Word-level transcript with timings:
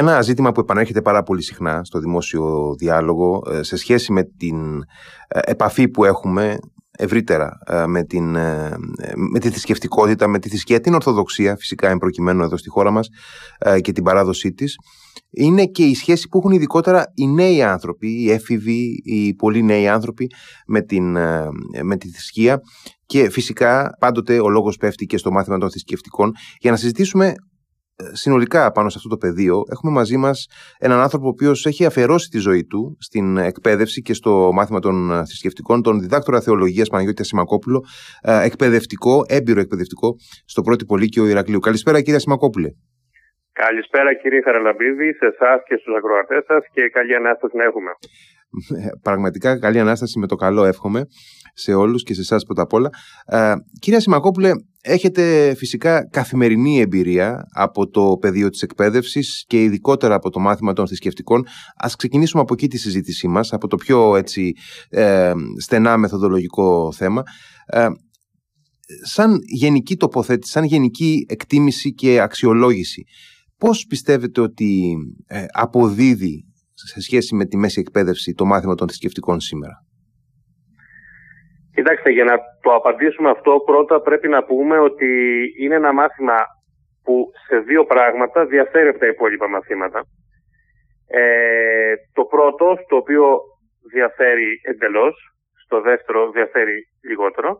Ένα 0.00 0.22
ζήτημα 0.22 0.52
που 0.52 0.60
επανέρχεται 0.60 1.02
πάρα 1.02 1.22
πολύ 1.22 1.42
συχνά 1.42 1.80
στο 1.84 1.98
δημόσιο 1.98 2.74
διάλογο 2.78 3.42
ε, 3.50 3.62
σε 3.62 3.76
σχέση 3.76 4.12
με 4.12 4.22
την 4.22 4.82
ε, 5.28 5.38
επαφή 5.42 5.88
που 5.88 6.04
έχουμε 6.04 6.58
ευρύτερα 6.90 7.58
ε, 7.66 7.86
με, 7.86 8.04
την, 8.04 8.30
με 9.32 9.38
τη 9.40 9.50
θρησκευτικότητα, 9.50 10.28
με 10.28 10.38
τη 10.38 10.48
θρησκεία, 10.48 10.80
την 10.80 10.94
Ορθοδοξία 10.94 11.56
φυσικά 11.56 11.88
εμπροκειμένου 11.88 12.42
εδώ 12.42 12.56
στη 12.56 12.68
χώρα 12.68 12.90
μας 12.90 13.08
και 13.80 13.92
την 13.92 14.04
παράδοσή 14.04 14.52
της 14.52 14.76
είναι 15.30 15.66
και 15.66 15.82
η 15.82 15.94
σχέση 15.94 16.28
που 16.28 16.38
έχουν 16.38 16.50
ειδικότερα 16.50 17.12
οι 17.14 17.26
νέοι 17.26 17.62
άνθρωποι, 17.62 18.22
οι 18.22 18.30
έφηβοι, 18.30 19.00
οι 19.04 19.34
πολύ 19.34 19.62
νέοι 19.62 19.88
άνθρωποι 19.88 20.30
με, 20.66 20.82
την, 20.82 21.10
με 21.82 21.96
τη 21.98 22.10
θρησκεία. 22.10 22.60
Και 23.06 23.30
φυσικά 23.30 23.96
πάντοτε 23.98 24.40
ο 24.40 24.48
λόγος 24.48 24.76
πέφτει 24.76 25.06
και 25.06 25.16
στο 25.16 25.30
μάθημα 25.30 25.58
των 25.58 25.70
θρησκευτικών. 25.70 26.32
Για 26.58 26.70
να 26.70 26.76
συζητήσουμε 26.76 27.34
συνολικά 28.12 28.72
πάνω 28.72 28.88
σε 28.88 28.96
αυτό 28.96 29.08
το 29.08 29.16
πεδίο 29.16 29.62
έχουμε 29.70 29.92
μαζί 29.92 30.16
μας 30.16 30.46
έναν 30.78 30.98
άνθρωπο 30.98 31.26
ο 31.26 31.28
οποίος 31.28 31.66
έχει 31.66 31.84
αφιερώσει 31.84 32.28
τη 32.28 32.38
ζωή 32.38 32.64
του 32.64 32.96
στην 33.00 33.36
εκπαίδευση 33.36 34.02
και 34.02 34.14
στο 34.14 34.50
μάθημα 34.52 34.78
των 34.78 35.08
θρησκευτικών, 35.10 35.82
τον 35.82 36.00
διδάκτορα 36.00 36.40
θεολογίας 36.40 36.88
Παναγιώτη 36.88 37.22
Ασημακόπουλο, 37.22 37.84
ε, 38.22 38.44
εκπαιδευτικό, 38.44 39.24
έμπειρο 39.28 39.60
εκπαιδευτικό 39.60 40.14
στο 40.44 40.62
πρώτο 40.62 40.84
Πολύκειο 40.84 41.26
Ηρακλείου. 41.26 41.58
Καλησπέρα 41.58 41.98
κύριε 41.98 42.16
Ασημακόπουλε. 42.16 42.68
Καλησπέρα 43.52 44.14
κύριε 44.14 44.40
Χαραλαμπίδη, 44.42 45.12
σε 45.12 45.26
εσάς 45.26 45.60
και 45.68 45.76
στους 45.80 45.94
ακροατές 45.96 46.44
σας 46.46 46.62
και 46.72 46.88
καλή 46.88 47.14
ανάσταση 47.14 47.56
να 47.56 47.64
έχουμε. 47.64 47.90
Ε, 48.84 48.88
πραγματικά 49.02 49.58
καλή 49.58 49.78
ανάσταση 49.78 50.18
με 50.18 50.26
το 50.26 50.34
καλό 50.34 50.64
εύχομαι 50.64 51.04
σε 51.54 51.74
όλους 51.74 52.02
και 52.02 52.14
σε 52.14 52.20
εσάς 52.20 52.44
πρώτα 52.44 52.62
απ' 52.62 52.72
όλα. 52.72 52.88
Ε, 53.26 53.52
κύριε 53.80 54.00
Σιμακόπουλε, 54.00 54.50
έχετε 54.82 55.54
φυσικά 55.56 56.08
καθημερινή 56.08 56.80
εμπειρία 56.80 57.46
από 57.52 57.88
το 57.88 58.16
πεδίο 58.20 58.48
της 58.48 58.62
εκπαίδευσης 58.62 59.44
και 59.46 59.62
ειδικότερα 59.62 60.14
από 60.14 60.30
το 60.30 60.40
μάθημα 60.40 60.72
των 60.72 60.86
θρησκευτικών. 60.86 61.46
Ας 61.76 61.96
ξεκινήσουμε 61.96 62.42
από 62.42 62.52
εκεί 62.52 62.68
τη 62.68 62.78
συζήτησή 62.78 63.28
μας, 63.28 63.52
από 63.52 63.66
το 63.66 63.76
πιο 63.76 64.16
έτσι, 64.16 64.52
ε, 64.88 65.32
στενά 65.60 65.96
μεθοδολογικό 65.96 66.92
θέμα. 66.92 67.22
Ε, 67.66 67.88
σαν 69.02 69.38
γενική 69.42 69.96
τοποθέτηση, 69.96 70.52
σαν 70.52 70.64
γενική 70.64 71.26
εκτίμηση 71.28 71.94
και 71.94 72.20
αξιολόγηση, 72.20 73.04
πώς 73.56 73.86
πιστεύετε 73.86 74.40
ότι 74.40 74.96
ε, 75.26 75.44
αποδίδει 75.50 76.44
σε 76.74 77.00
σχέση 77.00 77.34
με 77.34 77.44
τη 77.44 77.56
μέση 77.56 77.80
εκπαίδευση 77.80 78.32
το 78.32 78.44
μάθημα 78.44 78.74
των 78.74 78.86
θρησκευτικών 78.86 79.40
σήμερα; 79.40 79.84
Κοιτάξτε, 81.80 82.10
για 82.10 82.24
να 82.24 82.36
το 82.62 82.70
απαντήσουμε 82.74 83.30
αυτό, 83.30 83.62
πρώτα 83.64 84.00
πρέπει 84.00 84.28
να 84.28 84.44
πούμε 84.44 84.78
ότι 84.78 85.08
είναι 85.60 85.74
ένα 85.74 85.92
μάθημα 85.92 86.36
που 87.04 87.30
σε 87.46 87.58
δύο 87.58 87.84
πράγματα 87.84 88.46
διαφέρει 88.46 88.88
από 88.88 88.98
τα 88.98 89.06
υπόλοιπα 89.06 89.48
μαθήματα. 89.48 90.00
Ε, 91.06 91.94
το 92.12 92.24
πρώτο, 92.24 92.76
στο 92.84 92.96
οποίο 92.96 93.40
διαφέρει 93.92 94.60
εντελώς, 94.62 95.14
στο 95.64 95.80
δεύτερο 95.80 96.30
διαφέρει 96.30 96.86
λιγότερο, 97.08 97.58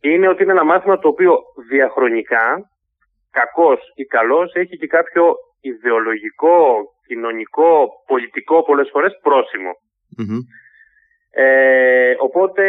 είναι 0.00 0.28
ότι 0.28 0.42
είναι 0.42 0.52
ένα 0.52 0.64
μάθημα 0.64 0.98
το 0.98 1.08
οποίο 1.08 1.38
διαχρονικά, 1.68 2.70
κακός 3.30 3.80
ή 3.94 4.04
καλός, 4.04 4.52
έχει 4.54 4.76
και 4.76 4.86
κάποιο 4.86 5.34
ιδεολογικό, 5.60 6.84
κοινωνικό, 7.06 7.88
πολιτικό 8.06 8.62
πολλές 8.62 8.88
φορές 8.92 9.18
ε, 11.30 12.14
οπότε 12.18 12.62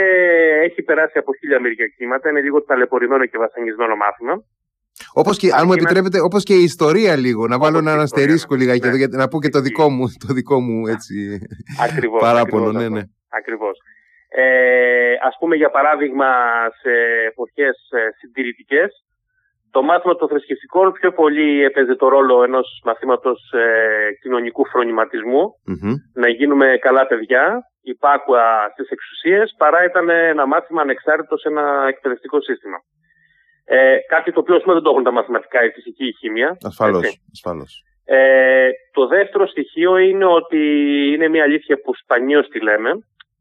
έχει 0.64 0.82
περάσει 0.82 1.18
από 1.18 1.32
χίλια 1.40 1.60
μερικά 1.60 1.88
κύματα, 1.88 2.30
είναι 2.30 2.42
λίγο 2.42 2.64
ταλαιπωρημένο 2.64 3.26
και 3.26 3.38
βασανισμένο 3.38 3.96
μάθημα. 3.96 4.44
Όπως 5.14 5.38
και, 5.38 5.48
αν 5.54 5.64
μου 5.66 5.74
επιτρέπετε, 5.74 6.20
όπως 6.22 6.44
και 6.44 6.54
η 6.54 6.64
ιστορία 6.64 7.16
λίγο, 7.16 7.48
να 7.48 7.58
βάλω 7.60 7.78
ένα 7.78 7.94
αστερίσκο 7.94 8.56
λιγάκι 8.56 8.88
εδώ, 8.88 8.98
ναι. 8.98 9.18
να 9.18 9.28
πω 9.28 9.40
και 9.40 9.50
το 9.50 9.60
δικό 9.60 9.90
μου, 9.90 10.06
το 10.28 10.34
δικό 10.34 10.60
μου 10.60 10.88
έτσι, 10.88 11.40
ακριβώς, 11.86 12.22
παράπονο. 12.22 12.66
Ακριβώς, 12.66 12.90
ναι, 12.90 13.00
ναι. 13.00 13.04
Ακριβώς. 13.30 13.78
Ε, 14.28 15.14
ας 15.22 15.36
πούμε 15.40 15.56
για 15.56 15.70
παράδειγμα 15.70 16.30
σε 16.82 16.92
εποχές 17.28 17.78
ε, 17.92 18.00
συντηρητικές, 18.20 19.06
το 19.72 19.82
μάθημα 19.82 20.16
των 20.16 20.28
θρησκευτικών 20.28 20.92
πιο 20.92 21.12
πολύ 21.12 21.64
έπαιζε 21.64 21.96
το 21.96 22.08
ρόλο 22.08 22.44
ενός 22.44 22.82
μαθήματος 22.84 23.52
ε, 23.52 24.12
κοινωνικού 24.22 24.66
να 26.14 26.30
γίνουμε 26.30 26.78
καλά 26.82 27.08
παιδιά, 27.08 27.71
υπάκουα 27.82 28.70
στις 28.72 28.90
εξουσίες, 28.90 29.54
παρά 29.58 29.84
ήταν 29.84 30.10
ένα 30.10 30.46
μάθημα 30.46 30.82
ανεξάρτητο 30.82 31.38
σε 31.38 31.48
ένα 31.48 31.86
εκπαιδευτικό 31.88 32.42
σύστημα. 32.42 32.78
Ε, 33.66 33.98
κάτι 34.08 34.32
το 34.32 34.40
οποίο 34.40 34.60
πούμε, 34.60 34.74
δεν 34.74 34.84
το 34.84 34.90
έχουν 34.90 35.04
τα 35.04 35.12
μαθηματικά, 35.12 35.64
η 35.64 35.70
φυσική, 35.70 36.06
η 36.08 36.14
χημεία. 36.14 36.58
Ασφαλώς, 36.62 37.22
ασφαλώς. 37.32 37.84
Ε, 38.06 38.70
το 38.92 39.08
δεύτερο 39.08 39.48
στοιχείο 39.48 39.98
είναι 39.98 40.26
ότι 40.26 40.62
είναι 41.14 41.28
μια 41.28 41.44
αλήθεια 41.44 41.82
που 41.82 41.96
σπανίως 41.96 42.48
τη 42.48 42.60
λέμε. 42.60 42.92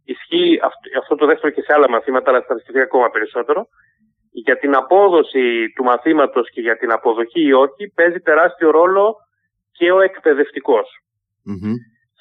Ισχύει 0.05 0.61
αυτό, 1.01 1.15
το 1.15 1.27
δεύτερο 1.27 1.53
και 1.53 1.63
σε 1.63 1.73
άλλα 1.73 1.91
μαθήματα, 1.91 2.31
αλλά 2.31 2.41
στα 2.41 2.83
ακόμα 2.83 3.11
περισσότερο 3.11 3.69
για 4.33 4.59
την 4.59 4.75
απόδοση 4.75 5.73
του 5.75 5.85
μαθήματος 5.85 6.51
και 6.51 6.61
για 6.61 6.77
την 6.77 6.91
αποδοχή 6.93 7.43
ή 7.43 7.53
όχι 7.53 7.93
παίζει 7.95 8.19
τεράστιο 8.19 8.71
ρόλο 8.71 9.17
και 9.73 9.93
ο 9.93 10.01
εκπαιδευτικος 10.01 10.89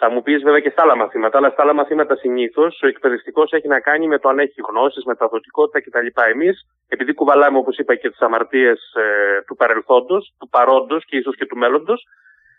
Θα 0.01 0.09
μου 0.11 0.21
πεις 0.21 0.43
βέβαια 0.43 0.59
και 0.59 0.69
στα 0.69 0.81
άλλα 0.81 0.95
μαθήματα, 0.95 1.37
αλλά 1.37 1.49
στα 1.49 1.61
άλλα 1.63 1.73
μαθήματα 1.73 2.15
συνήθως 2.15 2.81
ο 2.83 2.87
εκπαιδευτικός 2.87 3.51
έχει 3.51 3.67
να 3.67 3.79
κάνει 3.79 4.07
με 4.07 4.19
το 4.19 4.29
αν 4.29 4.39
έχει 4.39 4.61
γνώσεις, 4.69 5.03
μεταδοτικότητα 5.03 5.81
κτλ. 5.81 6.07
Εμείς, 6.31 6.55
επειδή 6.87 7.13
κουβαλάμε 7.13 7.57
όπως 7.57 7.77
είπα 7.77 7.95
και 7.95 8.09
τις 8.09 8.19
αμαρτίες 8.19 8.79
ε, 8.95 9.41
του 9.47 9.55
παρελθόντος, 9.55 10.33
του 10.39 10.49
παρόντος 10.49 11.05
και 11.05 11.17
ίσως 11.17 11.35
και 11.35 11.45
του 11.45 11.57
μέλλοντος, 11.57 12.03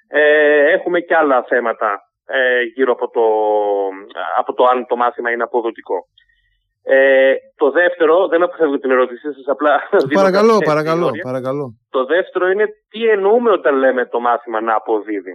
ε, 0.09 0.73
έχουμε 0.73 1.01
και 1.01 1.15
άλλα 1.15 1.45
θέματα 1.49 2.01
ε, 2.27 2.63
γύρω 2.75 2.93
από 2.93 3.11
το, 3.11 3.25
από 4.39 4.53
το 4.55 4.65
αν 4.65 4.87
το 4.87 4.97
μάθημα 4.97 5.31
είναι 5.31 5.43
αποδοτικό. 5.43 5.99
Ε, 6.83 7.33
το 7.57 7.71
δεύτερο, 7.71 8.29
δεν 8.29 8.43
αποφεύγω 8.43 8.79
την 8.79 8.91
ερώτησή 8.91 9.33
σας, 9.33 9.47
απλά. 9.47 9.81
Παρακαλώ, 10.21 10.59
παρακαλώ, 10.59 11.11
παρακαλώ. 11.23 11.75
Το 11.91 12.05
δεύτερο 12.05 12.49
είναι 12.49 12.67
τι 12.89 13.05
εννοούμε 13.05 13.51
όταν 13.51 13.75
λέμε 13.75 14.07
το 14.07 14.21
μάθημα 14.21 14.61
να 14.61 14.75
αποδιδει 14.75 15.35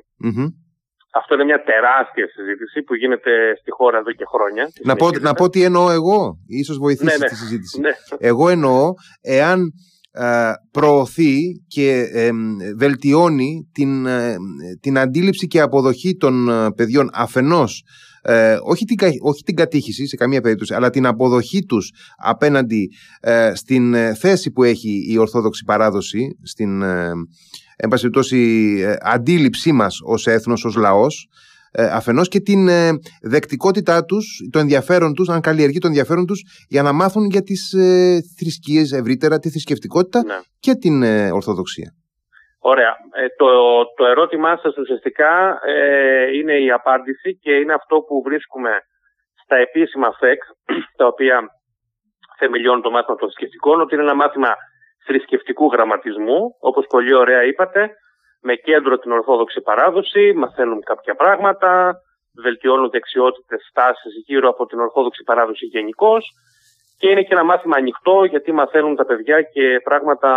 Αυτό 1.20 1.34
είναι 1.34 1.44
μια 1.44 1.64
τεράστια 1.64 2.28
συζήτηση 2.36 2.82
που 2.82 2.96
γίνεται 2.96 3.32
στη 3.60 3.72
χώρα 3.72 3.98
εδώ 3.98 4.12
και 4.12 4.26
χρόνια. 4.34 4.64
Να 4.84 4.96
πω, 4.96 5.10
να 5.10 5.34
πω 5.34 5.50
τι 5.50 5.64
εννοώ 5.64 5.92
εγώ, 5.92 6.38
ίσως 6.48 6.78
βοηθήσεις 6.78 7.20
ναι, 7.20 7.26
ναι. 7.26 7.30
τη 7.32 7.36
συζήτηση. 7.36 7.80
Ναι. 7.80 7.90
Εγώ 8.18 8.50
εννοώ 8.50 8.94
εάν 9.22 9.60
ε, 10.12 10.52
προωθεί 10.72 11.40
και 11.68 12.08
βελτιώνει 12.78 13.70
την, 13.74 14.06
ε, 14.06 14.36
την 14.82 14.98
αντίληψη 14.98 15.48
και 15.48 15.60
αποδοχή 15.60 16.18
των 16.18 16.50
ε, 16.50 16.72
παιδιών 16.76 17.10
αφενός 17.14 17.84
ε, 18.28 18.58
όχι, 18.64 18.86
την, 18.86 18.98
όχι 19.22 19.44
την 19.44 19.56
κατήχηση 19.56 20.08
σε 20.08 20.16
καμία 20.16 20.42
περίπτωση, 20.42 20.74
αλλά 20.74 20.90
την 20.90 21.06
αποδοχή 21.06 21.66
τους 21.66 21.92
απέναντι 22.18 22.90
ε, 23.20 23.52
στην 23.56 23.94
ε, 23.94 24.14
θέση 24.14 24.52
που 24.52 24.64
έχει 24.64 25.06
η 25.12 25.18
Ορθόδοξη 25.18 25.64
παράδοση, 25.64 26.38
στην 26.44 26.82
ε, 26.82 27.12
ε, 27.78 28.96
αντίληψή 29.02 29.72
μας 29.72 30.00
ως 30.06 30.28
έθνος, 30.28 30.66
ως 30.66 30.76
λαός, 30.76 31.28
αφενός 31.92 32.28
και 32.28 32.40
την 32.40 32.68
δεκτικότητά 33.22 34.06
τους, 34.06 34.26
το 34.52 34.60
ενδιαφέρον 34.60 35.14
τους, 35.14 35.30
αν 35.30 35.42
καλλιεργεί 35.42 35.80
το 35.80 35.88
ενδιαφέρον 35.88 36.26
τους 36.26 36.66
για 36.70 36.82
να 36.82 36.94
μάθουν 36.94 37.26
για 37.26 37.42
τις 37.42 37.74
ε, 37.74 38.20
θρησκείες 38.38 38.92
ευρύτερα, 38.92 39.40
τη 39.40 39.50
θρησκευτικότητα 39.50 40.24
ναι. 40.24 40.36
και 40.60 40.74
την 40.74 41.04
Ορθοδοξία. 41.32 41.94
Ωραία. 42.74 42.94
Ε, 43.22 43.28
το, 43.38 43.50
το 43.98 44.06
ερώτημά 44.06 44.58
σας 44.58 44.78
ουσιαστικά 44.78 45.60
ε, 45.66 46.38
είναι 46.38 46.56
η 46.68 46.72
απάντηση 46.72 47.38
και 47.44 47.54
είναι 47.56 47.74
αυτό 47.74 47.96
που 48.08 48.22
βρίσκουμε 48.22 48.72
στα 49.44 49.56
επίσημα 49.56 50.10
ΦΕΚ, 50.20 50.42
τα 50.98 51.06
οποία 51.06 51.38
θεμελιώνουν 52.40 52.82
το 52.82 52.92
μάθημα 52.92 53.18
των 53.18 53.28
θρησκευτικών, 53.28 53.82
ότι 53.82 53.94
είναι 53.94 54.04
ένα 54.04 54.16
μάθημα 54.16 54.52
θρησκευτικού 55.06 55.66
γραμματισμού, 55.74 56.40
όπως 56.60 56.86
πολύ 56.88 57.14
ωραία 57.14 57.44
είπατε, 57.44 57.92
με 58.42 58.56
κέντρο 58.56 58.98
την 58.98 59.12
Ορθόδοξη 59.12 59.62
παράδοση, 59.62 60.34
μαθαίνουν 60.36 60.84
κάποια 60.84 61.16
πράγματα, 61.16 61.94
βελτιώνουν 62.44 62.90
δεξιότητες, 62.90 63.68
στάσεις 63.70 64.14
γύρω 64.26 64.50
από 64.50 64.66
την 64.66 64.80
Ορθόδοξη 64.80 65.24
παράδοση 65.24 65.66
γενικώς 65.66 66.24
και 66.98 67.10
είναι 67.10 67.22
και 67.22 67.34
ένα 67.34 67.44
μάθημα 67.44 67.76
ανοιχτό 67.78 68.24
γιατί 68.24 68.52
μαθαίνουν 68.52 68.96
τα 68.96 69.06
παιδιά 69.06 69.42
και 69.42 69.80
πράγματα 69.84 70.30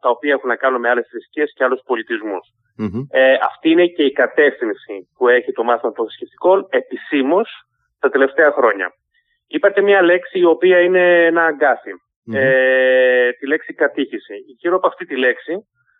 τα 0.00 0.08
οποία 0.08 0.32
έχουν 0.32 0.48
να 0.48 0.56
κάνουν 0.56 0.80
με 0.80 0.88
άλλες 0.88 1.06
θρησκείες 1.10 1.52
και 1.56 1.64
άλλους 1.64 1.80
Ε, 3.10 3.32
αυτή 3.32 3.70
είναι 3.70 3.86
και 3.86 4.04
η 4.04 4.12
κατεύθυνση 4.12 5.08
που 5.16 5.28
έχει 5.28 5.52
το 5.52 5.62
μάθημα 5.64 5.92
των 5.92 6.04
θρησκευτικών 6.04 6.66
επισήμως 6.70 7.48
τα 8.00 8.08
τελευταία 8.10 8.50
χρόνια. 8.52 8.92
Είπατε 9.46 9.80
μια 9.80 10.02
λέξη 10.02 10.38
η 10.38 10.44
οποία 10.44 10.80
είναι 10.80 11.24
ένα 11.24 11.50
Ε, 12.32 13.30
τη 13.32 13.46
λέξη 13.46 13.74
κατήχηση. 13.74 14.34
Γύρω 14.58 14.76
από 14.76 14.86
αυτή 14.86 15.06
τη 15.06 15.16
λέξη 15.16 15.52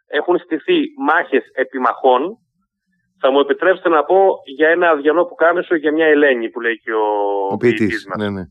έχουν 0.06 0.38
στηθεί 0.38 0.80
μάχες 0.98 1.44
επιμαχών. 1.54 2.38
Θα 3.20 3.30
μου 3.30 3.40
επιτρέψετε 3.40 3.88
να 3.88 4.04
πω 4.04 4.40
για 4.56 4.68
ένα 4.68 4.88
αδιανό 4.90 5.24
που 5.24 5.34
κάμεσο 5.34 5.74
για 5.74 5.92
μια 5.92 6.06
Ελένη 6.06 6.50
που 6.50 6.60
λέει 6.60 6.78
και 6.78 6.92
ο, 6.92 7.06
ο 7.50 7.56
ποιητής. 7.56 8.06
Ναι, 8.18 8.30
ναι. 8.30 8.42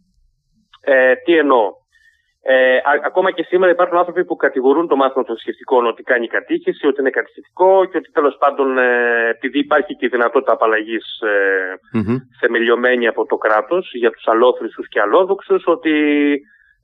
Ε, 0.82 1.16
τι 1.16 1.38
εννοώ. 1.38 1.82
Ε, 2.46 2.78
ακόμα 3.06 3.32
και 3.32 3.44
σήμερα 3.44 3.72
υπάρχουν 3.72 3.98
άνθρωποι 3.98 4.26
που 4.26 4.36
κατηγορούν 4.36 4.88
το 4.88 4.96
μάθημα 4.96 5.24
των 5.24 5.36
θρησκευτικών 5.36 5.86
ότι 5.86 6.04
κάνει 6.04 6.28
κατήχηση, 6.28 6.88
ότι 6.88 7.00
είναι 7.02 7.10
κατηχητικό 7.10 7.86
και 7.86 7.98
ότι 7.98 8.12
τέλος 8.12 8.38
πάντων 8.40 8.78
ε, 8.78 9.30
επειδή 9.30 9.60
υπάρχει 9.60 9.96
και 9.96 10.06
η 10.06 10.10
δυνατότητα 10.10 10.52
απαλλαγής 10.52 11.20
ε, 11.22 11.98
mm 11.98 12.16
θεμελιωμένη 12.40 13.08
από 13.08 13.26
το 13.26 13.38
κράτος 13.38 13.92
για 13.94 14.12
τους 14.12 14.28
αλόθρηστους 14.28 14.88
και 14.88 15.00
αλόδοξους, 15.00 15.64
ότι 15.66 15.94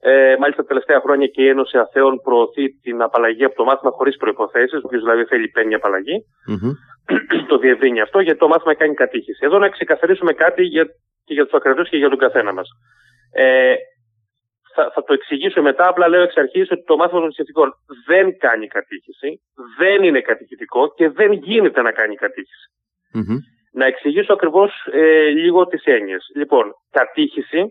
ε, 0.02 0.36
μάλιστα 0.38 0.62
τα 0.62 0.68
τελευταία 0.68 1.00
χρόνια 1.00 1.26
και 1.26 1.42
η 1.42 1.48
Ένωση 1.48 1.78
Αθέων 1.78 2.20
προωθεί 2.22 2.68
την 2.70 3.02
απαλλαγή 3.02 3.44
από 3.44 3.54
το 3.54 3.64
μάθημα 3.64 3.90
χωρίς 3.90 4.16
προποθέσει, 4.16 4.76
όποιο 4.76 4.98
δηλαδή 4.98 5.24
θέλει 5.24 5.48
παίρνει 5.48 5.74
απαλλαγή. 5.74 6.16
Mm-hmm. 6.50 6.72
το 7.50 7.58
διευρύνει 7.58 8.00
αυτό 8.00 8.20
γιατί 8.20 8.38
το 8.38 8.48
μάθημα 8.48 8.74
κάνει 8.74 8.94
κατήχηση. 8.94 9.40
Εδώ 9.44 9.58
να 9.58 9.68
ξεκαθαρίσουμε 9.68 10.32
κάτι 10.32 10.62
για, 10.62 10.84
και 11.24 11.34
για 11.34 11.44
τους 11.44 11.52
ακρατού 11.52 11.82
και 11.82 11.96
για 11.96 12.08
τον 12.08 12.18
καθένα 12.18 12.52
μας. 12.52 12.68
Ε, 13.32 13.74
θα, 14.74 14.90
θα 14.94 15.02
το 15.02 15.12
εξηγήσω 15.12 15.62
μετά. 15.62 15.88
Απλά 15.88 16.08
λέω 16.08 16.22
εξ 16.22 16.36
αρχής 16.36 16.70
ότι 16.70 16.84
το 16.84 16.96
μάθημα 16.96 17.20
των 17.20 17.28
θρησκευτικών 17.28 17.72
δεν 18.06 18.38
κάνει 18.38 18.66
κατήχηση, 18.66 19.40
δεν 19.78 20.02
είναι 20.02 20.20
κατηχητικό 20.20 20.94
και 20.94 21.08
δεν 21.08 21.32
γίνεται 21.32 21.82
να 21.82 21.92
κάνει 21.92 22.14
Να 23.72 23.86
εξηγήσω 23.86 24.32
ακριβώς 24.32 24.88
ε, 24.92 25.26
λίγο 25.26 25.66
τις 25.66 25.84
έννοιες. 25.84 26.24
Λοιπόν, 26.36 26.72
κατήχηση 26.90 27.64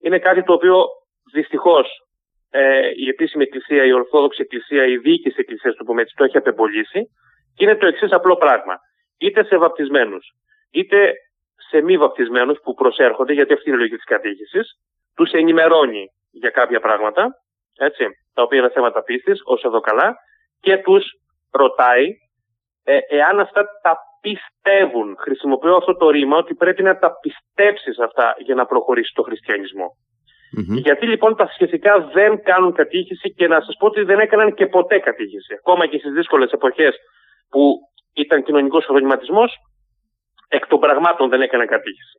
είναι 0.00 0.18
κάτι 0.18 0.42
το 0.42 0.52
οποίο 0.52 0.84
δυστυχώς 1.38 1.86
ε, 2.50 2.90
η 3.04 3.08
επίσημη 3.08 3.42
εκκλησία, 3.42 3.84
η 3.84 3.92
Ορθόδοξη 3.92 4.40
Εκκλησία, 4.42 4.84
η 4.86 4.96
διοίκηση 4.96 5.36
Εκκλησίας 5.38 5.74
του 5.74 5.84
πούμε 5.84 6.04
το 6.04 6.24
έχει 6.24 6.36
απεμπολίσει. 6.36 7.00
Και 7.54 7.64
είναι 7.64 7.76
το 7.76 7.86
εξής 7.86 8.12
απλό 8.12 8.36
πράγμα. 8.36 8.74
Είτε 9.18 9.44
σε 9.44 9.56
βαπτισμένους, 9.56 10.24
είτε 10.70 11.12
σε 11.70 11.80
μη 11.80 11.96
βαπτισμένους 11.98 12.58
που 12.62 12.74
προσέρχονται, 12.74 13.32
γιατί 13.32 13.52
αυτή 13.52 13.68
είναι 13.68 13.76
η 13.76 13.78
λογική 13.78 13.96
της 13.96 14.04
κατήχησης, 14.14 14.66
τους 15.16 15.30
ενημερώνει 15.30 16.04
για 16.30 16.50
κάποια 16.50 16.80
πράγματα, 16.80 17.28
έτσι, 17.78 18.04
τα 18.34 18.42
οποία 18.42 18.58
είναι 18.58 18.70
θέματα 18.70 19.02
πίστης, 19.02 19.40
όσο 19.44 19.68
εδώ 19.68 19.80
καλά, 19.80 20.16
και 20.60 20.78
τους 20.78 21.04
ρωτάει 21.52 22.06
ε, 22.84 22.98
εάν 23.08 23.40
αυτά 23.40 23.64
τα 23.82 23.98
πιστεύουν. 24.20 25.16
Χρησιμοποιώ 25.18 25.76
αυτό 25.76 25.96
το 25.96 26.10
ρήμα 26.10 26.36
ότι 26.36 26.54
πρέπει 26.54 26.82
να 26.82 26.98
τα 26.98 27.10
πιστέψεις 27.20 27.98
αυτά 27.98 28.34
για 28.38 28.54
να 28.54 28.66
προχωρήσει 28.66 29.12
το 29.14 29.22
χριστιανισμό. 29.22 29.88
Γιατί 30.56 31.06
λοιπόν 31.06 31.36
τα 31.36 31.46
σχετικά 31.52 32.00
δεν 32.12 32.42
κάνουν 32.42 32.72
κατήχηση 32.72 33.34
και 33.34 33.48
να 33.48 33.60
σας 33.60 33.76
πω 33.78 33.86
ότι 33.86 34.02
δεν 34.02 34.18
έκαναν 34.18 34.54
και 34.54 34.66
ποτέ 34.66 34.98
κατήχηση. 34.98 35.54
Ακόμα 35.54 35.86
και 35.86 35.98
στις 35.98 36.12
δύσκολες 36.12 36.50
εποχές 36.50 36.94
που 37.50 37.78
ήταν 38.14 38.42
κοινωνικός 38.42 38.84
προβληματισμός, 38.84 39.52
εκ 40.48 40.66
των 40.66 40.80
πραγμάτων 40.80 41.28
δεν 41.28 41.40
έκαναν 41.40 41.66
κατήχηση. 41.66 42.18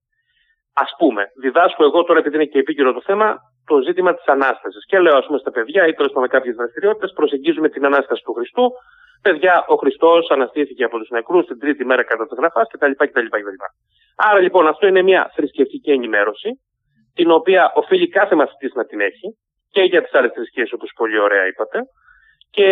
Α 0.74 0.86
πούμε, 0.98 1.24
διδάσκω 1.42 1.84
εγώ 1.84 2.04
τώρα, 2.04 2.20
επειδή 2.20 2.36
είναι 2.36 2.46
και 2.46 2.60
επίκαιρο 2.60 2.94
το 2.94 3.02
θέμα, 3.02 3.38
το 3.66 3.82
ζήτημα 3.82 4.16
της 4.16 4.26
ανάστασης. 4.26 4.86
Και 4.86 5.00
λέω, 5.00 5.18
ας 5.18 5.26
πούμε, 5.26 5.40
στα 5.40 5.52
παιδιά 5.52 5.88
ή 5.88 5.94
τέλος 5.94 6.12
πάντων 6.12 6.30
κάποιες 6.30 6.56
δραστηριότητες, 6.56 7.12
προσεγγίζουμε 7.16 7.70
την 7.70 7.86
ανάσταση 7.86 8.22
του 8.24 8.34
Χριστού. 8.34 8.72
Παιδιά, 9.22 9.66
ο 9.68 9.76
Χριστός 9.76 10.30
αναστήθηκε 10.30 10.84
από 10.84 10.98
τους 10.98 11.10
νεκρούς 11.10 11.46
την 11.46 11.60
τρίτη 11.60 11.86
μέρα 11.86 12.04
κατά 12.04 12.28
τη 12.28 12.36
γραφά 12.36 12.62
κτλ, 12.72 12.92
κτλ, 12.92 13.26
κτλ. 13.26 13.60
Άρα 14.16 14.40
λοιπόν 14.40 14.68
αυτό 14.68 14.88
είναι 14.88 15.02
μια 15.02 15.32
θρησκευτική 15.36 15.92
ενημέρωση, 15.92 16.50
την 17.16 17.32
οποία 17.32 17.72
οφείλει 17.76 18.08
κάθε 18.10 18.36
μαθητή 18.36 18.72
να 18.74 18.86
την 18.86 19.00
έχει 19.00 19.28
και 19.72 19.82
για 19.82 20.02
τις 20.04 20.14
άλλες 20.14 20.32
θρησκείες, 20.32 20.74
όπως 20.74 20.92
πολύ 20.96 21.20
ωραία 21.20 21.48
είπατε. 21.48 21.80
Και 22.56 22.68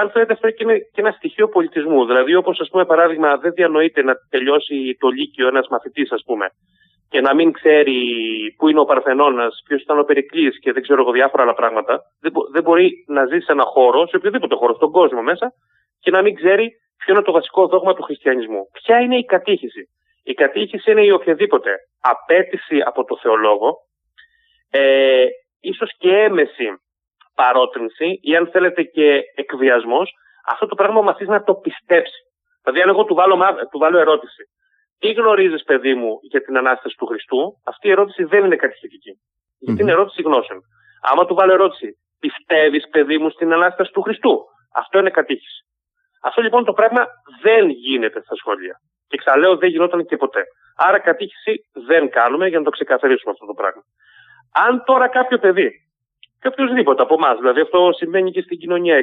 αν 0.00 0.10
θέλετε, 0.10 0.32
αυτό 0.32 0.48
είναι 0.58 0.78
και 0.78 1.00
ένα 1.00 1.10
στοιχείο 1.10 1.48
πολιτισμού. 1.48 2.06
Δηλαδή, 2.06 2.34
όπως 2.34 2.60
ας 2.60 2.68
πούμε, 2.68 2.84
παράδειγμα, 2.84 3.36
δεν 3.36 3.52
διανοείται 3.52 4.02
να 4.02 4.14
τελειώσει 4.30 4.96
το 5.00 5.08
Λύκειο 5.08 5.48
ένας 5.48 5.66
μαθητής, 5.68 6.12
ας 6.12 6.22
πούμε, 6.26 6.46
και 7.08 7.20
να 7.20 7.34
μην 7.34 7.52
ξέρει 7.52 7.98
πού 8.56 8.68
είναι 8.68 8.80
ο 8.80 8.84
Παρθενώνας, 8.84 9.62
ποιος 9.66 9.82
ήταν 9.82 9.98
ο 9.98 10.02
Περικλής 10.02 10.60
και 10.60 10.72
δεν 10.72 10.82
ξέρω 10.82 11.00
εγώ 11.00 11.12
διάφορα 11.12 11.42
άλλα 11.42 11.54
πράγματα, 11.54 12.00
δεν, 12.20 12.32
δεν 12.52 12.62
μπορεί 12.62 13.04
να 13.06 13.24
ζει 13.26 13.38
σε 13.38 13.52
ένα 13.52 13.64
χώρο, 13.64 14.06
σε 14.06 14.16
οποιοδήποτε 14.16 14.54
χώρο, 14.54 14.74
στον 14.74 14.90
κόσμο 14.90 15.22
μέσα, 15.22 15.52
και 16.00 16.10
να 16.10 16.22
μην 16.22 16.34
ξέρει 16.34 16.70
ποιο 16.96 17.14
είναι 17.14 17.22
το 17.22 17.32
βασικό 17.32 17.66
δόγμα 17.66 17.94
του 17.94 18.02
χριστιανισμού. 18.02 18.62
Ποια 18.72 19.00
είναι 19.00 19.16
η 19.16 19.24
κατήχηση; 19.24 19.82
Η 20.30 20.34
κατήχηση 20.34 20.90
είναι 20.90 21.04
η 21.04 21.10
οποιαδήποτε 21.10 21.70
απέτηση 22.00 22.80
από 22.80 23.04
το 23.04 23.18
θεολόγο, 23.22 23.76
ε, 24.70 25.26
ίσως 25.60 25.90
και 25.98 26.10
έμεση 26.16 26.68
παρότρινση 27.34 28.18
ή 28.22 28.36
αν 28.36 28.48
θέλετε 28.52 28.82
και 28.82 29.20
εκβιασμός, 29.34 30.10
αυτό 30.46 30.66
το 30.66 30.74
πράγμα 30.74 31.00
μας 31.00 31.18
να 31.18 31.42
το 31.42 31.54
πιστέψει. 31.54 32.20
Δηλαδή 32.62 32.82
αν 32.82 32.88
εγώ 32.88 33.04
του 33.04 33.14
βάλω, 33.14 33.36
του 33.70 33.78
βάλω 33.78 33.98
ερώτηση, 33.98 34.42
τι 34.98 35.12
γνωρίζεις, 35.12 35.62
παιδί 35.62 35.94
μου, 35.94 36.18
για 36.22 36.40
την 36.42 36.56
ανάσταση 36.56 36.96
του 36.98 37.06
Χριστού, 37.06 37.40
αυτή 37.64 37.88
η 37.88 37.90
ερώτηση 37.90 38.24
δεν 38.24 38.44
είναι 38.44 38.56
κατηχητική. 38.56 39.12
Γιατί 39.58 39.82
είναι 39.82 39.90
ερώτηση 39.90 40.22
γνώσεων. 40.22 40.60
Άμα 41.10 41.26
του 41.26 41.34
βάλω 41.34 41.52
ερώτηση, 41.52 41.88
πιστεύεις, 42.20 42.88
παιδί 42.88 43.18
μου, 43.18 43.30
στην 43.30 43.52
ανάσταση 43.52 43.90
του 43.92 44.02
Χριστού, 44.02 44.44
αυτό 44.74 44.98
είναι 44.98 45.10
κατήχηση. 45.10 45.60
Αυτό 46.22 46.42
λοιπόν 46.42 46.64
το 46.64 46.72
πράγμα 46.72 47.06
δεν 47.42 47.68
γίνεται 47.68 48.20
στα 48.20 48.34
σχολεία. 48.34 48.76
Και 49.08 49.16
ξαναλέω, 49.16 49.56
δεν 49.56 49.70
γινόταν 49.70 50.06
και 50.06 50.16
ποτέ. 50.16 50.42
Άρα 50.76 50.98
κατήχηση 50.98 51.52
δεν 51.86 52.10
κάνουμε 52.10 52.48
για 52.48 52.58
να 52.58 52.64
το 52.64 52.70
ξεκαθαρίσουμε 52.70 53.32
αυτό 53.32 53.46
το 53.46 53.54
πράγμα. 53.54 53.82
Αν 54.66 54.82
τώρα 54.84 55.08
κάποιο 55.08 55.38
παιδί, 55.38 55.70
και 56.40 56.48
οποιοδήποτε 56.48 57.02
από 57.02 57.14
εμάς, 57.14 57.38
δηλαδή 57.38 57.60
αυτό 57.60 57.90
συμβαίνει 57.92 58.30
και 58.30 58.40
στην 58.40 58.58
κοινωνία 58.58 59.02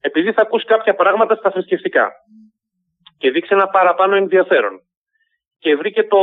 επειδή 0.00 0.32
θα 0.32 0.42
ακούσει 0.42 0.64
κάποια 0.64 0.94
πράγματα 0.94 1.34
στα 1.34 1.50
θρησκευτικά 1.50 2.10
και 3.18 3.30
δείξει 3.30 3.54
ένα 3.54 3.66
παραπάνω 3.68 4.16
ενδιαφέρον 4.16 4.80
και 5.58 5.76
βρήκε 5.76 6.02
το 6.04 6.18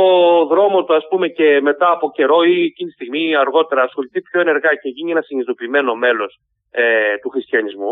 δρόμο 0.46 0.84
του, 0.84 0.94
ας 0.94 1.06
πούμε, 1.10 1.28
και 1.28 1.60
μετά 1.60 1.90
από 1.90 2.10
καιρό 2.10 2.42
ή 2.42 2.62
εκείνη 2.62 2.88
τη 2.88 2.94
στιγμή 2.94 3.36
αργότερα 3.36 3.82
ασχοληθεί 3.82 4.20
πιο 4.20 4.40
ενεργά 4.40 4.74
και 4.74 4.88
γίνει 4.88 5.10
ένα 5.10 5.22
συνειδητοποιημένο 5.22 5.94
μέλος 5.94 6.40
ε, 6.70 7.16
του 7.22 7.28
χριστιανισμού, 7.28 7.90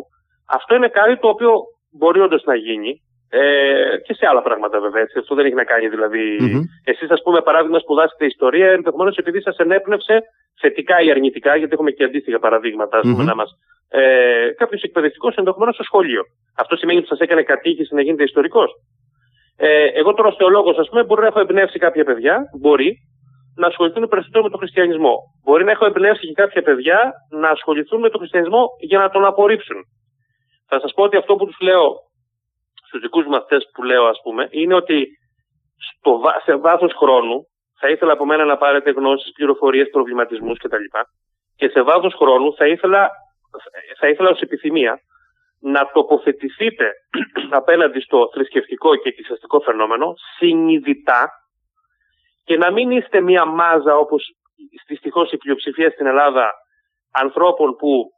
αυτό 0.49 0.75
είναι 0.75 0.89
κάτι 0.89 1.19
το 1.19 1.29
οποίο 1.29 1.53
μπορεί 1.91 2.21
όντως 2.21 2.43
να 2.45 2.55
γίνει. 2.55 3.01
Ε, 3.31 3.97
και 4.05 4.15
σε 4.15 4.27
άλλα 4.27 4.43
πράγματα 4.43 4.81
βέβαια. 4.81 5.03
Έτσι. 5.03 5.19
Αυτό 5.19 5.35
δεν 5.35 5.45
έχει 5.45 5.55
να 5.55 5.65
κάνει 5.65 5.89
δηλαδή. 5.89 6.39
Mm-hmm. 6.41 6.63
Εσείς, 6.85 7.11
ας 7.11 7.23
πούμε, 7.23 7.41
παράδειγμα, 7.41 7.79
σπουδάσετε 7.79 8.25
ιστορία, 8.27 8.71
ενδεχομένως 8.71 9.17
επειδή 9.17 9.41
σας 9.41 9.57
ενέπνευσε 9.57 10.21
θετικά 10.61 11.01
ή 11.01 11.11
αρνητικά, 11.11 11.57
γιατί 11.57 11.73
έχουμε 11.73 11.91
και 11.91 12.05
αντίστοιχα 12.05 12.39
παραδείγματα, 12.39 12.99
ας 12.99 13.03
πούμε, 13.03 13.23
mm-hmm. 13.23 13.27
να 13.27 13.35
μας. 13.35 13.51
Ε, 13.91 14.51
Κάποιος 14.57 14.83
εκπαιδευτικός 14.83 15.35
ενδεχομένως 15.35 15.75
στο 15.75 15.85
σχολείο. 15.85 16.23
Αυτό 16.57 16.77
σημαίνει 16.77 16.99
ότι 16.99 17.09
σας 17.09 17.19
έκανε 17.19 17.43
κατήχηση 17.43 17.95
να 17.95 18.03
γίνετε 18.03 18.23
ιστορικός. 18.23 18.71
Ε, 19.57 19.85
εγώ 19.85 20.15
τώρα 20.15 20.29
ως 20.29 20.37
θεολόγος, 20.37 20.79
ας 20.79 20.89
πούμε, 20.89 21.05
μπορεί 21.05 21.21
να 21.21 21.27
έχω 21.27 21.41
εμπνεύσει 21.41 21.79
κάποια 21.79 22.05
παιδιά, 22.05 22.43
μπορεί, 22.61 22.99
να 23.57 23.67
ασχοληθούν 23.67 24.09
περισσότερο 24.09 24.43
με 24.43 24.51
τον 24.51 24.59
χριστιανισμό. 24.59 25.15
Μπορεί 25.45 25.65
να 25.65 25.71
έχω 25.71 25.87
εμπνεύσει 25.87 26.27
και 26.27 26.33
κάποια 26.33 26.63
παιδιά 26.63 27.13
να 27.31 27.49
ασχοληθούν 27.49 28.01
με 28.01 28.11
τον 28.11 28.19
χριστιανισμό 28.19 28.63
για 28.81 28.99
να 28.99 29.09
τον 29.09 29.25
απορρίψουν. 29.25 29.77
Θα 30.69 30.81
σας 30.81 30.93
πω 30.95 31.03
ότι 31.03 31.17
αυτό 31.17 31.35
που 31.35 31.47
τους 31.47 31.61
λέω 31.61 31.85
στους 32.87 33.01
δικούς 33.01 33.27
μαθητές 33.27 33.71
που 33.73 33.83
λέω, 33.83 34.05
ας 34.07 34.21
πούμε, 34.23 34.49
είναι 34.51 34.75
ότι 34.75 35.07
στο, 35.89 36.21
σε 36.45 36.57
βάθος 36.57 36.93
χρόνου 36.93 37.47
θα 37.81 37.89
ήθελα 37.89 38.13
από 38.13 38.25
μένα 38.27 38.45
να 38.45 38.57
πάρετε 38.57 38.91
γνώσεις, 38.91 39.33
πληροφορίες, 39.33 39.89
προβληματισμούς 39.91 40.59
κτλ. 40.59 40.85
Και 41.57 41.69
σε 41.69 41.83
βάθος 41.83 42.15
χρόνου 42.15 42.55
θα 42.55 42.67
ήθελα, 42.67 43.11
θα 43.99 44.09
ήθελα 44.09 44.31
ως 44.31 44.41
επιθυμία 44.41 44.99
να 45.61 45.91
τοποθετηθείτε 45.93 46.93
απέναντι 47.61 48.01
στο 48.01 48.31
θρησκευτικό 48.33 48.97
και 48.97 49.09
εκκλησιαστικό 49.09 49.61
φαινόμενο 49.61 50.15
συνειδητά 50.37 51.31
και 52.45 52.57
να 52.57 52.71
μην 52.71 52.91
είστε 52.91 53.21
μια 53.21 53.45
μάζα 53.45 53.97
όπως 53.97 54.23
δυστυχώς 54.87 55.33
η 55.33 55.37
πλειοψηφία 55.37 55.91
στην 55.91 56.07
Ελλάδα 56.07 56.53
ανθρώπων 57.11 57.77
που 57.77 58.11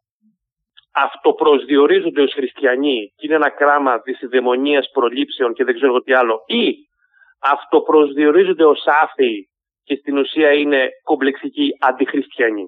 αυτοπροσδιορίζονται 1.04 2.22
ως 2.22 2.32
χριστιανοί 2.32 3.12
και 3.16 3.26
είναι 3.26 3.34
ένα 3.34 3.50
κράμα 3.50 4.00
της 4.00 4.20
ιδαιμονίας 4.20 4.90
προλήψεων 4.92 5.52
και 5.52 5.64
δεν 5.64 5.74
ξέρω 5.74 6.00
τι 6.00 6.12
άλλο 6.12 6.42
ή 6.46 6.74
αυτοπροσδιορίζονται 7.38 8.64
ως 8.64 8.84
άθεοι 9.02 9.48
και 9.84 9.94
στην 9.94 10.18
ουσία 10.18 10.52
είναι 10.52 10.88
κομπλεξικοί 11.02 11.68
αντιχριστιανοί. 11.80 12.66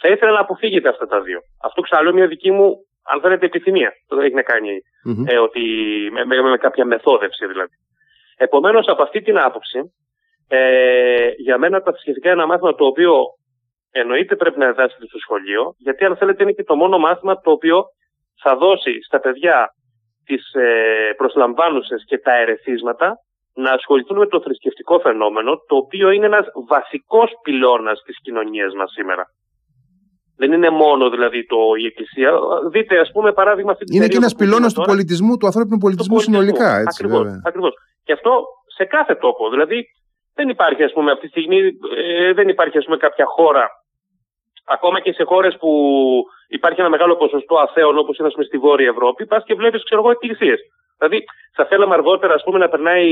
Θα 0.00 0.08
ήθελα 0.08 0.32
να 0.32 0.40
αποφύγετε 0.40 0.88
αυτά 0.88 1.06
τα 1.06 1.20
δύο. 1.20 1.38
Αυτό 1.62 1.80
ξαναλέω 1.82 2.12
μια 2.12 2.26
δική 2.26 2.50
μου 2.50 2.76
αν 3.02 3.20
θέλετε, 3.20 3.46
επιθυμία. 3.46 3.92
Το 4.06 4.16
δεν 4.16 4.24
έχει 4.24 4.34
να 4.34 4.42
κανει 4.42 4.80
ε, 5.26 5.38
ότι, 5.38 5.60
με, 6.12 6.24
με, 6.24 6.42
με, 6.42 6.56
κάποια 6.56 6.84
μεθόδευση 6.84 7.46
δηλαδή. 7.46 7.74
Επομένως, 8.36 8.86
από 8.86 9.02
αυτή 9.02 9.20
την 9.22 9.38
άποψη, 9.38 9.78
ε, 10.48 11.28
για 11.36 11.58
μένα 11.58 11.82
τα 11.82 11.92
θρησκευτικά 11.92 12.30
είναι 12.30 12.38
ένα 12.38 12.50
μάθημα 12.52 12.74
το 12.74 12.84
οποίο 12.84 13.14
εννοείται 13.92 14.36
πρέπει 14.36 14.58
να 14.58 14.66
διδάσκεται 14.66 15.06
στο 15.06 15.18
σχολείο, 15.18 15.74
γιατί 15.78 16.04
αν 16.04 16.16
θέλετε 16.16 16.42
είναι 16.42 16.52
και 16.52 16.64
το 16.64 16.76
μόνο 16.76 16.98
μάθημα 16.98 17.34
το 17.40 17.50
οποίο 17.50 17.84
θα 18.42 18.56
δώσει 18.56 18.94
στα 19.06 19.20
παιδιά 19.20 19.68
τις 20.24 20.52
ε, 20.52 21.12
προσλαμβάνουσες 21.16 22.04
και 22.06 22.18
τα 22.18 22.32
ερεθίσματα 22.36 23.14
να 23.54 23.70
ασχοληθούν 23.70 24.18
με 24.18 24.26
το 24.26 24.40
θρησκευτικό 24.40 24.98
φαινόμενο, 24.98 25.50
το 25.68 25.76
οποίο 25.76 26.10
είναι 26.10 26.26
ένας 26.26 26.46
βασικός 26.68 27.30
πυλώνας 27.42 28.02
της 28.06 28.16
κοινωνίας 28.22 28.74
μας 28.74 28.90
σήμερα. 28.92 29.24
Δεν 30.36 30.52
είναι 30.52 30.70
μόνο 30.70 31.10
δηλαδή 31.10 31.46
το, 31.46 31.56
η 31.82 31.84
Εκκλησία. 31.86 32.30
Δείτε, 32.70 32.98
ας 32.98 33.10
πούμε, 33.12 33.32
παράδειγμα 33.32 33.72
αυτή 33.72 33.84
Είναι 33.96 34.08
και 34.08 34.16
ένας 34.16 34.34
πυλώνας 34.34 34.72
του 34.72 34.82
πολιτισμού, 34.82 35.36
του 35.36 35.46
ανθρώπινου 35.46 35.78
πολιτισμού, 35.78 36.18
συνολικά. 36.18 36.76
Έτσι, 36.76 36.96
ακριβώς, 37.44 37.72
Και 38.04 38.12
αυτό 38.12 38.44
σε 38.76 38.84
κάθε 38.84 39.14
τόπο. 39.14 39.50
Δηλαδή, 39.50 39.84
δεν 40.34 40.48
υπάρχει, 40.48 40.82
ας 40.82 40.92
πούμε, 40.92 41.10
αυτή 41.12 41.24
τη 41.24 41.30
στιγμή 41.30 41.58
ε, 41.96 42.32
δεν 42.32 42.48
υπάρχει 42.48 42.78
ας 42.78 42.84
πούμε, 42.84 42.96
κάποια 42.96 43.24
χώρα 43.26 43.68
Ακόμα 44.66 45.00
και 45.00 45.12
σε 45.12 45.24
χώρες 45.24 45.56
που 45.56 45.70
υπάρχει 46.48 46.80
ένα 46.80 46.88
μεγάλο 46.88 47.16
ποσοστό 47.16 47.56
αθέων, 47.56 47.98
όπως 47.98 48.18
είναι 48.18 48.30
στη 48.30 48.58
Βόρεια 48.58 48.88
Ευρώπη, 48.88 49.26
πας 49.26 49.44
και 49.44 49.54
βλέπεις, 49.54 49.84
ξέρω 49.84 50.00
εγώ, 50.00 50.10
εκκλησίες. 50.10 50.60
Δηλαδή, 50.98 51.24
θα 51.54 51.64
θέλαμε 51.64 51.94
αργότερα 51.94 52.34
ας 52.34 52.42
πούμε, 52.42 52.58
να 52.58 52.68
περνάει 52.68 53.08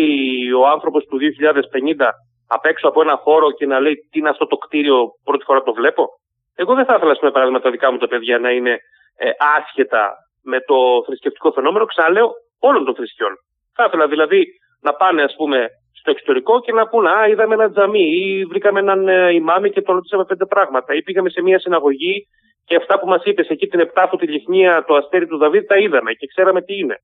ο 0.53 0.67
άνθρωπος 0.67 1.05
του 1.05 1.19
2050 1.19 2.11
απ' 2.49 2.65
έξω 2.65 2.89
από 2.89 3.01
ένα 3.01 3.17
χώρο 3.17 3.51
και 3.51 3.67
να 3.67 3.81
λέει 3.81 3.95
τι 4.11 4.19
είναι 4.19 4.29
αυτό 4.29 4.47
το 4.47 4.57
κτίριο, 4.57 5.11
πρώτη 5.25 5.45
φορά 5.45 5.63
το 5.63 5.73
βλέπω. 5.73 6.09
Εγώ 6.57 6.75
δεν 6.75 6.85
θα 6.85 6.95
ήθελα, 6.95 7.19
πούμε, 7.19 7.31
παράδειγμα, 7.31 7.61
τα 7.61 7.71
δικά 7.71 7.93
μου 7.93 7.99
τα 7.99 8.09
παιδιά 8.09 8.39
να 8.39 8.51
είναι 8.51 8.79
ε, 9.17 9.31
άσχετα 9.57 10.15
με 10.43 10.61
το 10.61 10.77
θρησκευτικό 11.07 11.53
φαινόμενο, 11.53 11.85
ξαναλέω, 11.85 12.31
όλων 12.61 12.85
των 12.85 12.95
θρησκειών. 12.95 13.33
Θα 13.75 13.85
ήθελα 13.87 14.07
δηλαδή 14.09 14.47
να 14.81 14.93
πάνε, 14.95 15.23
ας 15.23 15.35
πούμε, 15.37 15.69
στο 16.01 16.11
εξωτερικό 16.11 16.61
και 16.61 16.73
να 16.73 16.89
πούνε 16.89 17.11
Α, 17.11 17.29
είδαμε 17.29 17.55
ένα 17.55 17.71
τζαμί 17.71 18.07
ή 18.23 18.45
βρήκαμε 18.45 18.81
έναν 18.81 19.09
ε, 19.09 19.33
ημάμι 19.35 19.71
και 19.71 19.83
τον 19.83 19.95
ρωτήσαμε 19.95 20.25
πέντε 20.25 20.47
πράγματα. 20.47 20.95
Ή 20.95 21.03
πήγαμε 21.03 21.31
σε 21.31 21.43
μια 21.43 21.59
συναγωγή 21.59 22.27
και 22.65 22.77
αυτά 22.77 23.01
που 23.01 23.07
μας 23.07 23.23
είπες 23.25 23.49
εκεί 23.49 23.67
την 23.67 23.81
Επτάφωτη 23.81 24.27
Λιχνία, 24.27 24.85
το 24.87 24.95
αστέρι 24.95 25.27
του 25.27 25.39
Δαβίδ, 25.39 25.65
τα 25.67 25.77
είδαμε 25.77 26.13
και 26.13 26.27
ξέραμε 26.27 26.63
τι 26.63 26.79
είναι. 26.79 26.97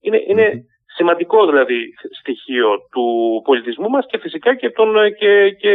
Είναι, 0.00 0.22
είναι 0.26 0.64
σημαντικό 0.96 1.46
δηλαδή 1.46 1.78
στοιχείο 2.20 2.68
του 2.92 3.06
πολιτισμού 3.44 3.88
μας 3.88 4.06
και 4.08 4.18
φυσικά 4.18 4.54
και 4.54 4.70
των, 4.70 4.96
ε, 4.96 5.10
και, 5.10 5.50
και 5.50 5.74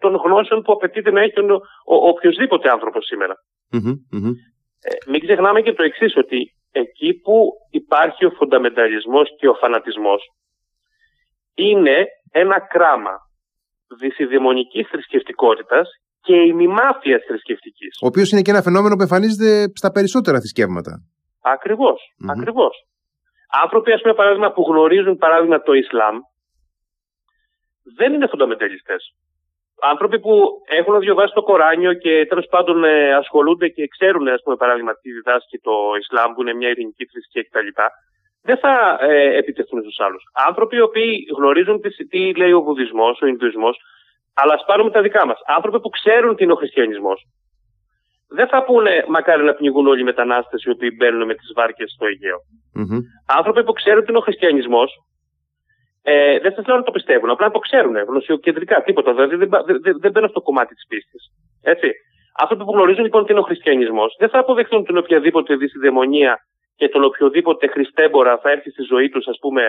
των 0.00 0.14
γνώσεων 0.14 0.62
που 0.62 0.72
απαιτείται 0.72 1.10
να 1.10 1.20
έχει 1.20 1.40
ο, 1.40 1.54
ο, 1.86 2.08
οποιοδήποτε 2.08 2.70
άνθρωπος 2.70 3.10
Ε, 4.82 5.10
μην 5.10 5.20
ξεχνάμε 5.20 5.60
και 5.62 5.72
το 5.72 5.82
εξής 5.82 6.16
ότι 6.16 6.52
εκεί 6.72 7.14
που 7.14 7.52
υπάρχει 7.70 8.24
ο 8.24 8.30
φονταμενταλισμός 8.30 9.36
και 9.38 9.48
ο 9.48 9.54
φανατισμός 9.54 10.22
είναι 11.66 11.96
ένα 12.42 12.58
κράμα 12.74 13.14
δυσιδαιμονικής 14.00 14.88
θρησκευτικότητας 14.88 15.88
και 16.20 16.36
ημιμάθειας 16.52 17.22
θρησκευτικής. 17.28 17.98
Ο 18.02 18.06
οποίος 18.06 18.30
είναι 18.30 18.42
και 18.42 18.50
ένα 18.50 18.62
φαινόμενο 18.62 18.94
που 18.96 19.02
εμφανίζεται 19.02 19.50
στα 19.74 19.90
περισσότερα 19.90 20.38
θρησκεύματα. 20.38 20.92
Ακριβώς, 21.42 21.98
ακριβώς. 22.34 22.74
Άνθρωποι, 23.62 23.92
ας 23.92 24.00
πούμε, 24.00 24.14
παράδειγμα, 24.14 24.52
που 24.52 24.62
γνωρίζουν 24.70 25.16
παράδειγμα 25.16 25.58
το 25.62 25.72
Ισλάμ, 25.72 26.16
δεν 27.96 28.12
είναι 28.12 28.26
φονταμετελιστέ. 28.26 28.96
Άνθρωποι 29.92 30.20
που 30.20 30.32
έχουν 30.78 30.98
διαβάσει 30.98 31.32
το 31.34 31.42
Κοράνιο 31.42 31.92
και 31.94 32.26
τέλος 32.28 32.46
πάντων 32.50 32.84
ε, 32.84 33.14
ασχολούνται 33.14 33.68
και 33.68 33.88
ξέρουν, 33.94 34.28
ας 34.28 34.42
πούμε, 34.42 34.56
παράδειγμα, 34.56 34.92
τι 35.00 35.12
διδάσκει 35.12 35.58
το 35.58 35.72
Ισλάμ, 36.00 36.32
που 36.32 36.40
είναι 36.42 36.54
μια 36.54 36.68
ειρηνική 36.68 37.04
θρησκεία 37.06 37.42
κτλ. 37.42 37.70
Δεν 38.42 38.58
θα 38.58 38.98
ε, 39.00 39.36
επιτεθούν 39.36 39.80
στους 39.80 39.98
άλλους. 39.98 40.22
Άνθρωποι 40.48 40.76
οι 40.76 40.80
οποίοι 40.80 41.26
γνωρίζουν 41.36 41.80
τι, 41.80 42.06
τι 42.06 42.34
λέει 42.34 42.52
ο 42.52 42.60
Βουδισμός, 42.60 43.20
ο 43.22 43.26
Ινδουισμός, 43.26 43.76
αλλά 44.34 44.54
ας 44.54 44.64
πάρουμε 44.66 44.90
τα 44.90 45.02
δικά 45.02 45.26
μας. 45.26 45.38
Άνθρωποι 45.46 45.80
που 45.80 45.88
ξέρουν 45.88 46.36
τι 46.36 46.44
είναι 46.44 46.52
ο 46.52 46.56
Χριστιανισμός, 46.56 47.26
δεν 48.28 48.48
θα 48.48 48.64
πούνε 48.64 49.04
μακάρι 49.08 49.44
να 49.44 49.54
πνιγούν 49.54 49.86
όλοι 49.86 50.00
οι 50.00 50.04
μετανάστες 50.04 50.62
οι 50.62 50.70
οποίοι 50.70 50.90
μπαίνουν 50.96 51.26
με 51.26 51.34
τις 51.34 51.52
βάρκες 51.54 51.90
στο 51.90 52.06
Αιγαίο. 52.06 52.38
Mm-hmm. 52.78 53.00
Άνθρωποι 53.38 53.64
που 53.64 53.72
ξέρουν 53.72 53.98
ότι 53.98 54.08
είναι 54.10 54.18
ο 54.18 54.22
χριστιανισμός 54.22 54.90
ε, 56.02 56.38
δεν 56.38 56.52
θα 56.52 56.76
να 56.76 56.82
το 56.82 56.90
πιστεύουν. 56.90 57.30
Απλά 57.30 57.50
το 57.50 57.58
ξέρουν 57.58 57.96
γνωσιοκεντρικά, 57.96 58.82
τίποτα. 58.82 59.12
Δηλαδή 59.14 59.36
δεν, 59.36 59.48
δεν, 59.82 59.98
δεν 60.00 60.10
μπαίνουν 60.10 60.28
στο 60.28 60.40
κομμάτι 60.40 60.74
της 60.74 60.86
πίστης. 60.88 61.22
Έτσι. 61.62 61.92
Άνθρωποι 62.40 62.64
που 62.64 62.72
γνωρίζουν 62.72 63.04
λοιπόν 63.04 63.20
ότι 63.22 63.30
είναι 63.32 63.40
ο 63.40 63.44
χριστιανισμός 63.44 64.16
δεν 64.18 64.28
θα 64.28 64.38
αποδεχθούν 64.38 64.84
την 64.84 64.96
οποιαδήποτε 64.96 65.56
δυσιδαιμονία 65.56 66.38
και 66.78 66.88
τον 66.88 67.04
οποιοδήποτε 67.04 67.66
χριστέμπορα 67.74 68.38
θα 68.42 68.50
έρθει 68.50 68.70
στη 68.70 68.82
ζωή 68.92 69.08
τους, 69.08 69.26
ας 69.26 69.38
πούμε, 69.40 69.62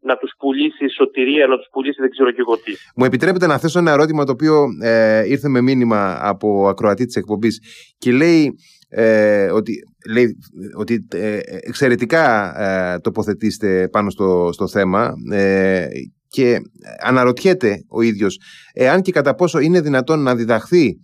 να 0.00 0.16
τους 0.16 0.32
πουλήσει 0.38 0.86
σωτηρία, 0.98 1.46
να 1.46 1.56
τους 1.56 1.68
πουλήσει 1.72 2.00
δεν 2.00 2.10
ξέρω 2.10 2.30
και 2.30 2.40
εγώ 2.40 2.56
τι. 2.56 2.72
Μου 2.96 3.04
επιτρέπετε 3.04 3.46
να 3.46 3.58
θέσω 3.58 3.78
ένα 3.78 3.90
ερώτημα 3.90 4.24
το 4.24 4.32
οποίο 4.32 4.54
ε, 4.82 5.28
ήρθε 5.28 5.48
με 5.48 5.60
μήνυμα 5.60 6.18
από 6.20 6.68
ακροατή 6.68 7.04
της 7.04 7.16
εκπομπής 7.16 7.54
και 7.98 8.12
λέει 8.12 8.52
ε, 8.88 9.50
ότι, 9.50 9.72
λέει, 10.10 10.36
ότι 10.76 11.06
ε, 11.12 11.38
εξαιρετικά 11.44 12.24
ε, 12.62 12.98
τοποθετήστε 12.98 13.88
πάνω 13.88 14.10
στο, 14.10 14.48
στο 14.52 14.68
θέμα 14.68 15.12
ε, 15.32 15.86
και 16.28 16.56
αναρωτιέται 17.04 17.76
ο 17.88 18.00
ίδιος 18.02 18.38
εάν 18.74 19.02
και 19.02 19.12
κατά 19.12 19.34
πόσο 19.34 19.58
είναι 19.58 19.80
δυνατόν 19.80 20.22
να 20.22 20.34
διδαχθεί 20.34 20.94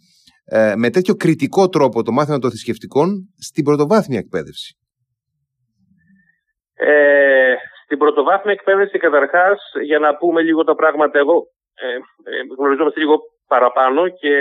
ε, 0.45 0.75
με 0.77 0.91
τέτοιο 0.91 1.15
κριτικό 1.15 1.69
τρόπο 1.69 2.03
το 2.03 2.13
μάθημα 2.13 2.39
των 2.39 2.51
θρησκευτικών 2.51 3.29
στην 3.39 3.65
πρωτοβάθμια 3.65 4.19
εκπαίδευση. 4.19 4.77
Ε, 6.85 7.55
στην 7.85 7.99
πρωτοβάθμια 7.99 8.53
εκπαίδευση, 8.53 8.99
καταρχάς, 8.99 9.59
για 9.83 9.99
να 9.99 10.17
πούμε 10.17 10.43
λίγο 10.43 10.65
τα 10.65 10.75
πράγματα, 10.75 11.19
εγώ 11.19 11.37
ε, 11.75 11.87
ε, 12.31 12.41
γνωριζόμαστε 12.59 13.01
λίγο 13.01 13.17
παραπάνω 13.49 14.09
και 14.09 14.35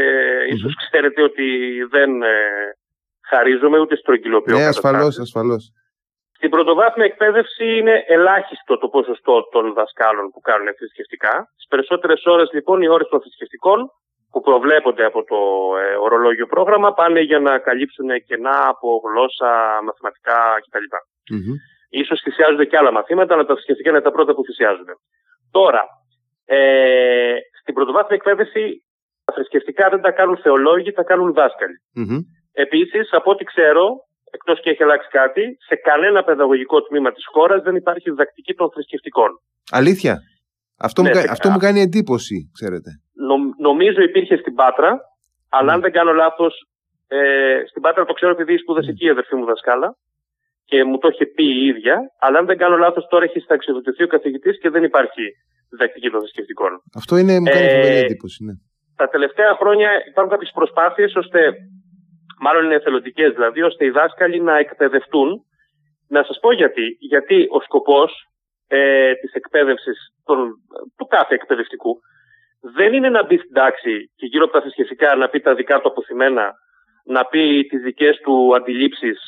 mm 0.43 0.53
ίσως 0.53 0.73
ξέρετε 0.75 1.21
ότι 1.21 1.47
δεν 1.89 2.21
ε, 2.21 2.35
χαρίζομαι 3.29 3.79
ούτε 3.79 3.95
στρογγυλοποιώ. 3.95 4.57
Ναι, 4.57 4.65
ασφαλώς, 4.65 5.19
ασφαλώς. 5.19 5.71
Στην 6.37 6.49
πρωτοβάθμια 6.49 7.05
εκπαίδευση 7.05 7.65
είναι 7.77 8.03
ελάχιστο 8.07 8.77
το 8.77 8.87
ποσοστό 8.87 9.47
των 9.51 9.73
δασκάλων 9.73 10.29
που 10.31 10.39
κάνουν 10.39 10.67
θρησκευτικά. 10.77 11.33
Στις 11.53 11.67
περισσότερες 11.67 12.25
ώρες, 12.25 12.49
λοιπόν, 12.53 12.81
οι 12.81 12.89
ώρες 12.89 13.07
των 13.07 13.21
θρησκευτικών 13.21 13.79
που 14.31 14.41
προβλέπονται 14.41 15.05
από 15.05 15.23
το 15.23 15.39
ε, 15.81 15.95
ορολόγιο 16.05 16.47
πρόγραμμα 16.47 16.93
πάνε 16.93 17.21
για 17.21 17.39
να 17.39 17.59
καλύψουν 17.59 18.09
κενά 18.27 18.57
από 18.67 19.01
γλώσσα, 19.05 19.49
μαθηματικά 19.85 20.39
κτλ. 20.63 20.87
Mm-hmm. 21.33 21.55
Ίσως 21.99 22.19
θυσιάζονται 22.23 22.65
και 22.65 22.77
άλλα 22.77 22.91
μαθήματα, 22.91 23.33
αλλά 23.33 23.45
τα 23.45 23.53
θρησκευτικά 23.53 23.89
είναι 23.89 24.01
τα 24.01 24.11
πρώτα 24.11 24.31
που 24.35 24.43
θυσιάζονται. 24.47 24.93
Τώρα, 25.51 25.83
ε, 26.45 27.35
στην 27.61 27.73
πρωτοβάθμια 27.73 28.17
εκπαίδευση 28.19 28.63
τα 29.25 29.33
θρησκευτικά 29.33 29.89
δεν 29.89 30.01
τα 30.01 30.11
κάνουν 30.11 30.37
θεολόγοι, 30.37 30.91
τα 30.91 31.03
κάνουν 31.03 31.33
δάσκαλοι. 31.33 31.77
Mm-hmm. 31.99 32.21
Επίσης, 32.51 33.05
από 33.11 33.31
ό,τι 33.31 33.43
ξέρω, 33.43 33.85
εκτός 34.31 34.61
και 34.61 34.69
έχει 34.69 34.83
αλλάξει 34.83 35.09
κάτι, 35.09 35.43
σε 35.67 35.75
κανένα 35.75 36.23
παιδαγωγικό 36.23 36.81
τμήμα 36.81 37.11
της 37.11 37.25
χώρας 37.33 37.61
δεν 37.63 37.75
υπάρχει 37.75 38.09
διδακτική 38.09 38.53
των 38.53 38.71
θρησκευτικών. 38.71 39.29
Αλήθεια; 39.71 40.13
Αυτό, 40.79 41.01
ναι, 41.01 41.09
μου, 41.09 41.19
αυτό 41.29 41.49
μου 41.49 41.57
κάνει 41.57 41.81
εντύπωση, 41.81 42.51
ξέρετε. 42.53 42.89
Νο, 43.27 43.35
νομίζω 43.57 44.01
υπήρχε 44.01 44.35
στην 44.37 44.53
Πάτρα, 44.53 44.99
αλλά 45.49 45.73
αν 45.73 45.81
δεν 45.81 45.91
κάνω 45.91 46.13
λάθος, 46.13 46.53
ε, 47.07 47.63
στην 47.69 47.81
Πάτρα 47.81 48.05
το 48.05 48.13
ξέρω 48.13 48.31
επειδή 48.31 48.57
σπούδασε 48.57 48.89
εκεί 48.89 49.05
η 49.05 49.09
αδερφή 49.09 49.35
μου 49.35 49.45
δασκάλα 49.45 49.97
και 50.65 50.83
μου 50.83 50.97
το 50.97 51.07
είχε 51.07 51.25
πει 51.25 51.45
η 51.45 51.65
ίδια, 51.65 51.95
αλλά 52.19 52.37
αν 52.39 52.45
δεν 52.45 52.57
κάνω 52.57 52.77
λάθος, 52.77 53.07
τώρα 53.07 53.23
έχει 53.23 53.39
σταξιδοτηθεί 53.39 54.03
ο 54.03 54.07
καθηγητής 54.07 54.59
και 54.59 54.69
δεν 54.69 54.83
υπάρχει 54.83 55.23
διδακτική 55.69 56.09
των 56.09 56.19
θρησκευτικών. 56.19 56.71
Αυτό 56.95 57.17
είναι, 57.17 57.39
μου 57.39 57.45
κάνει 57.45 57.65
ε, 57.65 57.99
εντύπωση, 57.99 58.43
ναι. 58.43 58.53
Τα 58.95 59.07
τελευταία 59.07 59.55
χρόνια 59.59 59.89
υπάρχουν 60.09 60.33
κάποιες 60.33 60.51
προσπάθειες 60.53 61.15
ώστε, 61.15 61.39
μάλλον 62.39 62.65
είναι 62.65 62.75
εθελοντικές 62.75 63.33
δηλαδή, 63.33 63.61
ώστε 63.61 63.85
οι 63.85 63.89
δάσκαλοι 63.89 64.39
να 64.41 64.57
εκπαιδευτούν. 64.57 65.29
Να 66.07 66.23
σας 66.23 66.39
πω 66.41 66.51
γιατί. 66.53 66.97
Γιατί 66.99 67.47
ο 67.49 67.59
σκοπός 67.61 68.11
ε, 68.67 69.13
της 69.13 69.33
εκπαίδευσης 69.33 69.97
του 70.97 71.05
κάθε 71.05 71.33
εκπαιδευτικού 71.33 71.99
δεν 72.61 72.93
είναι 72.93 73.09
να 73.09 73.25
μπει 73.25 73.37
στην 73.37 73.53
τάξη 73.53 74.11
και 74.15 74.25
γύρω 74.25 74.43
από 74.43 74.53
τα 74.53 74.61
θρησκευτικά 74.61 75.15
να 75.15 75.29
πει 75.29 75.39
τα 75.39 75.53
δικά 75.55 75.79
του 75.79 75.87
αποθυμένα, 75.87 76.53
να 77.05 77.25
πει 77.25 77.65
τις 77.69 77.81
δικές 77.81 78.17
του 78.17 78.55
αντιλήψεις 78.55 79.19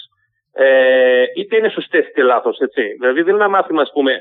ε, 0.54 1.24
είτε 1.36 1.58
είναι 1.58 1.70
σωστέ 1.70 1.98
είτε 1.98 2.22
λάθος. 2.22 2.58
Δηλαδή 3.00 3.22
δεν 3.22 3.34
είναι 3.34 3.44
ένα 3.44 3.50
μάθημα, 3.50 3.82
ας 3.82 3.92
πούμε, 3.94 4.14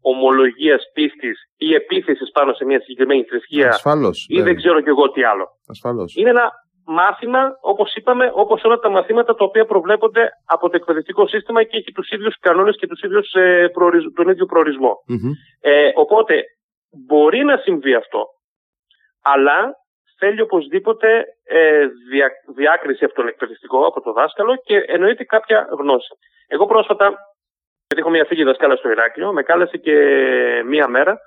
ομολογίας 0.00 0.82
πίστης 0.94 1.38
ή 1.56 1.74
επίθεσης 1.74 2.30
πάνω 2.30 2.52
σε 2.52 2.64
μια 2.64 2.80
συγκεκριμένη 2.80 3.22
θρησκεία. 3.22 3.68
Ασφαλώς. 3.68 4.26
Ή 4.28 4.42
δεν 4.42 4.56
ξέρω 4.56 4.80
κι 4.80 4.88
εγώ 4.88 5.10
τι 5.10 5.22
άλλο. 5.24 5.46
Ασφαλώς. 5.68 6.14
Είναι 6.16 6.30
ένα 6.30 6.50
μάθημα, 6.86 7.42
όπως 7.60 7.94
είπαμε, 7.94 8.30
όπως 8.34 8.62
όλα 8.64 8.78
τα 8.78 8.90
μαθήματα 8.90 9.34
τα 9.34 9.44
οποία 9.44 9.64
προβλέπονται 9.64 10.28
από 10.44 10.68
το 10.68 10.76
εκπαιδευτικό 10.76 11.26
σύστημα 11.26 11.62
και 11.62 11.76
έχει 11.76 11.92
τους 11.92 12.10
ίδιους 12.10 12.38
κανόνες 12.38 12.76
και 12.76 12.86
τους 12.86 13.02
ίδιους, 13.02 13.32
ε, 13.32 13.70
τον 14.14 14.28
ίδιο 14.28 14.46
προορισμό. 14.46 14.92
Mm-hmm. 15.10 15.32
Ε, 15.60 15.90
οπότε 15.94 16.42
μπορεί 17.06 17.44
να 17.44 17.56
συμβεί 17.56 17.94
αυτό, 17.94 18.26
αλλά 19.22 19.58
θέλει 20.20 20.40
οπωσδήποτε 20.40 21.08
ε, 21.44 21.86
δια, 22.10 22.28
διάκριση 22.56 23.04
από 23.04 23.14
τον 23.14 23.28
εκπαιδευτικό, 23.28 23.80
από 23.86 24.00
το 24.00 24.12
δάσκαλο 24.12 24.52
και 24.66 24.76
εννοείται 24.86 25.24
κάποια 25.24 25.68
γνώση. 25.78 26.12
Εγώ 26.48 26.66
πρόσφατα, 26.66 27.06
γιατί 27.86 28.00
έχω 28.02 28.10
μια 28.10 28.24
φίλη 28.24 28.44
δασκάλα 28.44 28.76
στο 28.76 28.88
Ηράκλειο, 28.90 29.32
με 29.32 29.42
κάλεσε 29.42 29.76
και 29.76 29.94
μία 30.66 30.88
μέρα. 30.88 31.18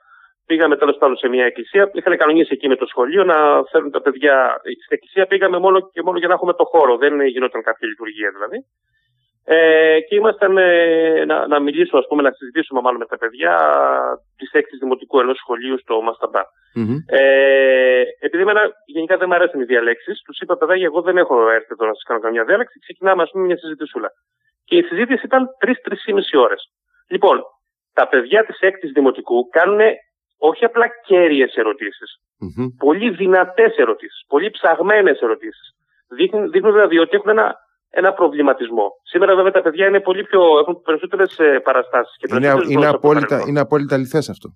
Πήγαμε 0.46 0.76
τέλος 0.78 0.98
πάντων 0.98 1.18
σε 1.18 1.28
μια 1.28 1.46
εκκλησία. 1.46 1.90
Είχαν 1.94 2.18
κανονίσει 2.18 2.54
εκεί 2.54 2.68
με 2.68 2.76
το 2.76 2.86
σχολείο 2.86 3.24
να 3.24 3.38
φέρουν 3.72 3.92
τα 3.92 4.02
παιδιά. 4.02 4.36
Στην 4.60 4.96
εκκλησία 4.98 5.26
πήγαμε 5.26 5.58
μόνο 5.58 5.78
και 5.94 6.02
μόνο 6.02 6.18
για 6.18 6.28
να 6.28 6.34
έχουμε 6.34 6.54
το 6.54 6.66
χώρο. 6.66 6.98
Δεν 6.98 7.22
γινόταν 7.22 7.62
κάποια 7.64 7.88
λειτουργία 7.88 8.30
δηλαδή. 8.36 8.58
Ε, 9.46 10.00
και 10.08 10.16
ήμασταν 10.16 10.58
ε, 10.58 11.26
να, 11.26 11.48
να 11.48 11.60
μιλήσω, 11.60 11.98
ας 11.98 12.08
πούμε, 12.08 12.22
να 12.22 12.32
συζητήσουμε 12.32 12.82
μάλλον 12.82 13.00
με 13.00 13.06
τα 13.06 13.18
παιδιά 13.18 13.56
της 14.38 14.52
έκτη 14.52 14.78
δημοτικού 14.78 15.20
ενός 15.20 15.38
σχολείου 15.38 15.80
στο 15.80 16.02
μασταμπα 16.02 16.42
mm-hmm. 16.76 16.98
Ε, 17.08 18.02
επειδή 18.20 18.44
εμένα 18.44 18.62
γενικά 18.86 19.18
δεν 19.18 19.28
μου 19.30 19.36
αρέσουν 19.36 19.62
οι 19.62 19.64
διαλέξεις, 19.64 20.22
τους 20.22 20.40
είπα, 20.40 20.58
παιδάκια, 20.58 20.86
εγώ 20.86 21.02
δεν 21.02 21.18
έχω 21.18 21.50
έρθει 21.50 21.72
εδώ 21.72 21.86
να 21.86 21.94
σας 21.94 22.04
κάνω 22.04 22.20
καμιά 22.20 22.44
διάλεξη. 22.44 22.80
Ξεκινάμε, 22.80 23.22
ας 23.22 23.30
πούμε, 23.32 23.46
μια 23.46 23.58
συζητησούλα. 23.58 24.10
Και 24.66 24.76
η 24.78 24.82
συζήτηση 24.82 25.26
ήταν 25.26 25.50
τρει-τρει 25.60 26.14
μισή 26.14 26.38
ώρες. 26.38 26.62
Λοιπόν, 27.08 27.44
τα 27.94 28.08
παιδιά 28.08 28.46
της 28.46 28.60
έκτης 28.60 28.92
δημοτικού 28.92 29.50
κάνουν 29.50 29.80
όχι 30.38 30.66
απλά 30.66 30.88
κέρυες 31.06 31.56
ερωτήσεις, 31.56 32.10
mm-hmm. 32.44 32.68
πολύ 32.78 33.10
δυνατές 33.10 33.76
ερωτήσεις, 33.76 34.26
πολύ 34.28 34.50
ψαγμένες 34.50 35.20
ερωτήσεις. 35.20 35.76
δείχνουν, 36.10 36.52
δείχνουν 36.52 36.74
δηλαδή 36.74 36.98
ότι 36.98 37.16
έχουν 37.16 37.30
ένα, 37.30 37.56
ένα 38.00 38.14
προβληματισμό. 38.14 38.88
Σήμερα 39.04 39.36
βέβαια 39.36 39.52
τα 39.52 39.62
παιδιά 39.62 39.88
είναι 39.88 40.00
πολύ 40.00 40.24
πιο, 40.24 40.42
έχουν 40.60 40.82
περισσότερες 40.82 41.40
παραστάσεις. 41.64 42.16
Είναι, 42.30 42.54
είναι, 42.70 42.88
απόλυτα, 42.88 43.44
είναι 43.48 43.60
απόλυτα 43.60 43.96
αληθές 43.96 44.30
αυτό. 44.30 44.48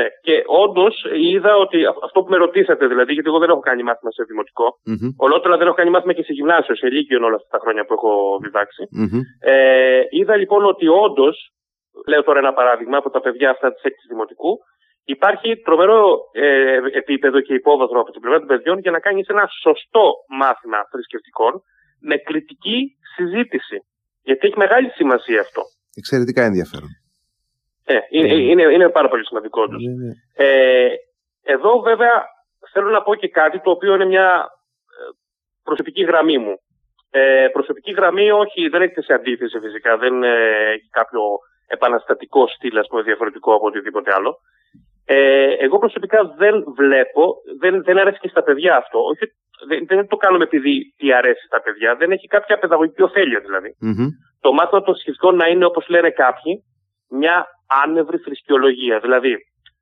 Ναι, 0.00 0.08
και 0.20 0.44
όντως 0.46 0.94
είδα 1.34 1.56
ότι 1.56 1.78
αυτό 2.06 2.22
που 2.22 2.30
με 2.30 2.36
ρωτήσατε, 2.36 2.86
δηλαδή, 2.86 3.12
γιατί 3.12 3.28
εγώ 3.28 3.38
δεν 3.38 3.50
έχω 3.50 3.60
κάνει 3.60 3.82
μάθημα 3.82 4.10
σε 4.10 4.22
δημοτικό, 4.30 4.66
mm-hmm. 4.88 5.10
ολότερα 5.16 5.56
δεν 5.56 5.66
έχω 5.66 5.76
κάνει 5.76 5.90
μάθημα 5.90 6.12
και 6.12 6.22
σε 6.22 6.32
γυμνάσιο, 6.32 6.74
σε 6.76 6.88
λύκειο 6.88 7.24
όλα 7.26 7.34
αυτά 7.40 7.48
τα 7.54 7.58
χρόνια 7.62 7.84
που 7.84 7.92
έχω 7.92 8.38
Ε, 9.40 10.00
είδα 10.10 10.36
λοιπόν 10.36 10.64
ότι 10.64 10.86
όντως, 10.88 11.50
λέω 12.06 12.22
τώρα 12.22 12.38
ένα 12.38 12.52
παράδειγμα 12.52 12.96
από 12.96 13.10
τα 13.10 13.20
παιδιά 13.20 13.50
αυτά 13.50 13.72
της 13.72 13.82
έκτη 13.82 14.04
δημοτικού, 14.08 14.58
υπάρχει 15.04 15.56
τρομερό 15.56 16.18
ε, 16.32 16.78
επίπεδο 16.92 17.40
και 17.40 17.54
υπόβαθρο 17.54 18.00
από 18.00 18.10
την 18.10 18.20
πλευρά 18.20 18.38
των 18.38 18.48
παιδιών 18.48 18.78
για 18.78 18.90
να 18.90 19.00
κάνεις 19.00 19.26
ένα 19.28 19.48
σωστό 19.62 20.12
μάθημα 20.28 20.78
θρησκευτικών 20.90 21.62
με 22.00 22.16
κριτική 22.16 22.96
συζήτηση. 23.16 23.78
Γιατί 24.22 24.46
έχει 24.46 24.58
μεγάλη 24.58 24.88
σημασία 24.88 25.40
αυτό. 25.40 25.62
Εξαιρετικά 25.94 26.42
ενδιαφέρον. 26.44 26.88
Ε, 27.84 27.98
είναι, 28.10 28.34
ναι. 28.34 28.42
είναι, 28.42 28.62
είναι 28.62 28.88
πάρα 28.88 29.08
πολύ 29.08 29.26
σημαντικό 29.26 29.66
του. 29.68 29.78
Ναι, 29.80 30.06
ναι. 30.06 30.12
Ε, 30.34 30.88
εδώ 31.42 31.80
βέβαια 31.80 32.24
θέλω 32.72 32.90
να 32.90 33.02
πω 33.02 33.14
και 33.14 33.28
κάτι 33.28 33.60
το 33.60 33.70
οποίο 33.70 33.94
είναι 33.94 34.04
μια 34.04 34.48
ε, 34.98 35.10
προσωπική 35.62 36.02
γραμμή 36.02 36.38
μου. 36.38 36.54
Ε, 37.10 37.48
προσωπική 37.52 37.92
γραμμή 37.92 38.30
όχι, 38.30 38.68
δεν 38.68 38.82
έχετε 38.82 39.02
σε 39.02 39.12
αντίθεση 39.12 39.58
φυσικά, 39.58 39.96
δεν 39.96 40.22
ε, 40.22 40.70
έχει 40.72 40.88
κάποιο 40.90 41.20
επαναστατικό 41.66 42.46
στυλ, 42.46 42.78
ας 42.78 42.86
πούμε, 42.86 43.02
διαφορετικό 43.02 43.54
από 43.54 43.66
οτιδήποτε 43.66 44.12
άλλο. 44.14 44.38
Ε, 45.04 45.54
εγώ 45.58 45.78
προσωπικά 45.78 46.34
δεν 46.36 46.64
βλέπω, 46.76 47.34
δεν, 47.58 47.82
δεν 47.82 47.98
αρέσει 47.98 48.18
και 48.18 48.28
στα 48.28 48.42
παιδιά 48.42 48.76
αυτό. 48.76 48.98
Όχι, 48.98 49.24
δεν, 49.68 49.86
δεν 49.86 50.06
το 50.08 50.16
κάνουμε 50.16 50.44
επειδή 50.44 50.94
τι 50.96 51.12
αρέσει 51.12 51.46
στα 51.46 51.60
παιδιά, 51.60 51.96
δεν 51.96 52.10
έχει 52.10 52.26
κάποια 52.26 52.58
παιδαγωγική 52.58 53.02
ωφέλεια 53.02 53.40
δηλαδή. 53.40 53.76
Mm-hmm. 53.82 54.08
Το 54.40 54.52
μάθημα 54.52 54.82
των 54.82 54.94
σχετικών 54.94 55.36
να 55.36 55.46
είναι, 55.46 55.64
όπως 55.64 55.88
λένε 55.88 56.10
κάποιοι, 56.10 56.64
μια 57.10 57.46
άνευρη 57.84 58.18
θρησκεολογία. 58.18 58.98
Δηλαδή, 58.98 59.36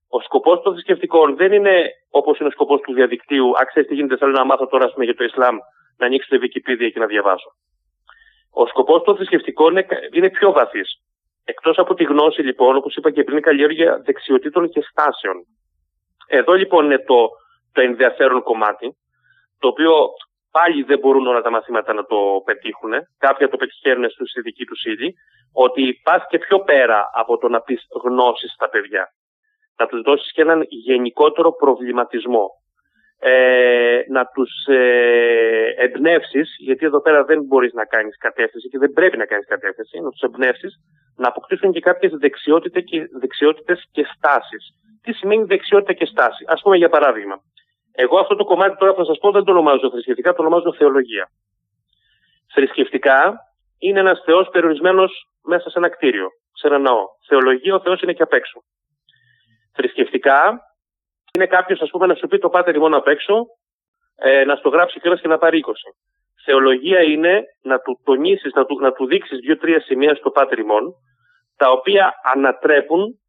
ο 0.08 0.20
σκοπός 0.20 0.62
των 0.62 0.72
θρησκευτικών 0.72 1.36
δεν 1.36 1.52
είναι 1.52 1.90
όπως 2.10 2.38
είναι 2.38 2.48
ο 2.48 2.52
σκοπός 2.52 2.80
του 2.80 2.92
διαδικτύου. 2.94 3.46
Αν 3.58 3.66
ξέρεις 3.66 3.88
τι 3.88 3.94
γίνεται, 3.94 4.16
θέλω 4.16 4.32
να 4.32 4.44
μάθω 4.44 4.66
τώρα 4.66 4.92
πούμε, 4.92 5.04
για 5.04 5.14
το 5.14 5.24
Ισλάμ, 5.24 5.56
να 5.98 6.06
ανοίξω 6.06 6.28
τη 6.28 6.38
Wikipedia 6.44 6.90
και 6.92 6.98
να 6.98 7.06
διαβάσω. 7.06 7.50
Ο 8.50 8.66
σκοπός 8.66 9.02
των 9.02 9.16
θρησκευτικών 9.16 9.70
είναι, 9.70 9.86
είναι 10.12 10.30
πιο 10.30 10.52
βαθύς. 10.52 10.88
Εκτός 11.44 11.78
από 11.78 11.94
τη 11.94 12.04
γνώση, 12.04 12.42
λοιπόν, 12.42 12.76
όπως 12.76 12.96
είπα 12.96 13.10
και 13.10 13.24
πριν, 13.24 13.40
καλλιέργεια 13.40 14.02
δεξιοτήτων 14.04 14.68
και 14.68 14.80
στάσεων. 14.90 15.36
Εδώ 16.26 16.52
λοιπόν 16.52 16.84
είναι 16.84 16.98
το, 16.98 17.28
το 17.72 17.80
ενδιαφέρον 17.80 18.42
κομμάτι, 18.42 18.96
το 19.64 19.70
οποίο 19.70 19.94
πάλι 20.50 20.82
δεν 20.82 20.98
μπορούν 20.98 21.26
όλα 21.26 21.42
τα 21.46 21.50
μαθήματα 21.50 21.92
να 21.92 22.04
το 22.04 22.18
πετύχουν. 22.44 22.92
Κάποια 23.18 23.48
το 23.48 23.56
πετυχαίνουν 23.56 24.10
στη 24.10 24.40
δική 24.40 24.64
τους 24.64 24.84
ύλη. 24.84 25.14
Ότι 25.52 26.00
πας 26.02 26.22
και 26.28 26.38
πιο 26.38 26.58
πέρα 26.60 27.10
από 27.14 27.38
το 27.38 27.48
να 27.48 27.60
πεις 27.60 27.80
γνώσεις 28.02 28.52
στα 28.52 28.68
παιδιά. 28.68 29.04
Να 29.78 29.86
τους 29.86 30.00
δώσεις 30.00 30.32
και 30.32 30.42
έναν 30.42 30.60
γενικότερο 30.68 31.52
προβληματισμό. 31.52 32.46
Ε, 33.18 34.00
να 34.08 34.22
τους 34.34 34.52
ε, 34.66 35.74
εμπνεύσεις, 35.76 36.56
γιατί 36.58 36.86
εδώ 36.86 37.00
πέρα 37.00 37.24
δεν 37.24 37.42
μπορείς 37.42 37.72
να 37.72 37.84
κάνεις 37.84 38.18
κατεύθυνση 38.18 38.68
και 38.68 38.78
δεν 38.78 38.92
πρέπει 38.92 39.16
να 39.16 39.26
κάνεις 39.26 39.46
κατεύθυνση, 39.46 40.00
να 40.00 40.10
τους 40.10 40.20
εμπνεύσεις 40.20 40.72
να 41.16 41.28
αποκτήσουν 41.28 41.72
και 41.72 41.80
κάποιες 41.80 42.12
δεξιότητε 42.12 42.80
και, 42.80 43.08
δεξιότητες 43.20 43.88
και 43.92 44.04
στάσεις. 44.14 44.64
Τι 45.02 45.12
σημαίνει 45.12 45.44
δεξιότητα 45.44 45.92
και 45.92 46.06
στάση; 46.06 46.44
Α 46.46 46.54
πούμε 46.62 46.76
για 46.76 46.88
παράδειγμα, 46.88 47.36
εγώ 47.96 48.18
αυτό 48.18 48.36
το 48.36 48.44
κομμάτι 48.44 48.76
τώρα 48.76 48.94
θα 48.94 49.04
σας 49.04 49.18
πω 49.18 49.30
δεν 49.30 49.44
το 49.44 49.50
ονομάζω 49.50 49.90
θρησκευτικά, 49.90 50.32
το 50.32 50.42
ονομάζω 50.42 50.74
θεολογία. 50.74 51.28
Θρησκευτικά 52.54 53.34
είναι 53.78 54.00
ένας 54.00 54.22
Θεός 54.24 54.48
περιορισμένος 54.48 55.28
μέσα 55.44 55.70
σε 55.70 55.78
ένα 55.78 55.88
κτίριο, 55.88 56.28
σε 56.52 56.66
ένα 56.66 56.78
ναό. 56.78 57.04
Θεολογία 57.28 57.74
ο 57.74 57.80
Θεός 57.80 58.00
είναι 58.00 58.12
και 58.12 58.22
απ' 58.22 58.32
έξω. 58.32 58.60
Θρησκευτικά 59.74 60.60
είναι 61.34 61.46
κάποιος, 61.46 61.80
ας 61.80 61.90
πούμε, 61.90 62.06
να 62.06 62.14
σου 62.14 62.26
πει 62.26 62.38
το 62.38 62.48
πάτερ 62.48 62.78
μόνο 62.78 62.96
απ' 62.96 63.08
έξω, 63.08 63.34
ε, 64.16 64.44
να 64.44 64.56
στο 64.56 64.68
γράψει 64.68 65.00
κιόλας 65.00 65.20
και 65.20 65.28
να 65.28 65.38
πάρει 65.38 65.58
20. 65.58 65.94
Θεολογία 66.44 67.02
είναι 67.02 67.42
να 67.62 67.78
του 67.78 68.00
τονίσεις, 68.04 68.52
να 68.52 68.64
του, 68.64 68.80
να 68.80 68.92
του 68.92 69.06
δείξεις 69.06 69.38
δύο-τρία 69.38 69.80
σημεία 69.80 70.14
στο 70.14 70.30
πάτερ 70.30 70.58
τα 71.56 71.70
οποία 71.70 72.14
ανατρέπουν 72.34 73.20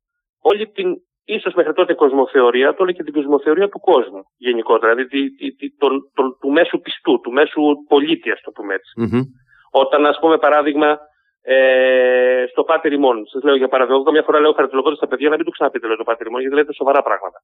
όλη 0.41 0.67
την 0.67 0.95
ίσως 1.25 1.53
μέχρι 1.53 1.73
τότε 1.73 1.93
κοσμοθεωρία, 1.93 2.73
τώρα 2.73 2.91
και 2.91 3.03
την 3.03 3.13
κοσμοθεωρία 3.13 3.69
του 3.69 3.79
κόσμου 3.79 4.21
γενικότερα, 4.37 4.95
δηλαδή 4.95 5.31
τον, 5.77 6.11
τον, 6.13 6.37
του 6.41 6.49
μέσου 6.51 6.79
πιστού, 6.79 7.19
του 7.19 7.31
μέσου 7.31 7.61
πολίτη, 7.87 8.31
ας 8.31 8.41
το 8.41 8.51
πούμε 8.51 8.73
έτσι. 8.73 8.91
Mm-hmm. 9.01 9.23
Όταν, 9.71 10.05
ας 10.05 10.17
πούμε, 10.19 10.37
παράδειγμα, 10.37 10.99
ε, 11.41 12.45
στο 12.51 12.63
Πάτερ 12.63 12.91
ημών, 12.91 13.27
σας 13.27 13.43
λέω 13.43 13.55
για 13.55 13.67
παράδειγμα, 13.67 14.01
εγώ 14.01 14.11
μια 14.11 14.23
φορά 14.23 14.39
λέω 14.39 14.51
χαρακτηρολογώντα 14.51 14.95
στα 14.95 15.07
παιδιά 15.07 15.29
να 15.29 15.35
μην 15.35 15.45
του 15.45 15.51
ξαναπείτε 15.51 15.87
λέω, 15.87 15.95
το 15.95 16.03
Πάτερ 16.03 16.27
ημών, 16.27 16.41
γιατί 16.41 16.55
λέτε 16.55 16.73
σοβαρά 16.73 17.01
πράγματα. 17.01 17.39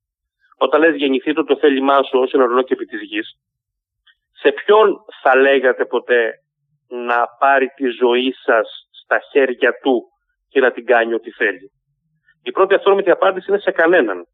Όταν 0.58 0.82
λες 0.82 0.96
γεννηθείτε 0.96 1.44
το 1.44 1.58
θέλημά 1.58 2.04
σου 2.04 2.20
ως 2.20 2.32
ένα 2.34 2.64
και 2.64 2.74
επί 2.74 2.86
της 2.86 3.02
γης, 3.02 3.28
σε 4.42 4.52
ποιον 4.52 4.98
θα 5.22 5.36
λέγατε 5.36 5.86
ποτέ 5.86 6.34
να 6.88 7.20
πάρει 7.40 7.68
τη 7.68 7.88
ζωή 8.02 8.32
σας 8.46 8.68
στα 9.04 9.20
χέρια 9.32 9.72
του 9.82 10.04
και 10.50 10.60
να 10.60 10.72
την 10.72 10.86
κάνει 10.86 11.14
ό,τι 11.14 11.32
θέλει; 11.32 11.72
Η 12.44 12.52
πρώτη 12.52 12.74
αυθόρμητη 12.74 13.12
απάντηση 13.12 13.46
είναι 13.50 13.60
σε 13.60 13.72
κανέναν. 13.72 14.28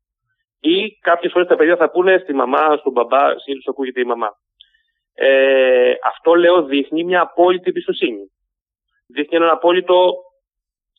Ή 0.59 0.91
κάποιες 1.01 1.31
φορές 1.31 1.47
τα 1.47 1.55
παιδιά 1.55 1.75
θα 1.75 1.89
πούνε 1.89 2.17
στη 2.17 2.33
μαμά, 2.33 2.77
στον 2.77 2.91
μπαμπά, 2.91 3.39
συνήθω 3.39 3.63
ακούγεται 3.69 4.01
η 4.01 4.03
μαμά. 4.05 4.29
Ε, 5.13 5.93
αυτό 6.03 6.35
λέω 6.35 6.63
δείχνει 6.63 7.03
μια 7.03 7.21
απόλυτη 7.21 7.69
εμπιστοσύνη. 7.69 8.31
Δείχνει 9.07 9.37
έναν 9.37 9.49
απόλυτο 9.49 10.13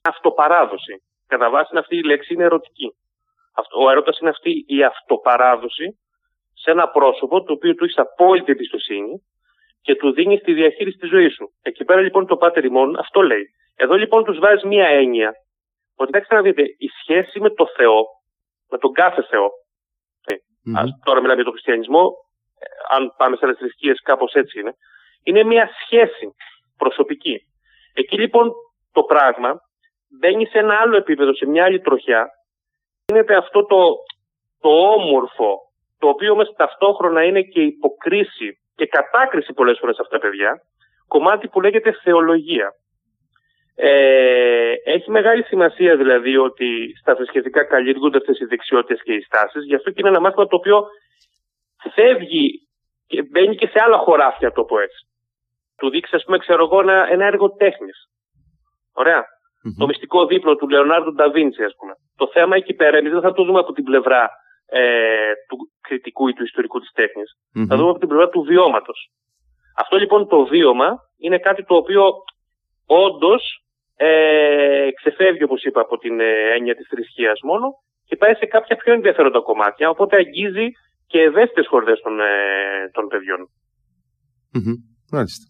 αυτοπαράδοση. 0.02 1.02
Κατά 1.26 1.50
βάση 1.50 1.76
αυτή 1.78 1.96
η 1.96 2.02
λέξη 2.02 2.34
είναι 2.34 2.44
ερωτική. 2.44 2.94
Ο 3.78 3.90
έρωτα 3.90 4.12
είναι 4.20 4.30
αυτή 4.30 4.64
η 4.66 4.84
αυτοπαράδοση 4.84 5.98
σε 6.54 6.70
ένα 6.70 6.88
πρόσωπο 6.88 7.42
το 7.42 7.52
οποίο 7.52 7.74
του 7.74 7.84
έχεις 7.84 7.98
απόλυτη 7.98 8.52
εμπιστοσύνη 8.52 9.22
και 9.82 9.94
του 9.94 10.12
δίνεις 10.12 10.40
τη 10.40 10.52
διαχείριση 10.52 10.98
της 10.98 11.08
ζωής 11.08 11.34
σου. 11.34 11.52
Εκεί 11.62 11.84
πέρα 11.84 12.00
λοιπόν 12.00 12.26
το 12.26 12.36
Πάτερ 12.36 12.64
ημών 12.64 12.98
αυτό 12.98 13.22
λέει. 13.22 13.46
Εδώ 13.76 13.94
λοιπόν 13.94 14.24
τους 14.24 14.38
βάζεις 14.38 14.62
μία 14.62 14.86
έννοια 14.86 15.32
ότι 16.00 16.10
κοιτάξτε 16.10 16.34
να 16.34 16.42
δείτε, 16.42 16.62
η 16.62 16.88
σχέση 17.00 17.40
με 17.40 17.50
το 17.50 17.66
Θεό, 17.76 18.00
με 18.70 18.78
τον 18.78 18.92
κάθε 18.92 19.22
Θεό, 19.30 19.46
mm-hmm. 19.48 20.80
ας, 20.80 20.88
τώρα 21.04 21.20
μιλάμε 21.20 21.40
για 21.40 21.44
τον 21.44 21.52
χριστιανισμό, 21.52 22.04
ε, 22.58 22.66
αν 22.96 23.14
πάμε 23.16 23.36
σε 23.36 23.44
άλλε 23.44 23.54
θρησκείε, 23.54 23.94
κάπως 24.02 24.32
έτσι 24.32 24.60
είναι, 24.60 24.72
είναι 25.22 25.42
μια 25.44 25.70
σχέση 25.82 26.26
προσωπική. 26.76 27.36
Εκεί 27.94 28.16
λοιπόν 28.18 28.52
το 28.92 29.02
πράγμα 29.02 29.60
μπαίνει 30.20 30.46
σε 30.46 30.58
ένα 30.58 30.74
άλλο 30.82 30.96
επίπεδο, 30.96 31.34
σε 31.34 31.46
μια 31.46 31.64
άλλη 31.64 31.80
τροχιά, 31.80 32.28
γίνεται 33.06 33.36
αυτό 33.36 33.66
το, 33.66 33.80
το 34.60 34.68
όμορφο, 34.68 35.58
το 35.98 36.08
οποίο 36.08 36.32
όμως 36.32 36.54
ταυτόχρονα 36.56 37.24
είναι 37.24 37.42
και 37.42 37.62
υποκρίση 37.62 38.48
και 38.74 38.86
κατάκριση 38.86 39.52
πολλές 39.52 39.78
φορές 39.78 39.98
αυτά 39.98 40.18
τα 40.18 40.22
παιδιά, 40.28 40.60
κομμάτι 41.08 41.48
που 41.48 41.60
λέγεται 41.60 41.92
θεολογία. 42.02 42.70
Ε, 43.80 44.72
έχει 44.84 45.10
μεγάλη 45.10 45.42
σημασία 45.42 45.96
δηλαδή 45.96 46.36
ότι 46.36 46.96
στα 47.00 47.14
θρησκευτικά 47.16 47.64
καλλιεργούνται 47.64 48.16
αυτές 48.16 48.38
οι 48.40 48.44
δεξιότητες 48.44 49.02
και 49.02 49.12
οι 49.12 49.20
στάσεις. 49.20 49.64
Γι' 49.64 49.74
αυτό 49.74 49.90
και 49.90 49.96
είναι 50.00 50.08
ένα 50.08 50.20
μάθημα 50.20 50.46
το 50.46 50.56
οποίο 50.56 50.86
φεύγει 51.94 52.68
και 53.06 53.22
μπαίνει 53.22 53.54
και 53.56 53.66
σε 53.66 53.78
άλλα 53.84 53.98
χωράφια, 53.98 54.52
το 54.52 54.64
πω 54.64 54.78
έτσι. 54.78 55.06
Του 55.78 55.90
δείξει, 55.90 56.16
ας 56.16 56.24
πούμε, 56.24 56.38
ξέρω 56.38 56.64
εγώ, 56.64 56.80
ένα, 56.80 57.08
ένα 57.10 57.24
έργο 57.26 57.50
τέχνης. 57.50 58.08
Το 59.78 59.86
μυστικό 59.86 60.26
δίπλο 60.26 60.56
του 60.56 60.68
Λεωνάρντου 60.68 61.12
Νταβίντσι, 61.12 61.64
ας 61.64 61.74
πούμε. 61.78 61.92
Το 62.16 62.28
θέμα 62.32 62.56
εκεί 62.56 62.74
πέρα, 62.74 62.96
εμείς 62.96 63.12
δεν 63.12 63.20
θα 63.20 63.32
το 63.32 63.44
δούμε 63.44 63.58
από 63.58 63.72
την 63.72 63.84
πλευρά 63.84 64.30
ε, 64.66 65.32
του 65.48 65.56
κριτικού 65.80 66.28
ή 66.28 66.32
του 66.32 66.44
ιστορικού 66.44 66.80
της 66.80 66.90
τεχνη 66.92 67.22
Θα 67.68 67.76
δούμε 67.76 67.90
από 67.90 67.98
την 67.98 68.08
πλευρά 68.08 68.28
του 68.28 68.42
βιώματος. 68.42 69.10
Αυτό 69.76 69.96
λοιπόν 69.96 70.28
το 70.28 70.44
βίωμα 70.44 70.96
είναι 71.18 71.38
κάτι 71.38 71.64
το 71.64 71.74
οποίο 71.74 72.12
όντως 72.86 73.62
ε, 74.00 74.88
ξεφεύγει 74.98 75.42
όπως 75.42 75.62
είπα 75.64 75.80
από 75.80 75.98
την 75.98 76.20
ε, 76.20 76.32
έννοια 76.56 76.74
της 76.74 76.86
θρησκείας 76.90 77.40
μόνο 77.42 77.66
και 78.04 78.16
πάει 78.16 78.34
σε 78.34 78.46
κάποια 78.46 78.76
πιο 78.76 78.92
ενδιαφέροντα 78.92 79.40
κομμάτια. 79.40 79.90
Οπότε 79.90 80.16
αγγίζει 80.16 80.66
και 81.06 81.20
ευαίσθητες 81.20 81.66
χορδές 81.66 82.00
των, 82.00 82.20
ε, 82.20 82.24
των 82.92 83.08
παιδιων 83.08 83.40
Μάλιστα. 85.10 85.44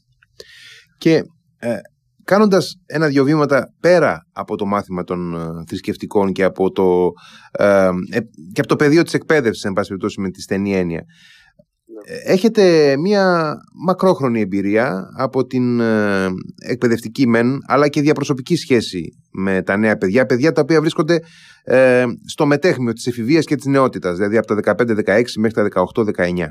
Και 0.98 1.14
ε, 1.58 1.78
κάνοντας 2.24 2.82
ένα-δυο 2.86 3.24
βήματα 3.24 3.74
πέρα 3.80 4.26
από 4.32 4.56
το 4.56 4.66
μάθημα 4.66 5.04
των 5.04 5.34
ε, 5.34 5.64
θρησκευτικών 5.66 6.32
και 6.32 6.44
από 6.44 6.70
το, 6.70 7.10
ε, 7.50 7.90
και 8.52 8.60
από 8.60 8.68
το 8.68 8.76
πεδίο 8.76 9.02
της 9.02 9.14
εκπαίδευσης 9.14 9.64
εν 9.64 9.72
πάση 9.72 9.88
περιπτώσει 9.88 10.20
με 10.20 10.30
τη 10.30 10.40
στενή 10.40 10.76
έννοια 10.76 11.04
έχετε 12.24 12.96
μία 12.96 13.54
μακρόχρονη 13.86 14.40
εμπειρία 14.40 15.10
από 15.16 15.46
την 15.46 15.80
ε, 15.80 16.28
εκπαιδευτική 16.68 17.26
μεν 17.26 17.58
αλλά 17.66 17.88
και 17.88 18.00
διαπροσωπική 18.00 18.56
σχέση 18.56 19.22
με 19.30 19.62
τα 19.62 19.76
νέα 19.76 19.96
παιδιά, 19.96 20.26
παιδιά 20.26 20.52
τα 20.52 20.60
οποία 20.60 20.80
βρίσκονται 20.80 21.20
ε, 21.64 22.04
στο 22.26 22.46
μετέχμιο 22.46 22.92
της 22.92 23.06
εφηβείας 23.06 23.44
και 23.44 23.56
της 23.56 23.66
νεότητας, 23.66 24.16
δηλαδή 24.16 24.36
από 24.36 24.54
τα 24.54 24.74
15-16 24.76 25.22
μέχρι 25.38 25.68
τα 25.70 25.84
18-19. 25.94 26.46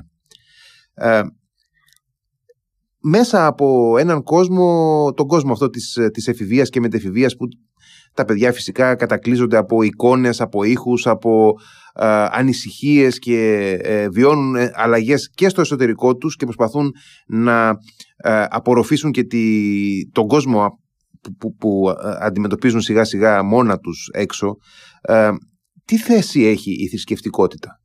Ε, 0.93 1.21
μέσα 3.01 3.45
από 3.45 3.97
έναν 3.97 4.23
κόσμο, 4.23 5.13
τον 5.15 5.27
κόσμο 5.27 5.51
αυτό 5.51 5.69
της, 5.69 5.97
της 6.13 6.27
εφηβείας 6.27 6.69
και 6.69 6.79
μετεφηβείας 6.79 7.36
που 7.36 7.45
τα 8.13 8.25
παιδιά 8.25 8.51
φυσικά 8.51 8.95
κατακλείζονται 8.95 9.57
από 9.57 9.81
εικόνες, 9.81 10.41
από 10.41 10.63
ήχους, 10.63 11.07
από 11.07 11.53
ε, 11.87 11.87
ανησυχίες 12.31 13.19
και 13.19 13.39
ε, 13.81 14.10
βιώνουν 14.10 14.55
ε, 14.55 14.71
αλλαγές 14.73 15.31
και 15.36 15.49
στο 15.49 15.62
εσωτερικό 15.62 16.15
τους 16.15 16.36
και 16.36 16.45
προσπαθούν 16.45 16.91
να 17.27 17.69
ε, 18.17 18.45
απορροφήσουν 18.49 19.12
και 19.12 19.23
τη, 19.23 19.41
τον 20.12 20.27
κόσμο 20.27 20.79
που, 21.39 21.55
που, 21.55 21.93
αντιμετωπίζουν 22.19 22.81
σιγά 22.81 23.03
σιγά 23.03 23.43
μόνα 23.43 23.77
τους 23.77 24.10
έξω. 24.13 24.55
τι 25.86 25.97
θέση 25.97 26.45
έχει 26.45 26.71
η 26.71 26.88
θρησκευτικότητα; 26.88 27.79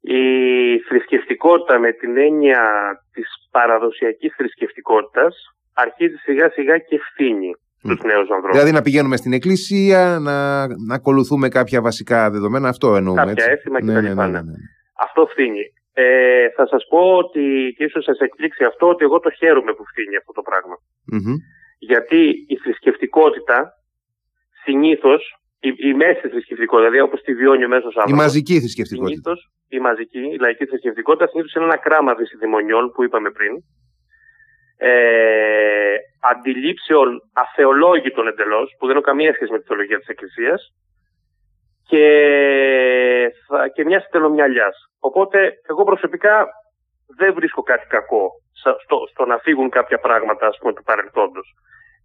Η 0.00 0.78
θρησκευτικότητα 0.88 1.78
με 1.78 1.92
την 1.92 2.16
έννοια 2.16 2.60
της 3.12 3.28
παραδοσιακής 3.50 4.34
θρησκευτικότητας 4.36 5.36
αρχίζει 5.72 6.16
σιγά 6.16 6.50
σιγά 6.50 6.78
και 6.78 6.98
φθήνει 6.98 7.52
στους 7.86 8.00
mm. 8.02 8.12
νέους 8.12 8.28
ανθρώπους. 8.34 8.56
Δηλαδή 8.56 8.72
να 8.72 8.82
πηγαίνουμε 8.82 9.16
στην 9.16 9.32
εκκλησία, 9.32 10.18
να, 10.20 10.66
να 10.88 10.94
ακολουθούμε 10.94 11.48
κάποια 11.48 11.80
βασικά 11.80 12.30
δεδομένα, 12.30 12.68
αυτό 12.68 12.96
εννοούμε. 12.96 13.20
Κάποια 13.20 13.44
έτσι. 13.44 13.50
έθιμα 13.50 13.78
ναι, 13.82 13.92
κτλ. 13.92 14.06
Ναι, 14.06 14.14
ναι, 14.14 14.26
ναι, 14.30 14.40
ναι, 14.40 14.56
Αυτό 15.06 15.26
φθήνει. 15.26 15.64
Ε, 15.92 16.48
θα 16.56 16.66
σας 16.66 16.86
πω 16.88 17.00
ότι, 17.16 17.74
και 17.76 17.84
ίσως 17.84 18.04
σας 18.04 18.18
εκπλήξει 18.18 18.64
αυτό, 18.64 18.88
ότι 18.88 19.04
εγώ 19.04 19.20
το 19.20 19.30
χαίρομαι 19.30 19.72
που 19.72 19.84
φθήνει 19.90 20.16
αυτό 20.16 20.32
το 20.32 20.42
πραγμα 20.48 20.76
mm-hmm. 21.12 21.36
Γιατί 21.78 22.20
η 22.48 22.56
θρησκευτικότητα 22.62 23.58
συνήθως 24.64 25.22
η, 25.60 25.70
η 25.88 25.94
μέση 25.94 26.28
θρησκευτικότητα, 26.28 26.88
δηλαδή 26.88 27.06
όπως 27.08 27.20
τη 27.20 27.34
βιώνει 27.34 27.64
ο 27.64 27.68
μέσος 27.68 27.94
άνθρωπος. 27.96 28.12
Η 28.12 28.22
μαζική 28.24 28.56
θρησκευτικότητα. 28.62 29.20
Συνήθως, 29.20 29.38
η 29.68 29.78
μαζική, 29.78 30.22
η 30.34 30.38
λαϊκή 30.44 30.64
θρησκευτικότητα 30.66 31.26
συνήθως 31.26 31.52
είναι 31.54 31.64
ένα 31.64 31.78
κράμα 31.86 32.14
δυσιδημονιών 32.14 32.84
που 32.92 33.00
είπαμε 33.04 33.30
πριν. 33.30 33.52
Ε, 34.78 35.96
αντιλήψεων 36.20 37.22
αθεολόγητων 37.32 38.28
εντελώς, 38.28 38.74
που 38.78 38.86
δεν 38.86 38.96
έχουν 38.96 39.08
καμία 39.08 39.34
σχέση 39.34 39.52
με 39.52 39.58
τη 39.58 39.66
θεολογία 39.66 39.98
της 39.98 40.08
Εκκλησίας. 40.08 40.72
Και, 41.88 42.06
και 43.74 43.84
μιας 43.84 44.04
στενομυαλιάς. 44.04 44.76
Οπότε, 45.00 45.52
εγώ 45.68 45.84
προσωπικά 45.84 46.46
δεν 47.16 47.34
βρίσκω 47.34 47.62
κάτι 47.62 47.86
κακό 47.86 48.30
στο, 48.84 49.06
στο 49.10 49.24
να 49.24 49.38
φύγουν 49.38 49.70
κάποια 49.70 49.98
πράγματα 49.98 50.46
ας 50.46 50.58
πούμε, 50.58 50.72
του 50.72 50.82
παρελθόντος. 50.82 51.54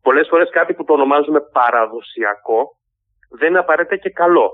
Πολλές 0.02 0.28
φορές 0.28 0.50
κάτι 0.50 0.74
που 0.74 0.84
το 0.84 0.94
ονομάζουμε 0.94 1.42
παραδοσιακό 1.42 2.70
δεν 3.40 3.50
είναι 3.50 3.60
απαραίτητα 3.60 3.96
και 3.96 4.10
καλό. 4.10 4.52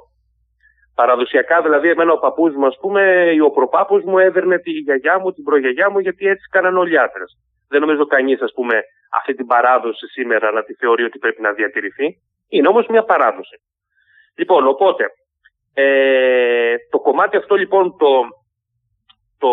Παραδοσιακά, 0.96 1.62
δηλαδή, 1.62 1.90
εμένα 1.90 2.12
ο 2.12 2.20
παππούς 2.20 2.56
μου, 2.56 2.66
ας 2.66 2.78
πούμε, 2.82 3.32
ή 3.34 3.40
ο 3.40 3.50
προπάπου 3.50 4.02
μου 4.06 4.18
έβαιρνε 4.18 4.60
τη 4.60 4.72
γιαγιά 4.72 5.20
μου, 5.20 5.32
την 5.32 5.44
προγιαγιά 5.44 5.90
μου, 5.90 6.00
γιατί 6.00 6.28
έτσι 6.28 6.48
κάνανε 6.50 6.80
όλοι 6.80 6.94
οι 6.94 6.98
άντρες. 6.98 7.38
Δεν 7.68 7.82
νομίζω 7.82 8.06
κανείς, 8.06 8.42
ας 8.42 8.54
πούμε, 8.54 8.82
αυτή 9.12 9.34
την 9.34 9.46
παράδοση 9.46 10.08
σήμερα 10.08 10.52
να 10.52 10.64
τη 10.64 10.74
θεωρεί 10.74 11.04
ότι 11.04 11.20
πρέπει 11.20 11.42
να 11.42 11.52
διατηρηθεί. 11.52 12.22
Είναι 12.50 12.68
όμως 12.68 12.88
μια 12.88 13.04
παράδοση. 13.04 13.62
Λοιπόν, 14.36 14.68
οπότε, 14.68 15.06
ε, 15.74 16.76
το 16.90 17.00
κομμάτι 17.00 17.38
αυτό 17.38 17.56
λοιπόν 17.56 17.98
το, 17.98 18.10
το, 19.38 19.50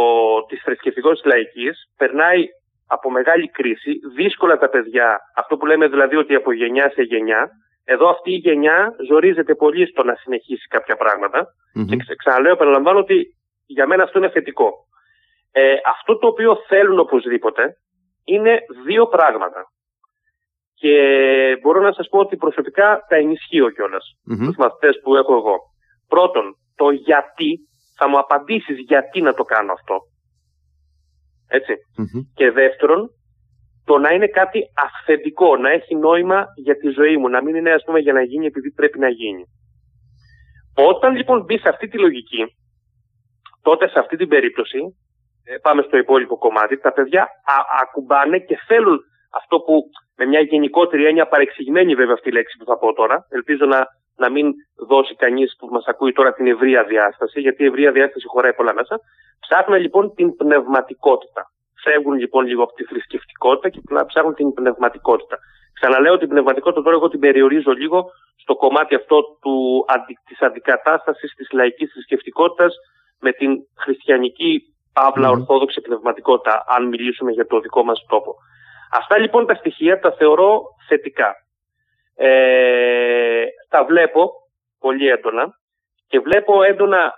της 0.48 0.62
θρησκευτικής 0.62 1.24
λαϊκής 1.24 1.90
περνάει 1.96 2.44
από 2.86 3.10
μεγάλη 3.10 3.48
κρίση, 3.48 3.98
δύσκολα 4.14 4.58
τα 4.58 4.68
παιδιά, 4.68 5.20
αυτό 5.36 5.56
που 5.56 5.66
λέμε 5.66 5.88
δηλαδή 5.88 6.16
ότι 6.16 6.34
από 6.34 6.52
γενιά 6.52 6.90
σε 6.90 7.02
γενιά, 7.02 7.50
εδώ 7.84 8.08
αυτή 8.08 8.30
η 8.32 8.36
γενιά 8.36 8.94
ζορίζεται 9.08 9.54
πολύ 9.54 9.86
στο 9.86 10.02
να 10.04 10.14
συνεχίσει 10.14 10.66
κάποια 10.68 10.96
Και 11.88 12.14
ξαναλέω, 12.16 12.52
επαναλαμβάνω 12.52 12.98
ότι 12.98 13.36
για 13.66 13.86
μένα 13.86 14.02
αυτό 14.02 14.18
είναι 14.18 14.30
θετικό. 14.30 14.72
Ε, 15.52 15.74
αυτό 15.86 16.18
το 16.18 16.26
οποίο 16.26 16.56
θέλουν 16.68 16.98
οπωσδήποτε 16.98 17.76
είναι 18.24 18.58
δύο 18.84 19.06
πράγματα. 19.06 19.68
Και 20.74 20.94
μπορώ 21.62 21.80
να 21.80 21.92
σας 21.92 22.08
πω 22.08 22.18
ότι 22.18 22.36
προσωπικά 22.36 23.04
τα 23.08 23.16
ενισχύω 23.16 23.70
κιόλας 23.70 24.04
mm-hmm. 24.30 24.44
τους 24.44 24.56
μαθητές 24.56 25.00
που 25.02 25.16
έχω 25.16 25.34
εγώ. 25.36 25.56
Πρώτον, 26.08 26.56
το 26.74 26.90
γιατί, 26.90 27.60
θα 27.96 28.08
μου 28.08 28.18
απαντήσεις 28.18 28.78
γιατί 28.78 29.20
να 29.20 29.34
το 29.34 29.42
κάνω 29.42 29.72
αυτό. 29.72 29.98
Και 32.34 32.50
δεύτερον, 32.50 33.10
το 33.84 33.98
να 33.98 34.10
είναι 34.10 34.26
κάτι 34.26 34.60
αυθεντικό, 34.74 35.56
να 35.56 35.70
έχει 35.70 35.94
νόημα 35.94 36.46
για 36.56 36.76
τη 36.76 36.88
ζωή 36.88 37.16
μου, 37.16 37.28
να 37.28 37.42
μην 37.42 37.54
είναι 37.54 37.72
ας 37.72 37.82
πούμε 37.84 37.98
για 37.98 38.12
να 38.12 38.22
γίνει 38.22 38.46
επειδή 38.46 38.72
πρέπει 38.72 38.98
να 38.98 39.08
γίνει. 39.08 39.44
Όταν 40.74 41.14
λοιπόν 41.14 41.44
μπει 41.44 41.58
σε 41.58 41.68
αυτή 41.68 41.88
τη 41.88 41.98
λογική, 41.98 42.44
τότε 43.62 43.88
σε 43.88 43.98
αυτή 43.98 44.16
την 44.16 44.28
περίπτωση, 44.28 44.78
ε, 44.78 45.03
πάμε 45.62 45.82
στο 45.82 45.96
υπόλοιπο 45.96 46.36
κομμάτι, 46.38 46.78
τα 46.78 46.92
παιδιά 46.92 47.22
α, 47.22 47.56
ακουμπάνε 47.82 48.38
και 48.38 48.58
θέλουν 48.66 49.00
αυτό 49.30 49.60
που 49.60 49.82
με 50.16 50.24
μια 50.24 50.40
γενικότερη 50.40 51.06
έννοια 51.06 51.26
παρεξηγημένη 51.26 51.94
βέβαια 51.94 52.14
αυτή 52.14 52.28
η 52.28 52.32
λέξη 52.32 52.56
που 52.58 52.64
θα 52.64 52.78
πω 52.78 52.92
τώρα, 52.92 53.26
ελπίζω 53.30 53.66
να, 53.66 53.86
να 54.16 54.30
μην 54.30 54.52
δώσει 54.76 55.14
κανείς 55.14 55.56
που 55.58 55.66
μας 55.66 55.84
ακούει 55.86 56.12
τώρα 56.12 56.32
την 56.32 56.46
ευρεία 56.46 56.84
διάσταση, 56.84 57.40
γιατί 57.40 57.62
η 57.62 57.66
ευρεία 57.66 57.92
διάσταση 57.92 58.26
χωράει 58.26 58.54
πολλά 58.54 58.74
μέσα, 58.74 59.00
ψάχνουν 59.40 59.80
λοιπόν 59.80 60.14
την 60.14 60.36
πνευματικότητα. 60.36 61.42
Φεύγουν 61.82 62.14
λοιπόν 62.14 62.46
λίγο 62.46 62.62
από 62.62 62.72
τη 62.72 62.84
θρησκευτικότητα 62.84 63.68
και 63.68 63.80
ψάχνουν 64.06 64.34
την 64.34 64.52
πνευματικότητα. 64.52 65.38
Ξαναλέω 65.80 66.18
την 66.18 66.28
πνευματικότητα 66.28 66.82
τώρα 66.82 66.96
εγώ 66.96 67.08
την 67.08 67.20
περιορίζω 67.20 67.72
λίγο 67.72 68.10
στο 68.36 68.56
κομμάτι 68.56 68.94
αυτό 68.94 69.22
του, 69.40 69.84
της 70.24 70.40
αντικατάστασης 70.40 71.34
της 71.34 71.50
λαϊκής 71.52 71.92
θρησκευτικότητας 71.92 72.74
με 73.20 73.32
την 73.32 73.50
χριστιανική 73.78 74.73
παύλα 74.94 75.30
ορθόδοξη 75.30 75.80
πνευματικότητα, 75.80 76.64
αν 76.68 76.88
μιλήσουμε 76.88 77.30
για 77.30 77.46
το 77.46 77.60
δικό 77.60 77.84
μας 77.84 78.04
τόπο. 78.08 78.34
Αυτά 78.90 79.18
λοιπόν 79.18 79.46
τα 79.46 79.54
στοιχεία 79.54 79.98
τα 79.98 80.12
θεωρώ 80.12 80.62
θετικά. 80.88 81.34
Ε, 82.16 83.44
τα 83.68 83.84
βλέπω 83.84 84.30
πολύ 84.78 85.08
έντονα 85.08 85.58
και 86.06 86.20
βλέπω 86.20 86.62
έντονα 86.62 87.12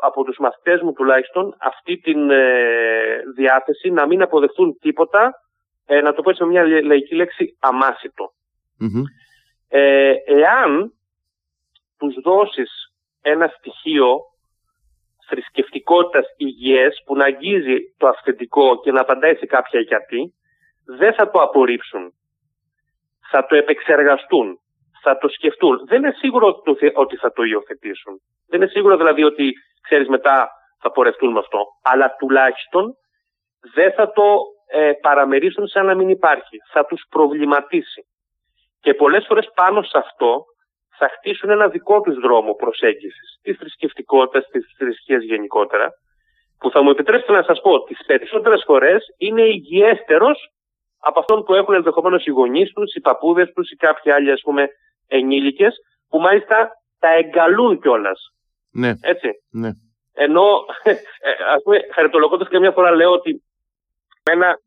από 0.00 0.24
τους 0.24 0.38
μαθητές 0.38 0.80
μου 0.80 0.92
τουλάχιστον 0.92 1.56
αυτή 1.60 1.96
τη 1.96 2.10
ε, 2.10 3.22
διάθεση 3.36 3.90
να 3.90 4.06
μην 4.06 4.22
αποδεχθούν 4.22 4.78
τίποτα, 4.78 5.32
ε, 5.86 6.00
να 6.00 6.12
το 6.12 6.22
πω 6.22 6.30
έτσι 6.30 6.42
με 6.44 6.48
μια 6.48 6.82
λαϊκή 6.82 7.14
λέξη, 7.14 7.56
Ε, 9.68 10.12
εάν 10.26 10.92
τους 11.98 12.14
δώσεις 12.22 12.70
ένα 13.22 13.46
στοιχείο 13.58 14.20
θρησκευτικότητας 15.30 16.26
υγιές 16.36 17.02
που 17.04 17.16
να 17.16 17.24
αγγίζει 17.24 17.78
το 17.96 18.08
αυθεντικό 18.08 18.80
και 18.80 18.92
να 18.92 19.00
απαντάει 19.00 19.34
σε 19.34 19.46
κάποια 19.46 19.80
γιατί, 19.80 20.34
δεν 20.98 21.14
θα 21.14 21.30
το 21.30 21.38
απορρίψουν. 21.40 22.12
Θα 23.30 23.46
το 23.46 23.56
επεξεργαστούν. 23.56 24.58
Θα 25.02 25.18
το 25.18 25.28
σκεφτούν. 25.28 25.86
Δεν 25.86 25.98
είναι 25.98 26.14
σίγουρο 26.18 26.62
ότι 26.94 27.16
θα 27.16 27.32
το 27.32 27.42
υιοθετήσουν. 27.42 28.20
Δεν 28.48 28.60
είναι 28.60 28.70
σίγουρο 28.70 28.96
δηλαδή 28.96 29.22
ότι 29.24 29.52
ξέρεις 29.80 30.08
μετά 30.08 30.50
θα 30.80 30.90
πορευτούν 30.90 31.32
με 31.32 31.38
αυτό. 31.38 31.58
Αλλά 31.82 32.16
τουλάχιστον 32.18 32.94
δεν 33.74 33.92
θα 33.92 34.12
το 34.12 34.24
ε, 34.72 34.92
παραμερίσουν 35.00 35.66
σαν 35.66 35.86
να 35.86 35.94
μην 35.94 36.08
υπάρχει. 36.08 36.56
Θα 36.72 36.84
τους 36.84 37.02
προβληματίσει. 37.10 38.02
Και 38.80 38.94
πολλές 38.94 39.24
φορές 39.28 39.50
πάνω 39.54 39.82
σε 39.82 39.98
αυτό 39.98 40.44
θα 41.00 41.08
χτίσουν 41.16 41.50
ένα 41.50 41.68
δικό 41.68 42.00
τους 42.00 42.16
δρόμο 42.24 42.52
προσέγγισης 42.54 43.28
της 43.42 43.56
θρησκευτικότητας, 43.58 44.44
της 44.52 44.64
θρησκείας 44.78 45.22
γενικότερα, 45.22 45.86
που 46.58 46.70
θα 46.70 46.82
μου 46.82 46.90
επιτρέψετε 46.90 47.32
να 47.32 47.42
σας 47.42 47.60
πω, 47.60 47.82
τις 47.82 47.98
περισσότερες 48.06 48.62
φορές 48.66 49.04
είναι 49.18 49.42
υγιέστερος 49.42 50.38
από 51.00 51.18
αυτόν 51.20 51.44
που 51.44 51.54
έχουν 51.54 51.74
ενδεχομένως 51.74 52.24
οι 52.24 52.30
γονείς 52.30 52.72
τους, 52.72 52.94
οι 52.94 53.00
παππούδες 53.00 53.52
τους 53.54 53.70
ή 53.70 53.76
κάποιοι 53.76 54.12
άλλοι 54.12 54.30
ας 54.30 54.40
πούμε 54.40 54.68
ενήλικες, 55.08 55.74
που 56.08 56.18
μάλιστα 56.20 56.70
τα 56.98 57.08
εγκαλούν 57.08 57.80
κιόλας. 57.80 58.20
Ναι. 58.72 58.92
Έτσι. 59.00 59.28
Ναι. 59.50 59.70
Ενώ, 60.12 60.46
ας 61.54 61.62
πούμε, 61.62 61.78
χαριτολογώντας 61.94 62.48
και 62.48 62.58
μια 62.58 62.72
φορά 62.72 62.90
λέω 62.90 63.10
ότι 63.10 63.42
ένα, 64.30 64.58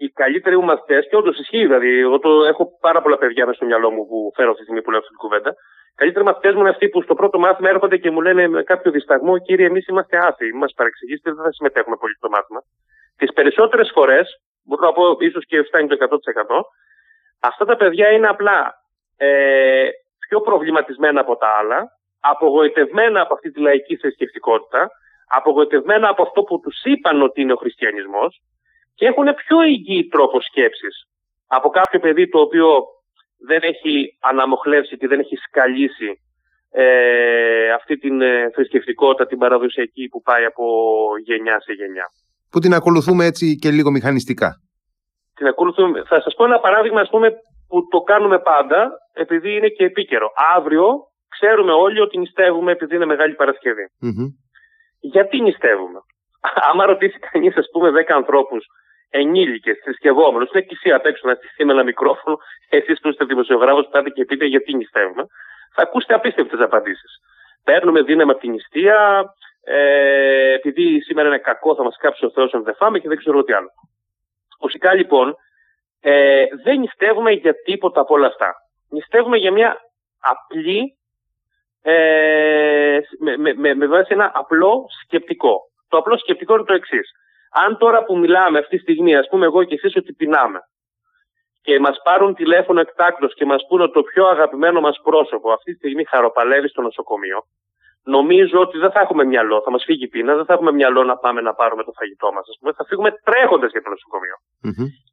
οι 0.00 0.08
καλύτεροι 0.08 0.56
μου 0.56 0.64
μαθητές, 0.64 1.06
και 1.08 1.16
όντως 1.16 1.38
ισχύει 1.38 1.66
δηλαδή, 1.68 1.90
εγώ 1.98 2.18
το, 2.18 2.30
έχω 2.44 2.78
πάρα 2.80 3.02
πολλά 3.02 3.18
παιδιά 3.18 3.44
μέσα 3.46 3.56
στο 3.56 3.66
μυαλό 3.66 3.90
μου 3.90 4.06
που 4.06 4.32
φέρω 4.36 4.50
αυτή 4.50 4.60
τη 4.60 4.66
στιγμή 4.66 4.82
που 4.82 4.90
λέω 4.90 5.00
αυτή 5.02 5.12
την 5.14 5.22
κουβέντα. 5.24 5.50
Οι 5.92 5.96
καλύτεροι 6.00 6.24
μαθητές 6.24 6.52
μου 6.54 6.60
είναι 6.60 6.74
αυτοί 6.76 6.88
που 6.88 7.02
στο 7.02 7.14
πρώτο 7.14 7.38
μάθημα 7.38 7.68
έρχονται 7.68 7.96
και 7.96 8.10
μου 8.10 8.20
λένε 8.20 8.48
με 8.48 8.62
κάποιο 8.62 8.90
δισταγμό, 8.90 9.38
κύριε, 9.38 9.66
εμείς 9.66 9.86
είμαστε 9.86 10.16
άθεοι, 10.28 10.52
μας 10.52 10.72
παρεξηγήσετε, 10.76 11.32
δεν 11.32 11.44
θα 11.44 11.52
συμμετέχουμε 11.52 11.96
πολύ 11.96 12.14
στο 12.14 12.28
μάθημα. 12.28 12.60
Τις 13.16 13.32
περισσότερες 13.32 13.90
φορές, 13.94 14.26
μπορώ 14.64 14.86
να 14.86 14.92
πω 14.92 15.16
ίσως 15.18 15.44
και 15.46 15.62
φτάνει 15.62 15.86
το 15.88 15.96
100%, 16.00 16.60
αυτά 17.40 17.64
τα 17.64 17.76
παιδιά 17.76 18.10
είναι 18.10 18.28
απλά 18.28 18.74
ε, 19.16 19.88
πιο 20.28 20.40
προβληματισμένα 20.40 21.20
από 21.20 21.36
τα 21.36 21.48
άλλα, 21.58 21.80
απογοητευμένα 22.20 23.20
από 23.20 23.34
αυτή 23.34 23.50
τη 23.50 23.60
λαϊκή 23.60 23.96
θρησκευτικότητα, 23.96 24.88
απογοητευμένα 25.28 26.08
από 26.08 26.22
αυτό 26.22 26.42
που 26.42 26.60
τους 26.60 26.82
είπαν 26.84 27.22
ότι 27.22 27.40
είναι 27.40 27.52
ο 27.52 27.56
χριστιανισμός 27.56 28.42
και 28.98 29.06
έχουν 29.06 29.28
πιο 29.42 29.58
υγιή 29.62 30.02
τρόπο 30.14 30.40
σκέψης 30.40 30.94
από 31.46 31.68
κάποιο 31.68 31.98
παιδί 32.00 32.28
το 32.28 32.38
οποίο 32.40 32.68
δεν 33.48 33.60
έχει 33.62 33.92
αναμοχλεύσει 34.20 34.96
και 34.96 35.08
δεν 35.08 35.20
έχει 35.20 35.36
σκαλίσει 35.36 36.10
ε, 36.70 37.70
αυτή 37.78 37.96
την 37.96 38.20
ε, 38.20 38.50
θρησκευτικότητα, 38.54 39.26
την 39.26 39.38
παραδοσιακή 39.38 40.08
που 40.08 40.22
πάει 40.22 40.44
από 40.44 40.64
γενιά 41.24 41.60
σε 41.60 41.72
γενιά. 41.72 42.06
που 42.50 42.58
την 42.58 42.74
ακολουθούμε 42.74 43.24
έτσι 43.24 43.56
και 43.62 43.70
λίγο 43.70 43.90
μηχανιστικά. 43.90 44.50
Την 45.34 45.46
ακολουθούμε. 45.46 46.02
Θα 46.04 46.20
σας 46.20 46.34
πω 46.34 46.44
ένα 46.44 46.60
παράδειγμα 46.60 47.00
ας 47.00 47.10
πούμε, 47.10 47.28
που 47.68 47.88
το 47.88 48.00
κάνουμε 48.00 48.38
πάντα 48.38 48.90
επειδή 49.12 49.50
είναι 49.56 49.68
και 49.68 49.84
επίκαιρο. 49.84 50.28
Αύριο 50.56 50.86
ξέρουμε 51.28 51.72
όλοι 51.72 52.00
ότι 52.00 52.18
νηστεύουμε 52.18 52.72
επειδή 52.72 52.94
είναι 52.94 53.04
Μεγάλη 53.04 53.34
Παρασκευή. 53.34 53.86
Γιατί 55.00 55.40
νηστεύουμε; 55.40 55.98
Άμα 56.70 56.86
ρωτήσει 56.86 57.18
κανείς, 57.18 57.56
ας 57.56 57.66
πούμε, 57.72 57.90
10 57.90 58.12
ανθρώπους 58.14 58.64
ενήλικες, 59.10 59.78
θρησκευόμενους, 59.84 60.50
είναι 60.50 60.58
εκκλησία 60.60 60.96
απ' 60.96 61.06
έξω 61.06 61.28
να 61.28 61.34
στηθεί 61.34 61.64
με 61.64 61.72
ένα 61.72 61.82
μικρόφωνο, 61.82 62.38
εσείς 62.68 63.00
που 63.00 63.08
είστε 63.08 63.24
δημοσιογράφος, 63.24 63.88
πάτε 63.90 64.10
και 64.10 64.24
πείτε 64.24 64.44
γιατί 64.44 64.74
νηστεύουμε, 64.74 65.26
θα 65.74 65.82
ακούσετε 65.82 66.14
απίστευτες 66.14 66.60
απαντήσεις. 66.60 67.12
Παίρνουμε 67.64 68.02
δύναμη 68.02 68.30
από 68.30 68.40
την 68.40 68.50
νηστεία, 68.50 69.24
ε, 69.64 70.52
επειδή 70.52 71.00
σήμερα 71.00 71.28
είναι 71.28 71.38
κακό, 71.38 71.74
θα 71.74 71.82
μας 71.82 71.96
κάψει 71.96 72.24
ο 72.24 72.30
Θεός 72.30 72.54
αν 72.54 72.62
δεν 72.62 72.74
φάμε 72.74 72.98
και 72.98 73.08
δεν 73.08 73.16
ξέρω 73.16 73.42
τι 73.42 73.52
άλλο. 73.52 73.70
Ουσικά 74.60 74.94
λοιπόν, 74.94 75.34
ε, 76.00 76.44
δεν 76.64 76.78
νηστεύουμε 76.78 77.30
για 77.30 77.54
τίποτα 77.64 78.00
από 78.00 78.14
όλα 78.14 78.26
αυτά. 78.26 78.54
Νηστεύουμε 78.90 79.36
για 79.36 79.52
μια 79.52 79.76
απλή, 80.18 80.96
ε, 81.82 82.98
με, 83.18 83.54
με, 83.54 83.74
με 83.74 83.86
βάση 83.86 84.08
ένα 84.12 84.30
απλό 84.34 84.84
σκεπτικό. 85.04 85.60
Το 85.88 85.96
απλό 85.96 86.18
σκεπτικό 86.18 86.54
είναι 86.54 86.64
το 86.64 86.72
εξής. 86.72 87.10
Αν 87.64 87.78
τώρα 87.78 88.04
που 88.04 88.18
μιλάμε 88.18 88.58
αυτή 88.58 88.76
τη 88.76 88.82
στιγμή, 88.82 89.16
ας 89.16 89.28
πούμε 89.28 89.44
εγώ 89.44 89.64
και 89.64 89.74
εσείς 89.74 89.96
ότι 89.96 90.12
πεινάμε 90.12 90.60
και 91.68 91.80
μας 91.80 91.96
πάρουν 92.04 92.34
τηλέφωνο 92.34 92.80
εκτάκτος 92.80 93.34
και 93.34 93.44
μας 93.44 93.66
πούνε 93.68 93.82
ότι 93.82 93.92
το 93.92 94.02
πιο 94.02 94.26
αγαπημένο 94.26 94.80
μας 94.80 95.00
πρόσωπο 95.02 95.52
αυτή 95.52 95.70
τη 95.72 95.76
στιγμή 95.76 96.04
χαροπαλεύει 96.04 96.68
στο 96.68 96.82
νοσοκομείο, 96.82 97.38
νομίζω 98.04 98.60
ότι 98.60 98.78
δεν 98.78 98.90
θα 98.90 99.00
έχουμε 99.00 99.24
μυαλό, 99.24 99.60
θα 99.64 99.70
μας 99.70 99.84
φύγει 99.84 100.04
η 100.04 100.08
πείνα, 100.08 100.34
δεν 100.34 100.44
θα 100.44 100.52
έχουμε 100.52 100.72
μυαλό 100.72 101.04
να 101.04 101.16
πάμε 101.16 101.40
να 101.40 101.54
πάρουμε 101.54 101.84
το 101.84 101.92
φαγητό 101.98 102.32
μας. 102.32 102.74
Θα 102.76 102.84
φύγουμε 102.84 103.10
τρέχοντας 103.24 103.70
για 103.70 103.82
το 103.82 103.90
νοσοκομειο 103.90 104.36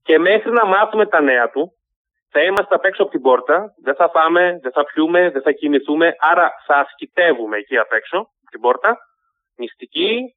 Και 0.03 0.19
μέχρι 0.19 0.51
να 0.51 0.65
μάθουμε 0.65 1.05
τα 1.05 1.21
νέα 1.21 1.49
του, 1.49 1.71
θα 2.31 2.41
είμαστε 2.43 2.75
απ' 2.75 2.85
έξω 2.85 3.01
από 3.01 3.11
την 3.11 3.21
πόρτα, 3.21 3.73
δεν 3.83 3.95
θα 3.95 4.09
φάμε, 4.09 4.59
δεν 4.61 4.71
θα 4.71 4.83
πιούμε, 4.83 5.29
δεν 5.29 5.41
θα 5.41 5.51
κινηθούμε, 5.51 6.15
άρα 6.31 6.51
θα 6.65 6.75
ασκητεύουμε 6.75 7.57
εκεί 7.57 7.77
απ' 7.77 7.91
έξω 7.91 8.17
από 8.17 8.49
την 8.51 8.59
πόρτα, 8.59 8.97
νηστικοί, 9.55 10.35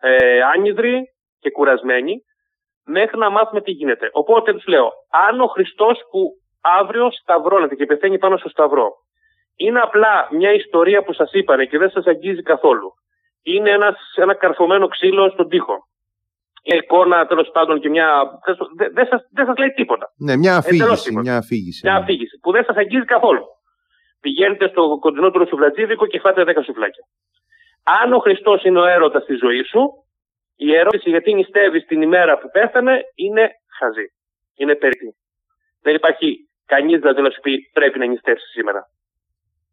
ε, 0.00 0.40
άνυδροι 0.54 1.04
και 1.40 1.50
κουρασμένοι, 1.50 2.14
μέχρι 2.84 3.18
να 3.18 3.30
μάθουμε 3.30 3.60
τι 3.60 3.70
γίνεται. 3.70 4.08
Οπότε 4.12 4.52
τους 4.52 4.66
λέω, 4.66 4.90
αν 5.28 5.40
ο 5.40 5.46
Χριστός 5.46 5.98
που 6.10 6.20
αύριο 6.60 7.10
σταυρώνεται 7.10 7.74
και 7.74 7.86
πεθαίνει 7.86 8.18
πάνω 8.18 8.36
στο 8.36 8.48
σταυρό, 8.48 8.88
είναι 9.56 9.80
απλά 9.80 10.28
μια 10.30 10.52
ιστορία 10.52 11.02
που 11.02 11.12
σας 11.12 11.32
είπανε 11.32 11.64
και 11.64 11.78
δεν 11.78 11.90
σας 11.90 12.06
αγγίζει 12.06 12.42
καθόλου. 12.42 12.90
Είναι 13.42 13.70
ένας, 13.70 13.96
ένα 14.14 14.34
καρφωμένο 14.34 14.88
ξύλο 14.88 15.30
στον 15.30 15.48
τοίχο. 15.48 15.74
Μια 16.66 16.76
εικόνα 16.76 17.26
τέλος 17.26 17.50
πάντων 17.52 17.80
και 17.80 17.88
μια. 17.88 18.08
Δεν 18.44 18.56
δε 18.92 19.04
σας, 19.04 19.20
δεν 19.32 19.46
σας 19.46 19.56
λέει 19.56 19.68
τίποτα. 19.68 20.06
Ναι, 20.16 20.36
μια 20.36 20.56
αφήγηση. 20.56 21.16
Μια 21.16 21.36
αφήγηση, 21.36 21.80
μια 21.86 21.96
αφήγηση 21.96 22.38
που 22.42 22.52
δεν 22.52 22.64
σας 22.64 22.76
αγγίζει 22.76 23.04
καθόλου. 23.04 23.44
Πηγαίνετε 24.20 24.68
στο 24.68 24.98
κοντινό 25.00 25.30
του 25.30 25.38
ροσουβλατζίδικο 25.38 26.06
και 26.06 26.20
φάτε 26.20 26.44
10 26.46 26.62
σουφλάκια. 26.64 27.04
Αν 28.02 28.12
ο 28.12 28.18
Χριστός 28.18 28.64
είναι 28.64 28.80
ο 28.80 28.84
έρωτας 28.84 29.22
στη 29.22 29.34
ζωής 29.34 29.68
σου, 29.68 29.82
η 30.66 30.74
ερώτηση 30.76 31.10
γιατί 31.10 31.34
νηστεύεις 31.34 31.84
την 31.84 32.02
ημέρα 32.02 32.38
που 32.38 32.48
πέθανε 32.50 33.00
είναι 33.14 33.50
χαζή. 33.78 34.06
Είναι 34.56 34.74
περίπτωση. 34.74 35.16
Δεν 35.82 35.94
υπάρχει 35.94 36.28
κανείς 36.66 36.98
δηλαδή 37.00 37.20
να 37.22 37.30
σου 37.30 37.40
πει 37.40 37.70
πρέπει 37.72 37.98
να 37.98 38.06
νηστεύσεις 38.06 38.50
σήμερα. 38.50 38.82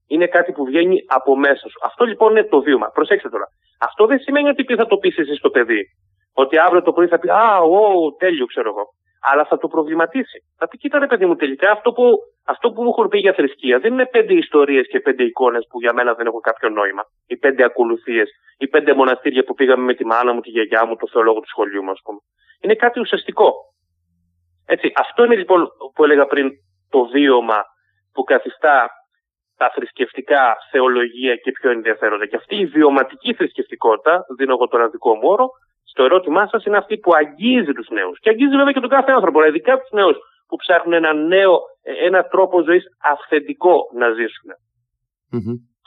Είναι 0.08 0.28
κάτι 0.28 0.52
που 0.52 0.66
βγαίνει 0.66 0.98
από 1.08 1.36
μέσα 1.38 1.70
σου. 1.70 1.80
Αυτό 1.84 2.06
λοιπόν 2.06 2.32
είναι 2.32 2.44
το 2.44 2.62
βίωμα. 2.62 2.88
Προσέξτε 2.90 3.30
τώρα. 3.30 3.48
Αυτό 3.80 4.06
δεν 4.06 4.20
σημαίνει 4.20 4.50
ότι 4.50 4.76
θα 4.76 4.86
το 4.86 4.98
πεις 4.98 5.18
εσύ 5.18 5.36
στο 5.36 5.50
παιδί. 5.50 5.82
Ότι 6.34 6.58
αύριο 6.58 6.82
το 6.82 6.94
πρωί 6.94 7.08
θα 7.08 7.20
πεις 7.20 7.30
Α, 7.30 7.60
ο, 7.60 8.14
τέλειο, 8.14 8.46
ξέρω 8.46 8.70
εγώ 8.70 8.97
αλλά 9.32 9.46
θα 9.46 9.58
το 9.58 9.68
προβληματίσει. 9.68 10.38
Θα 10.58 10.68
πει, 10.68 10.78
κοίτα 10.78 11.00
ρε 11.00 11.08
παιδί 11.08 11.26
μου, 11.26 11.36
τελικά 11.36 11.72
αυτό 11.72 11.92
που, 11.92 12.04
αυτό 12.46 12.72
που 12.72 12.84
μου 12.84 12.90
έχουν 12.90 13.08
πει 13.08 13.20
για 13.20 13.34
θρησκεία 13.34 13.80
δεν 13.80 13.94
είναι 13.94 14.06
πέντε 14.06 14.34
ιστορίες 14.34 14.88
και 14.88 15.00
πέντε 15.00 15.24
εικόνες 15.24 15.68
που 15.70 15.80
για 15.80 15.94
μένα 15.94 16.14
δεν 16.14 16.26
έχουν 16.26 16.42
κάποιο 16.42 16.70
νόημα. 16.70 17.04
Οι 17.28 17.38
πέντε 17.38 17.64
ακολουθίες, 17.64 18.30
οι 18.58 18.68
πέντε 18.68 18.94
μοναστήρια 18.94 19.44
που 19.44 19.54
πήγαμε 19.54 19.84
με 19.84 19.94
τη 19.94 20.06
μάνα 20.06 20.34
μου, 20.34 20.42
τη 20.42 20.50
γιαγιά 20.50 20.86
μου, 20.86 20.96
το 20.96 21.08
θεολόγο 21.12 21.40
του 21.40 21.48
σχολείου 21.48 21.84
μου, 21.84 21.92
ας 21.92 22.02
πούμε. 22.04 22.20
Είναι 22.62 22.76
κάτι 22.76 23.00
ουσιαστικό. 23.00 23.54
Έτσι, 24.66 24.92
αυτό 24.96 25.24
είναι 25.24 25.36
λοιπόν 25.36 25.68
που 25.94 26.04
έλεγα 26.04 26.26
πριν 26.26 26.50
το 26.90 27.06
βίωμα 27.06 27.64
που 28.14 28.24
καθιστά 28.24 28.90
τα 29.58 29.72
θρησκευτικά 29.76 30.58
θεολογία 30.72 31.36
και 31.36 31.52
πιο 31.52 31.70
ενδιαφέροντα. 31.72 32.26
Και 32.26 32.36
αυτή 32.36 32.56
η 32.56 32.66
βιωματική 32.66 33.34
θρησκευτικότητα, 33.34 34.26
δίνω 34.38 34.54
εγώ 34.54 34.68
τον 34.68 34.92
δικό 34.92 35.16
μου 35.16 35.30
όρο, 35.30 35.50
το 35.94 36.04
ερώτημά 36.04 36.48
σας 36.52 36.64
είναι 36.66 36.78
αυτή 36.78 36.98
που 36.98 37.12
αγγίζει 37.16 37.72
τους 37.72 37.90
νέους. 37.90 38.20
Και 38.20 38.30
αγγίζει 38.30 38.56
βέβαια 38.56 38.72
και 38.72 38.80
τον 38.80 38.90
κάθε 38.90 39.12
άνθρωπο, 39.12 39.38
δηλαδή 39.40 39.58
ειδικά 39.58 39.74
τους 39.80 39.92
νέους 39.92 40.18
που 40.48 40.56
ψάχνουν 40.56 40.94
ένα 40.94 41.14
νέο, 41.14 41.54
ένα 42.08 42.24
τρόπο 42.24 42.64
ζωής 42.68 42.84
αυθεντικό 43.14 43.76
να 44.00 44.08
ζησουν 44.18 44.50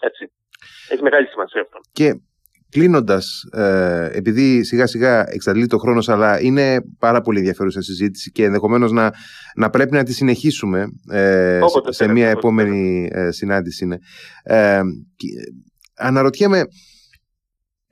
Έτσι. 0.00 0.24
Έχει 0.88 1.02
μεγάλη 1.02 1.26
σημασία 1.26 1.60
αυτό. 1.60 1.78
Και 1.92 2.08
κλείνοντας, 2.70 3.42
ε, 3.52 4.10
επειδή 4.12 4.64
σιγά 4.64 4.86
σιγά 4.86 5.24
εξαντλεί 5.28 5.66
το 5.66 5.78
χρόνος, 5.78 6.08
αλλά 6.08 6.40
είναι 6.40 6.80
πάρα 6.98 7.20
πολύ 7.20 7.38
ενδιαφέρουσα 7.38 7.80
συζήτηση 7.80 8.30
και 8.30 8.44
ενδεχομένως 8.44 8.92
να, 8.92 9.10
να 9.56 9.70
πρέπει 9.70 9.92
να 9.92 10.02
τη 10.02 10.12
συνεχίσουμε 10.12 10.86
ε, 11.12 11.60
σε, 11.88 12.08
μια 12.08 12.28
επόμενη 12.28 13.08
ε, 13.12 13.30
συνάντηση. 13.30 13.84
Είναι. 13.84 13.98
Ε, 14.42 14.80
αναρωτιέμαι, 15.96 16.62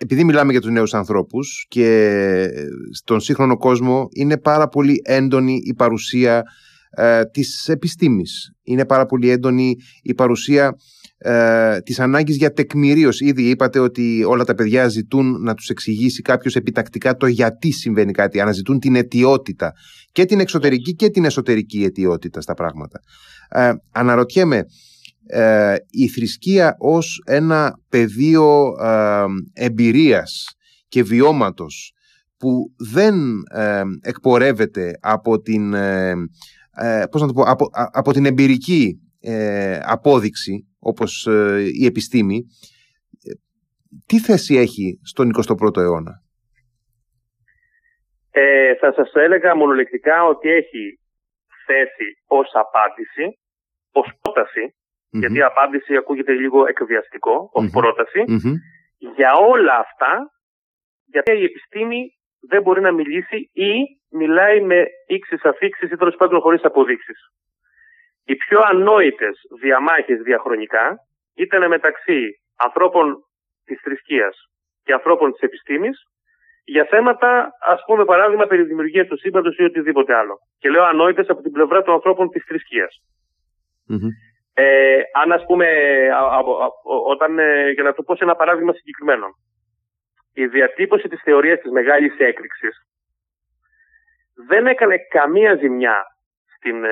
επειδή 0.00 0.24
μιλάμε 0.24 0.52
για 0.52 0.60
τους 0.60 0.70
νέους 0.70 0.94
ανθρώπους 0.94 1.66
και 1.68 2.48
στον 2.92 3.20
σύγχρονο 3.20 3.56
κόσμο 3.56 4.08
είναι 4.14 4.38
πάρα 4.38 4.68
πολύ 4.68 5.00
έντονη 5.04 5.60
η 5.64 5.74
παρουσία 5.74 6.42
ε, 6.90 7.24
της 7.24 7.68
επιστήμης. 7.68 8.52
Είναι 8.62 8.86
πάρα 8.86 9.06
πολύ 9.06 9.30
έντονη 9.30 9.76
η 10.02 10.14
παρουσία 10.14 10.72
ε, 11.18 11.78
της 11.80 12.00
ανάγκης 12.00 12.36
για 12.36 12.52
τεκμηρίωση. 12.52 13.24
Ήδη 13.24 13.42
είπατε 13.42 13.78
ότι 13.78 14.24
όλα 14.26 14.44
τα 14.44 14.54
παιδιά 14.54 14.88
ζητούν 14.88 15.42
να 15.42 15.54
τους 15.54 15.68
εξηγήσει 15.68 16.22
κάποιος 16.22 16.56
επιτακτικά 16.56 17.16
το 17.16 17.26
γιατί 17.26 17.70
συμβαίνει 17.70 18.12
κάτι. 18.12 18.40
Αναζητούν 18.40 18.78
την 18.78 18.96
αιτιότητα 18.96 19.72
και 20.12 20.24
την 20.24 20.40
εξωτερική 20.40 20.94
και 20.94 21.08
την 21.08 21.24
εσωτερική 21.24 21.84
αιτιότητα 21.84 22.40
στα 22.40 22.54
πράγματα. 22.54 23.00
Ε, 23.48 23.72
αναρωτιέμαι, 23.92 24.64
ε, 25.30 25.76
η 25.90 26.08
θρησκεία 26.08 26.76
ως 26.78 27.22
ένα 27.26 27.78
πεδίο 27.88 28.74
ε, 28.82 29.24
εμπειρίας 29.52 30.56
και 30.88 31.02
βιώματος 31.02 31.92
που 32.38 32.74
δεν 32.92 33.14
ε, 33.54 33.82
εκπορεύεται 34.02 34.98
από 35.00 35.40
την, 35.40 35.74
ε, 35.74 36.14
πώς 37.10 37.20
να 37.20 37.26
το 37.26 37.32
πω, 37.32 37.42
από, 37.42 37.68
από 37.92 38.12
την 38.12 38.26
εμπειρική 38.26 39.00
απόδειξη 39.82 40.66
όπως 40.78 41.28
η 41.72 41.86
επιστήμη 41.86 42.46
τι 44.06 44.18
θέση 44.20 44.56
έχει 44.56 45.00
στον 45.02 45.30
21ο 45.34 45.76
αιώνα; 45.76 46.22
Ε, 48.30 48.74
θα 48.74 48.92
σας 48.92 49.12
έλεγα 49.12 49.56
μονολεκτικά 49.56 50.24
ότι 50.24 50.48
έχει 50.48 51.00
θέση 51.66 52.08
ως 52.26 52.50
απάντηση, 52.52 53.38
ως 53.92 54.06
πρόταση 54.20 54.74
γιατί 55.10 55.36
η 55.38 55.42
απάντηση 55.42 55.96
ακούγεται 55.96 56.32
λίγο 56.32 56.66
εκβιαστικό 56.66 57.48
ως 57.52 57.70
πρόταση. 57.70 58.24
Για 58.98 59.32
όλα 59.34 59.74
αυτά, 59.78 60.30
γιατί 61.04 61.32
η 61.32 61.44
επιστήμη 61.44 62.00
δεν 62.48 62.62
μπορεί 62.62 62.80
να 62.80 62.92
μιλήσει 62.92 63.50
ή 63.52 63.72
μιλάει 64.10 64.60
με 64.60 64.84
ήξεις 65.06 65.44
αφήξεις 65.44 65.90
ή 65.90 65.96
τέλος 65.96 66.16
πάντων 66.16 66.40
χωρίς 66.40 66.62
αποδείξεις. 66.64 67.18
Οι 68.24 68.36
πιο 68.36 68.60
ανόητες 68.64 69.40
διαμάχες 69.60 70.20
διαχρονικά 70.20 70.96
ήταν 71.34 71.68
μεταξύ 71.68 72.20
ανθρώπων 72.56 73.16
της 73.64 73.80
θρησκείας 73.80 74.36
και 74.84 74.92
ανθρώπων 74.92 75.32
της 75.32 75.40
επιστήμης 75.40 75.98
για 76.64 76.84
θέματα, 76.90 77.50
ας 77.60 77.80
πούμε, 77.86 78.04
παράδειγμα, 78.04 78.46
περί 78.46 78.62
δημιουργίας 78.62 79.06
του 79.06 79.18
σύμπαντος 79.18 79.56
ή 79.56 79.62
οτιδήποτε 79.62 80.14
άλλο. 80.14 80.36
Και 80.58 80.70
λέω 80.70 80.84
ανόητες 80.84 81.28
από 81.28 81.40
την 81.42 81.52
πλευρά 81.52 81.82
των 81.82 81.94
ανθρώπων 81.94 82.28
της 82.28 82.44
θρησκείας. 82.44 83.02
Ε, 84.60 85.00
αν 85.22 85.32
ας 85.32 85.44
πούμε, 85.46 85.66
όταν, 87.06 87.38
ε, 87.38 87.70
για 87.70 87.82
να 87.82 87.92
το 87.92 88.02
πω 88.02 88.16
σε 88.16 88.24
ένα 88.24 88.36
παράδειγμα 88.36 88.72
συγκεκριμένο, 88.72 89.26
η 90.34 90.46
διατύπωση 90.46 91.08
της 91.08 91.20
θεωρίας 91.22 91.60
της 91.60 91.70
μεγάλης 91.70 92.18
έκρηξης 92.18 92.76
δεν 94.48 94.66
έκανε 94.66 94.96
καμία 95.10 95.54
ζημιά 95.54 96.04
στην, 96.56 96.84
ε, 96.84 96.90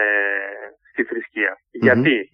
στη 0.90 1.05
θρησκεία. 1.05 1.57
Γιατί; 1.70 2.31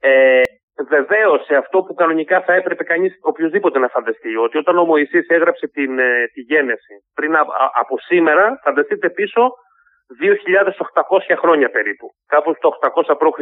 Ε, 0.00 0.42
Βεβαίως, 0.88 1.44
σε 1.44 1.54
αυτό 1.56 1.82
που 1.82 1.94
κανονικά 1.94 2.42
θα 2.42 2.52
έπρεπε 2.52 2.84
κανείς 2.84 3.18
οποιοδήποτε 3.20 3.78
να 3.78 3.88
φανταστεί, 3.88 4.36
ότι 4.36 4.58
όταν 4.58 4.78
ο 4.78 4.84
Μωυσής 4.84 5.26
έγραψε 5.28 5.66
την, 5.66 5.98
ε, 5.98 6.26
τη 6.32 6.40
γένεση 6.40 6.94
πριν 7.14 7.36
από 7.80 7.98
σήμερα, 7.98 8.60
φανταστείτε 8.62 9.10
πίσω 9.10 9.52
2.800 10.20 11.36
χρόνια 11.36 11.70
περίπου. 11.70 12.06
Κάπου 12.26 12.54
στο 12.54 12.68
800 12.68 13.16
π.Χ 13.16 13.40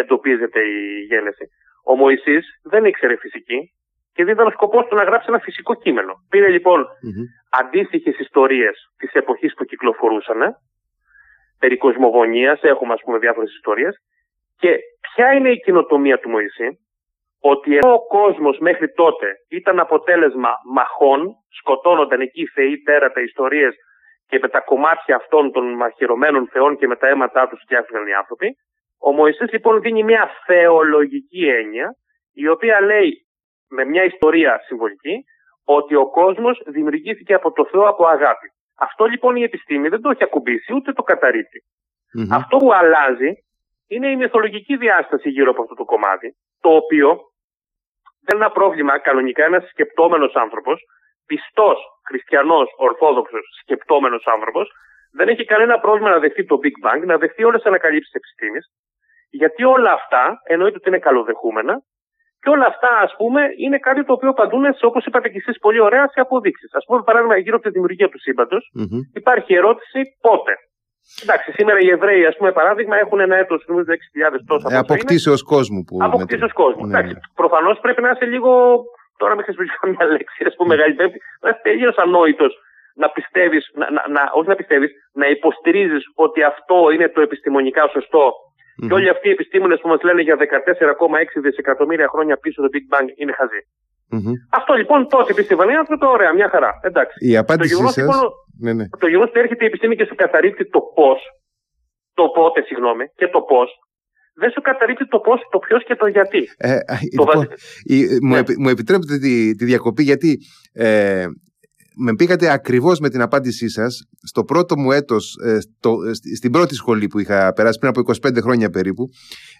εντοπίζεται 0.00 0.60
η 0.60 1.00
γένεση. 1.10 1.44
Ο 1.84 1.96
Μωυσής 1.96 2.44
δεν 2.62 2.84
ήξερε 2.84 3.16
φυσική 3.16 3.58
και 4.14 4.24
δεν 4.24 4.34
ήταν 4.34 4.46
ο 4.46 4.50
σκοπός 4.50 4.86
του 4.86 4.94
να 4.94 5.04
γράψει 5.04 5.26
ένα 5.28 5.38
φυσικό 5.38 5.74
κείμενο. 5.74 6.12
Πήρε 6.28 6.48
λοιπόν 6.48 6.80
mm-hmm. 6.82 7.26
αντίστοιχες 7.60 8.18
ιστορίες 8.18 8.76
της 8.96 9.12
εποχής 9.12 9.54
που 9.54 9.64
κυκλοφορούσαν, 9.64 10.40
περί 11.58 11.76
κοσμογονίας, 11.76 12.62
έχουμε 12.62 12.92
ας 12.92 13.00
πούμε 13.04 13.18
διάφορες 13.18 13.50
ιστορίες, 13.54 13.94
και 14.58 14.78
ποια 15.00 15.32
είναι 15.32 15.50
η 15.50 15.60
κοινοτομία 15.60 16.18
του 16.18 16.28
Μωυσή, 16.28 16.68
ότι 17.40 17.76
ενώ 17.76 17.92
ο 17.92 18.06
κόσμος 18.06 18.58
μέχρι 18.58 18.92
τότε 18.92 19.26
ήταν 19.48 19.80
αποτέλεσμα 19.80 20.50
μαχών, 20.74 21.20
σκοτώνονταν 21.58 22.20
εκεί 22.20 22.40
οι 22.42 22.46
θεοί, 22.46 22.82
τέρατα, 22.82 23.20
ιστορίες 23.20 23.74
και 24.28 24.38
με 24.42 24.48
τα 24.48 24.60
κομμάτια 24.60 25.16
αυτών 25.16 25.52
των 25.52 25.74
μαχαιρωμένων 25.74 26.48
θεών 26.48 26.76
και 26.76 26.86
με 26.86 26.96
τα 26.96 27.08
αίματά 27.08 27.48
τους 27.48 27.60
φτιάχτηκαν 27.62 28.06
οι 28.06 28.14
άνθρωποι, 28.14 28.56
ο 29.06 29.12
Μωυσής 29.12 29.52
λοιπόν 29.52 29.80
δίνει 29.80 30.02
μια 30.02 30.30
θεολογική 30.46 31.48
έννοια, 31.48 31.96
η 32.32 32.48
οποία 32.48 32.80
λέει 32.80 33.26
με 33.68 33.84
μια 33.84 34.04
ιστορία 34.04 34.60
συμβολική, 34.66 35.24
ότι 35.64 35.94
ο 35.94 36.10
κόσμος 36.10 36.62
δημιουργήθηκε 36.66 37.34
από 37.34 37.52
το 37.52 37.64
Θεό 37.70 37.88
από 37.88 38.06
αγάπη. 38.06 38.48
Αυτό 38.78 39.04
λοιπόν 39.04 39.36
η 39.36 39.42
επιστήμη 39.42 39.88
δεν 39.88 40.00
το 40.00 40.10
έχει 40.10 40.24
ακουμπήσει 40.24 40.72
ούτε 40.74 40.92
το 40.92 41.02
καταρρυπτει 41.02 41.62
Αυτό 42.32 42.56
που 42.56 42.72
αλλάζει 42.72 43.30
είναι 43.86 44.10
η 44.10 44.16
μυθολογική 44.16 44.76
διάσταση 44.76 45.28
γύρω 45.30 45.50
από 45.50 45.62
αυτό 45.62 45.74
το 45.74 45.84
κομμάτι, 45.84 46.36
το 46.60 46.68
οποίο 46.68 47.08
δεν 48.24 48.36
είναι 48.36 48.44
ένα 48.44 48.54
πρόβλημα 48.54 48.98
κανονικά 48.98 49.44
ένας 49.44 49.68
σκεπτόμενος 49.68 50.34
άνθρωπος, 50.34 50.84
πιστός, 51.26 51.78
χριστιανός, 52.08 52.68
ορθόδοξος, 52.76 53.44
σκεπτόμενος 53.62 54.26
άνθρωπος, 54.26 54.70
δεν 55.12 55.28
έχει 55.28 55.44
κανένα 55.44 55.78
πρόβλημα 55.78 56.10
να 56.10 56.18
δεχτεί 56.18 56.44
το 56.44 56.58
Big 56.62 56.76
Bang, 56.86 57.06
να 57.06 57.18
δεχτεί 57.18 57.44
όλες 57.44 57.60
τις 57.60 57.70
ανακαλύψεις 57.70 58.12
της 58.12 58.20
επιστήμης, 58.20 58.66
γιατί 59.30 59.64
όλα 59.64 59.92
αυτά 59.92 60.40
εννοείται 60.44 60.76
ότι 60.76 60.88
είναι 60.88 60.98
καλοδεχούμενα 60.98 61.74
και 62.46 62.50
όλα 62.50 62.66
αυτά, 62.66 62.90
ας 63.06 63.14
πούμε, 63.18 63.40
είναι 63.64 63.78
κάτι 63.78 64.04
το 64.04 64.12
οποίο 64.12 64.28
απαντούν 64.28 64.64
σε, 64.74 64.86
όπως 64.86 65.04
είπατε 65.06 65.28
και 65.28 65.38
εσείς 65.42 65.58
πολύ 65.58 65.80
ωραία, 65.80 66.04
σε 66.08 66.20
αποδείξεις. 66.20 66.74
Α 66.74 66.80
πούμε, 66.86 67.02
παράδειγμα, 67.02 67.36
γύρω 67.36 67.56
από 67.56 67.64
τη 67.64 67.70
δημιουργία 67.70 68.08
του 68.08 68.20
σύμπαντος, 68.20 68.62
mm-hmm. 68.78 69.02
υπάρχει 69.20 69.54
ερώτηση 69.54 70.00
πότε. 70.20 70.52
Εντάξει, 71.22 71.52
σήμερα 71.52 71.78
οι 71.84 71.88
Εβραίοι, 71.96 72.24
ας 72.26 72.36
πούμε, 72.36 72.52
παράδειγμα, 72.52 72.96
έχουν 73.04 73.20
ένα 73.20 73.36
έτος, 73.36 73.64
νομίζω, 73.66 73.90
6.000 73.92 74.38
τόσα. 74.46 74.74
Ε, 74.74 74.76
αποκτήσεως 74.78 75.42
κόσμου. 75.42 75.84
Που 75.84 75.96
αποκτήσεως 76.00 76.52
κόσμου. 76.52 76.86
Ναι. 76.86 77.00
Προφανώς 77.34 77.78
πρέπει 77.80 78.02
να 78.02 78.10
είσαι 78.10 78.24
λίγο. 78.24 78.50
Τώρα 79.16 79.36
με 79.36 79.42
χρησιμοποιήσω 79.42 79.86
μια 79.96 80.06
λέξη, 80.06 80.44
ας 80.46 80.54
πούμε, 80.56 80.74
μεγάλη 80.74 80.94
πρέπει 80.94 81.18
να 81.40 81.48
είσαι 81.48 81.60
τελείως 81.62 81.96
ανόητος 81.96 82.52
να 82.94 83.08
πιστεύεις, 83.10 83.70
να, 83.74 83.90
να, 83.90 84.02
να, 84.08 84.22
όχι 84.34 84.48
να 84.48 84.54
πιστεύεις, 84.54 84.90
να 85.12 85.26
υποστηρίζεις 85.26 86.04
ότι 86.14 86.42
αυτό 86.42 86.90
είναι 86.90 87.08
το 87.08 87.20
επιστημονικά 87.20 87.88
σωστό 87.88 88.32
Mm-hmm. 88.76 88.88
Και 88.88 88.94
όλοι 88.98 89.08
αυτοί 89.14 89.26
οι 89.28 89.36
επιστήμονες 89.38 89.78
που 89.80 89.88
μας 89.88 90.02
λένε 90.02 90.22
για 90.22 90.36
14,6 90.36 91.40
δισεκατομμύρια 91.42 92.08
χρόνια 92.12 92.36
πίσω 92.36 92.62
το 92.62 92.68
Big 92.74 92.86
Bang 92.92 93.06
είναι 93.20 93.32
χαζοί. 93.38 93.62
Mm-hmm. 94.12 94.36
Αυτό 94.58 94.72
λοιπόν 94.80 95.08
τότε 95.08 95.30
πίστευαν 95.34 95.68
οι 95.68 95.76
άνθρωποι, 95.82 96.06
ωραία, 96.06 96.32
μια 96.34 96.48
χαρά. 96.48 96.70
Εντάξει. 96.88 97.16
Η 97.30 97.36
απάντησή 97.36 97.68
το 97.68 97.74
γεγονός, 97.74 97.96
λοιπόν, 97.96 98.30
ναι, 98.64 98.72
ναι. 98.72 98.86
το 99.02 99.06
γεγονός 99.10 99.30
ότι 99.30 99.40
έρχεται 99.44 99.64
η 99.64 99.66
επιστήμη 99.66 99.96
και 99.96 100.06
σου 100.08 100.14
καταρρύπτει 100.14 100.64
το 100.74 100.80
πώς, 100.98 101.20
το 102.14 102.24
πότε, 102.36 102.60
συγγνώμη, 102.68 103.04
και 103.18 103.28
το 103.28 103.40
πώς, 103.40 103.68
δεν 104.40 104.50
σου 104.50 104.60
καταρρύπτει 104.60 105.08
το 105.08 105.18
πώς, 105.18 105.40
το 105.50 105.58
ποιος 105.58 105.84
και 105.84 105.96
το 105.96 106.06
γιατί. 106.06 106.42
Ε, 106.56 106.78
το 107.16 107.24
λοιπόν, 107.24 107.48
η, 107.84 107.96
μου, 108.22 108.34
ναι. 108.34 108.38
επι, 108.38 108.54
μου 108.58 108.68
επιτρέπετε 108.68 109.18
τη, 109.18 109.54
τη 109.54 109.64
διακοπή 109.64 110.02
γιατί 110.02 110.38
ε, 110.72 111.26
με 111.98 112.14
πήγατε 112.14 112.52
ακριβώς 112.52 112.98
με 112.98 113.08
την 113.08 113.20
απάντησή 113.20 113.68
σας 113.68 114.08
στο 114.22 114.44
πρώτο 114.44 114.78
μου 114.78 114.90
έτος, 114.92 115.36
ε, 115.44 115.58
στην 116.36 116.50
πρώτη 116.50 116.74
σχολή 116.74 117.06
που 117.06 117.18
είχα 117.18 117.52
περάσει 117.52 117.78
πριν 117.78 117.90
από 117.90 118.00
25 118.00 118.40
χρόνια 118.40 118.70
περίπου. 118.70 119.08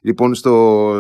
Λοιπόν, 0.03 0.35
στο, 0.35 0.95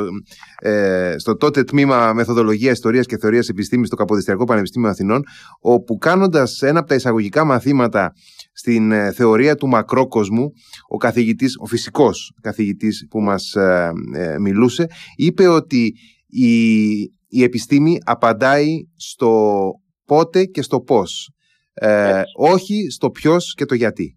ε, 0.58 1.14
στο 1.18 1.36
τότε 1.36 1.64
τμήμα 1.64 2.12
Μεθοδολογία 2.12 2.70
Ιστορίας 2.70 3.06
και 3.06 3.18
Θεωρίας 3.18 3.48
Επιστήμης 3.48 3.86
στο 3.86 3.96
Καποδιστριακό 3.96 4.44
Πανεπιστήμιο 4.44 4.88
Αθηνών, 4.88 5.22
όπου 5.60 5.96
κάνοντας 5.96 6.62
ένα 6.62 6.78
από 6.78 6.88
τα 6.88 6.94
εισαγωγικά 6.94 7.44
μαθήματα 7.44 8.12
στην 8.52 8.92
ε, 8.92 9.12
θεωρία 9.12 9.54
του 9.54 9.68
μακρόκοσμου, 9.68 10.50
ο 10.88 10.96
καθηγητής, 10.96 11.56
ο 11.60 11.66
φυσικός 11.66 12.32
καθηγητής 12.40 13.06
που 13.10 13.20
μας 13.20 13.54
ε, 13.54 13.92
μιλούσε, 14.40 14.86
είπε 15.16 15.46
ότι 15.46 15.94
η, 16.26 16.92
η 17.28 17.42
επιστήμη 17.42 17.98
απαντάει 18.04 18.66
στο 18.96 19.70
πότε 20.06 20.44
και 20.44 20.62
στο 20.62 20.80
πώς. 20.80 21.30
Ε, 21.74 22.22
όχι 22.36 22.90
στο 22.90 23.10
ποιος 23.10 23.54
και 23.56 23.64
το 23.64 23.74
γιατί. 23.74 24.16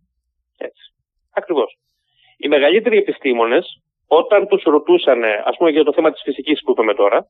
Έτσι. 0.58 0.84
Ακριβώς. 1.34 1.78
Οι 2.38 2.48
μεγαλύτεροι 2.48 2.98
επιστήμονες, 2.98 3.66
όταν 4.08 4.48
τους 4.48 4.64
ρωτούσαν, 4.64 5.24
ας 5.24 5.58
πούμε 5.58 5.70
για 5.70 5.84
το 5.84 5.94
θέμα 5.94 6.12
της 6.12 6.22
φυσικής 6.22 6.62
που 6.64 6.72
είπαμε 6.72 6.94
τώρα, 6.94 7.28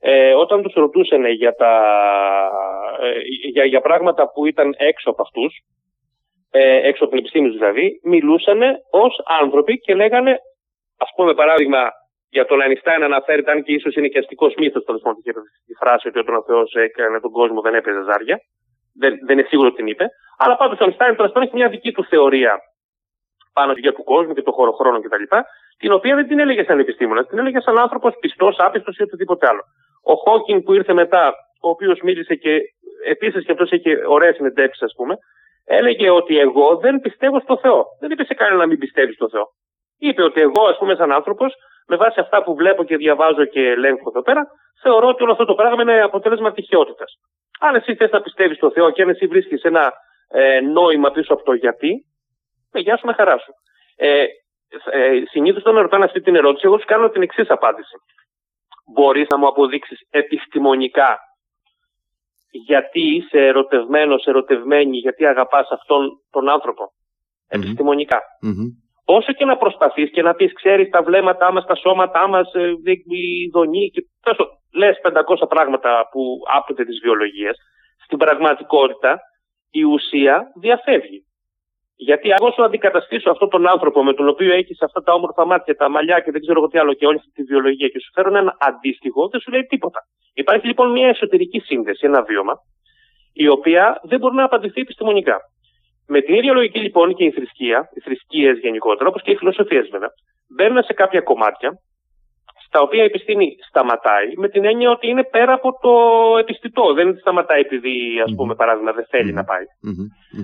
ε, 0.00 0.34
όταν 0.34 0.62
τους 0.62 0.72
ρωτούσαν 0.74 1.24
για, 1.26 1.54
τα, 1.54 1.72
ε, 3.00 3.20
για, 3.52 3.64
για 3.64 3.80
πράγματα 3.80 4.30
που 4.32 4.46
ήταν 4.46 4.74
έξω 4.76 5.10
από 5.10 5.22
αυτούς, 5.22 5.52
ε, 6.50 6.88
έξω 6.88 7.04
από 7.04 7.12
την 7.12 7.18
επιστήμη 7.18 7.48
δηλαδή, 7.48 8.00
μιλούσαν 8.04 8.60
ως 8.90 9.22
άνθρωποι 9.40 9.78
και 9.78 9.94
λέγανε, 9.94 10.38
ας 10.96 11.10
πούμε 11.16 11.34
παράδειγμα, 11.34 11.90
για 12.30 12.44
τον 12.46 12.60
Αϊνστάιν 12.60 13.02
αναφέρεται, 13.02 13.50
αν 13.50 13.62
και 13.62 13.72
ίσως 13.72 13.94
είναι 13.94 14.08
και 14.08 14.18
αστικό 14.18 14.46
μύθος 14.56 14.84
το 14.84 14.92
πάντων 14.92 15.22
τη 15.66 15.74
φράση 15.80 16.08
ότι 16.08 16.18
όταν 16.18 16.34
ο 16.34 16.42
Θεός 16.42 16.74
έκανε 16.74 17.20
τον 17.20 17.30
κόσμο 17.30 17.60
δεν 17.60 17.74
έπαιζε 17.74 18.02
ζάρια. 18.02 18.36
Δεν, 19.00 19.12
δεν 19.26 19.38
είναι 19.38 19.46
σίγουρο 19.48 19.68
ότι 19.68 19.76
την 19.76 19.86
είπε. 19.86 20.06
Αλλά 20.38 20.56
πάντως 20.56 20.78
ο 20.80 20.84
Αϊνστάιν 20.84 21.16
τέλος 21.16 21.32
έχει 21.34 21.54
μια 21.54 21.68
δική 21.68 21.92
του 21.92 22.04
θεωρία 22.04 22.58
πάνω 23.52 23.72
στη 23.72 23.92
του 23.92 24.04
κόσμου 24.04 24.34
και 24.34 24.42
το 24.42 24.52
χώρο 24.52 24.72
χρόνο 24.72 25.00
κτλ. 25.00 25.24
Την 25.78 25.92
οποία 25.92 26.14
δεν 26.14 26.26
την 26.28 26.38
έλεγε 26.38 26.64
σαν 26.64 26.78
επιστήμονας, 26.78 27.26
την 27.26 27.38
έλεγε 27.38 27.60
σαν 27.60 27.78
άνθρωπος 27.78 28.14
πιστός, 28.20 28.56
άπιστος 28.58 28.96
ή 28.96 29.02
οτιδήποτε 29.02 29.46
άλλο. 29.46 29.62
Ο 30.04 30.14
Χόκκιν 30.14 30.62
που 30.62 30.72
ήρθε 30.72 30.92
μετά, 30.92 31.34
ο 31.62 31.68
οποίος 31.68 32.00
μίλησε 32.00 32.34
και 32.34 32.60
επίσης 33.06 33.44
και 33.44 33.52
αυτός 33.52 33.70
είχε 33.70 34.02
ωραίες 34.06 34.34
συνεντεύξεις, 34.34 34.82
ας 34.82 34.92
πούμε, 34.96 35.14
έλεγε 35.64 36.10
ότι 36.10 36.38
εγώ 36.38 36.76
δεν 36.76 37.00
πιστεύω 37.00 37.40
στο 37.40 37.58
Θεό. 37.58 37.84
Δεν 38.00 38.10
είπε 38.10 38.24
σε 38.24 38.34
κανένα 38.34 38.56
να 38.56 38.66
μην 38.66 38.78
πιστεύεις 38.78 39.14
στο 39.14 39.28
Θεό. 39.28 39.46
Είπε 39.98 40.22
ότι 40.22 40.40
εγώ, 40.40 40.62
ας 40.66 40.78
πούμε, 40.78 40.94
σαν 40.94 41.12
άνθρωπος, 41.12 41.54
με 41.90 41.96
βάση 41.96 42.20
αυτά 42.20 42.42
που 42.42 42.54
βλέπω 42.54 42.84
και 42.84 42.96
διαβάζω 42.96 43.44
και 43.44 43.60
ελέγχω 43.60 44.08
εδώ 44.12 44.22
πέρα, 44.22 44.42
θεωρώ 44.82 45.06
ότι 45.08 45.22
όλο 45.22 45.32
αυτό 45.32 45.44
το 45.44 45.54
πράγμα 45.54 45.82
είναι 45.82 46.02
αποτέλεσμα 46.02 46.52
τυχαιότητα. 46.52 47.04
Αν 47.60 47.74
εσύ 47.74 47.94
θες 47.94 48.10
να 48.10 48.20
πιστεύεις 48.20 48.56
στο 48.56 48.70
Θεό 48.70 48.90
και 48.90 49.02
αν 49.02 49.08
εσύ 49.08 49.26
βρίσκεις 49.26 49.62
ένα 49.62 49.92
ε, 50.28 50.60
νόημα 50.60 51.10
πίσω 51.10 51.32
από 51.32 51.42
το 51.42 51.52
γιατί, 51.52 52.04
με 52.72 52.80
γεια 52.80 52.96
σου 52.96 53.06
με 53.06 53.12
χαράς 53.12 53.42
σου. 53.42 53.52
Ε, 53.96 54.24
ε, 54.90 55.22
Συνήθως 55.30 55.60
όταν 55.60 55.74
με 55.74 55.80
ρωτάνε 55.80 56.04
αυτή 56.04 56.20
την 56.20 56.34
ερώτηση, 56.36 56.66
εγώ 56.66 56.78
σου 56.78 56.86
κάνω 56.86 57.08
την 57.08 57.22
εξής 57.22 57.48
απάντηση. 57.48 57.96
Μπορείς 58.94 59.26
να 59.28 59.36
μου 59.38 59.46
αποδείξεις 59.46 59.98
επιστημονικά 60.10 61.18
γιατί 62.50 63.00
είσαι 63.16 63.38
ερωτευμένος, 63.46 64.24
ερωτευμένη, 64.24 64.96
γιατί 64.96 65.26
αγαπάς 65.26 65.70
αυτόν 65.70 66.20
τον 66.30 66.48
άνθρωπο; 66.48 66.92
Επιστημονικά. 67.48 68.18
Mm-hmm 68.46 68.79
όσο 69.16 69.32
και 69.32 69.44
να 69.44 69.56
προσπαθείς 69.56 70.10
και 70.10 70.22
να 70.22 70.34
πεις, 70.34 70.52
ξέρεις 70.52 70.88
τα 70.90 71.02
βλέμματά 71.02 71.52
μας, 71.52 71.64
τα 71.66 71.74
σώματά 71.74 72.28
μας, 72.28 72.52
ε, 72.54 72.68
η 73.04 73.50
δονή 73.52 73.90
και 73.94 74.02
τόσο. 74.22 74.44
Λες 74.74 75.00
500 75.02 75.46
πράγματα 75.48 76.08
που 76.10 76.20
άπτονται 76.56 76.84
της 76.84 76.98
βιολογίας. 77.02 77.56
Στην 78.04 78.18
πραγματικότητα 78.18 79.20
η 79.70 79.82
ουσία 79.82 80.52
διαφεύγει. 80.60 81.24
Γιατί 81.96 82.32
αν 82.32 82.52
σου 82.54 82.64
αντικαταστήσω 82.64 83.30
αυτόν 83.30 83.48
τον 83.48 83.68
άνθρωπο 83.68 84.04
με 84.04 84.14
τον 84.14 84.28
οποίο 84.28 84.52
έχεις 84.54 84.82
αυτά 84.82 85.02
τα 85.02 85.12
όμορφα 85.12 85.46
μάτια, 85.46 85.74
τα 85.76 85.88
μαλλιά 85.90 86.20
και 86.20 86.30
δεν 86.30 86.40
ξέρω 86.40 86.58
εγώ 86.58 86.68
τι 86.68 86.78
άλλο 86.78 86.92
και 86.94 87.06
όλη 87.06 87.16
αυτή 87.16 87.30
τη 87.30 87.42
βιολογία 87.42 87.88
και 87.88 88.00
σου 88.00 88.10
φέρω 88.14 88.36
ένα 88.36 88.56
αντίστοιχο, 88.60 89.28
δεν 89.28 89.40
σου 89.40 89.50
λέει 89.50 89.64
τίποτα. 89.64 90.00
Υπάρχει 90.34 90.66
λοιπόν 90.66 90.90
μια 90.90 91.08
εσωτερική 91.08 91.58
σύνδεση, 91.58 92.06
ένα 92.06 92.22
βίωμα, 92.22 92.54
η 93.32 93.48
οποία 93.48 94.00
δεν 94.02 94.18
μπορεί 94.18 94.34
να 94.34 94.44
απαντηθεί 94.44 94.80
επιστημονικά. 94.80 95.36
Με 96.14 96.20
την 96.20 96.34
ίδια 96.34 96.52
λογική 96.52 96.78
λοιπόν 96.78 97.14
και 97.14 97.24
η 97.24 97.30
θρησκεία, 97.30 97.78
οι 97.94 98.00
θρησκείες 98.00 98.58
γενικότερα, 98.58 99.08
όπως 99.08 99.22
και 99.22 99.30
οι 99.30 99.36
φιλοσοφίες 99.36 99.88
βέβαια, 99.88 100.10
μπαίνουν 100.54 100.82
σε 100.82 100.92
κάποια 100.92 101.20
κομμάτια 101.20 101.70
στα 102.66 102.80
οποία 102.80 103.02
η 103.02 103.10
επιστήμη 103.12 103.56
σταματάει 103.68 104.30
με 104.36 104.48
την 104.48 104.64
έννοια 104.64 104.90
ότι 104.90 105.06
είναι 105.08 105.24
πέρα 105.24 105.52
από 105.52 105.68
το 105.84 105.94
επιστητό. 106.38 106.92
Δεν 106.94 107.16
σταματάει 107.18 107.60
επειδή, 107.60 107.94
ας 108.24 108.32
πούμε, 108.36 108.54
παράδειγμα, 108.54 108.92
δεν 108.92 109.06
θελει 109.10 109.32
να 109.32 109.44
πάει. 109.44 109.64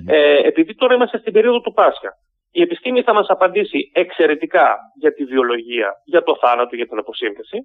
Ε, 0.06 0.48
επειδή 0.50 0.74
τώρα 0.74 0.94
είμαστε 0.94 1.18
στην 1.18 1.32
περίοδο 1.32 1.60
του 1.60 1.72
Πάσχα. 1.72 2.10
Η 2.50 2.60
επιστήμη 2.62 3.02
θα 3.02 3.14
μας 3.14 3.28
απαντήσει 3.28 3.78
εξαιρετικά 3.92 4.76
για 5.00 5.12
τη 5.12 5.24
βιολογία, 5.24 5.90
για 6.04 6.22
το 6.22 6.36
θάνατο, 6.40 6.76
για 6.76 6.86
την 6.86 6.98
αποσύνθεση. 6.98 7.58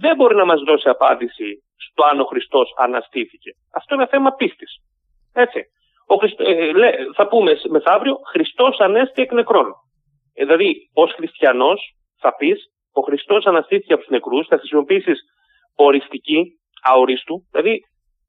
Δεν 0.00 0.16
μπορεί 0.16 0.34
να 0.36 0.44
μας 0.44 0.60
δώσει 0.60 0.88
απάντηση 0.88 1.48
στο 1.86 2.04
αν 2.04 2.20
ο 2.20 2.24
Χριστός 2.24 2.74
αναστήθηκε. 2.76 3.50
Αυτό 3.74 3.94
είναι 3.94 4.06
θέμα 4.06 4.30
πίστης. 4.30 4.72
Έτσι. 5.32 5.60
Ο 6.12 6.14
Χριστ... 6.20 6.40
ε, 6.40 6.72
λέ, 6.80 6.90
θα 7.16 7.28
πούμε 7.28 7.52
μεθαύριο 7.74 8.14
Χριστός 8.32 8.74
ανέστη 8.78 9.22
εκ 9.22 9.32
νεκρών. 9.32 9.66
Ε, 10.34 10.44
δηλαδή, 10.44 10.70
ως 10.92 11.10
χριστιανός, 11.16 11.80
θα 12.22 12.30
πεις, 12.38 12.58
ο 12.92 13.00
Χριστός 13.00 13.44
αναστήθηκε 13.46 13.92
από 13.92 14.02
τους 14.02 14.10
νεκρούς, 14.10 14.46
θα 14.46 14.58
χρησιμοποιήσεις 14.58 15.18
οριστική, 15.74 16.40
αορίστου, 16.90 17.36
δηλαδή 17.50 17.74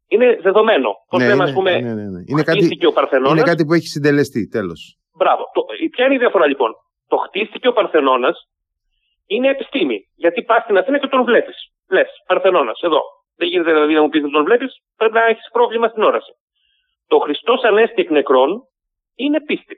είναι 0.07 0.27
δεδομένο. 0.41 0.89
Πώς 1.09 1.19
ναι, 1.21 1.27
λέμε, 1.27 1.43
ας 1.43 1.53
πούμε, 1.53 1.71
ναι, 1.80 1.93
ναι, 1.93 2.07
ναι. 2.13 2.21
Είναι, 2.30 2.43
κάτι, 2.43 2.86
ο 2.86 2.91
Παρθενώνας, 2.91 3.32
είναι 3.32 3.49
κάτι 3.51 3.65
που 3.65 3.73
έχει 3.73 3.88
συντελεστεί, 3.88 4.47
τέλος. 4.47 4.82
Μπράβο. 5.19 5.43
Το, 5.53 5.61
ποια 5.91 6.05
είναι 6.05 6.15
η 6.15 6.17
διαφορά 6.17 6.45
λοιπόν; 6.47 6.71
Το 7.07 7.17
χτίστηκε 7.17 7.67
ο 7.67 7.73
Παρθενώνας 7.73 8.38
είναι 9.25 9.49
επιστήμη. 9.49 9.97
Γιατί 10.15 10.43
πας 10.43 10.63
στην 10.63 10.77
Αθήνα 10.77 10.97
και 10.99 11.07
τον 11.07 11.23
βλέπεις. 11.23 11.57
Λες, 11.89 12.09
Παρθενώνας, 12.27 12.80
εδώ. 12.82 13.01
Δεν 13.36 13.47
γίνεται 13.47 13.71
δηλαδή 13.73 13.93
να 13.93 14.01
μου 14.01 14.09
πεις 14.09 14.21
δεν 14.21 14.32
τον 14.32 14.43
βλέπεις, 14.43 14.71
πρέπει 14.97 15.13
να 15.13 15.25
έχεις 15.25 15.47
πρόβλημα 15.51 15.88
στην 15.88 16.03
όραση. 16.03 16.34
Το 17.12 17.18
Χριστός 17.18 17.62
ανέστη 17.64 18.01
εκ 18.01 18.10
νεκρών 18.10 18.49
είναι 19.16 19.39
πίστη. 19.41 19.76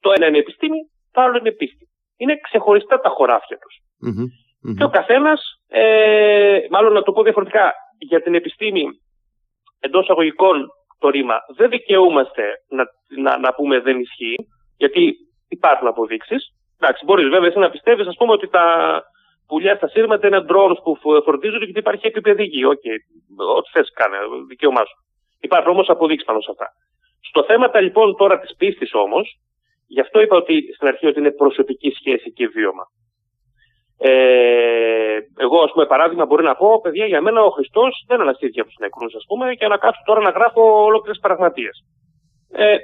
Το 0.00 0.12
ένα 0.16 0.26
είναι 0.26 0.38
επιστήμη, 0.38 0.78
το 1.12 1.20
άλλο 1.20 1.36
είναι 1.38 1.52
πίστη. 1.52 1.84
Είναι 2.16 2.38
ξεχωριστά 2.46 3.00
τα 3.00 3.08
χωράφια 3.08 3.58
τους. 3.62 3.74
mm 4.06 4.76
Και 4.76 4.84
ο 4.84 4.88
καθένας, 4.98 5.40
ε, 5.68 6.58
μάλλον 6.70 6.92
να 6.92 7.02
το 7.02 7.12
πω 7.12 7.22
διαφορετικά, 7.22 7.72
για 7.98 8.22
την 8.22 8.34
επιστήμη 8.34 8.84
εντός 9.80 10.10
αγωγικών 10.10 10.68
το 10.98 11.08
ρήμα 11.08 11.36
δεν 11.56 11.70
δικαιούμαστε 11.70 12.42
να, 12.68 12.84
να, 13.22 13.38
να 13.38 13.54
πούμε 13.54 13.80
δεν 13.80 14.00
ισχύει, 14.00 14.36
γιατί 14.76 15.14
υπάρχουν 15.48 15.86
αποδείξεις. 15.88 16.42
Εντάξει, 16.80 17.04
μπορείς 17.04 17.28
βέβαια 17.28 17.48
εσύ 17.48 17.58
να 17.58 17.70
πιστεύεις, 17.70 18.06
ας 18.06 18.16
πούμε, 18.18 18.32
ότι 18.32 18.48
τα 18.48 18.64
πουλιά 19.46 19.76
στα 19.76 19.88
σύρματα 19.88 20.26
είναι 20.26 20.44
drones 20.48 20.80
που 20.82 20.96
φορτίζονται 21.24 21.64
και 21.64 21.78
υπάρχει 21.78 22.06
επίπεδη 22.06 22.44
γη. 22.44 22.64
OK, 22.64 22.72
okay. 22.72 22.98
ό,τι 23.56 23.70
θες 23.70 23.92
κάνε, 23.92 24.16
δικαίωμά 24.48 24.84
σου. 24.84 24.96
Υπάρχουν 25.46 25.70
όμως 25.70 25.88
αποδείξεις 25.88 26.26
πάνω 26.26 26.40
σε 26.40 26.50
αυτά. 26.50 26.66
Στο 27.28 27.44
θέμα 27.44 27.80
λοιπόν 27.80 28.16
τώρα 28.16 28.38
της 28.38 28.54
πίστης 28.56 28.94
όμως, 28.94 29.26
γι' 29.86 30.00
αυτό 30.00 30.20
είπα 30.20 30.36
ότι 30.36 30.54
στην 30.74 30.86
αρχή 30.88 31.06
ότι 31.06 31.18
είναι 31.18 31.30
προσωπική 31.30 31.90
σχέση 31.90 32.32
και 32.32 32.48
βίωμα. 32.48 32.84
Ε, 33.98 35.18
εγώ, 35.36 35.58
ας 35.62 35.70
πούμε, 35.72 35.86
παράδειγμα, 35.86 36.26
μπορεί 36.26 36.44
να 36.44 36.54
πω, 36.54 36.80
παιδιά, 36.80 37.06
για 37.06 37.20
μένα 37.20 37.42
ο 37.42 37.50
Χριστός 37.50 38.04
δεν 38.08 38.20
αναστήθηκε 38.20 38.60
από 38.60 38.68
τους 38.68 38.78
νεκρούς, 38.78 39.14
ας 39.14 39.24
πούμε, 39.28 39.54
και 39.54 39.66
να 39.66 39.76
κάτσω 39.76 40.02
τώρα 40.04 40.20
να 40.20 40.30
γράφω 40.30 40.84
ολόκληρες 40.84 41.18
πραγματείες. 41.20 41.70
Ε, 42.52 42.76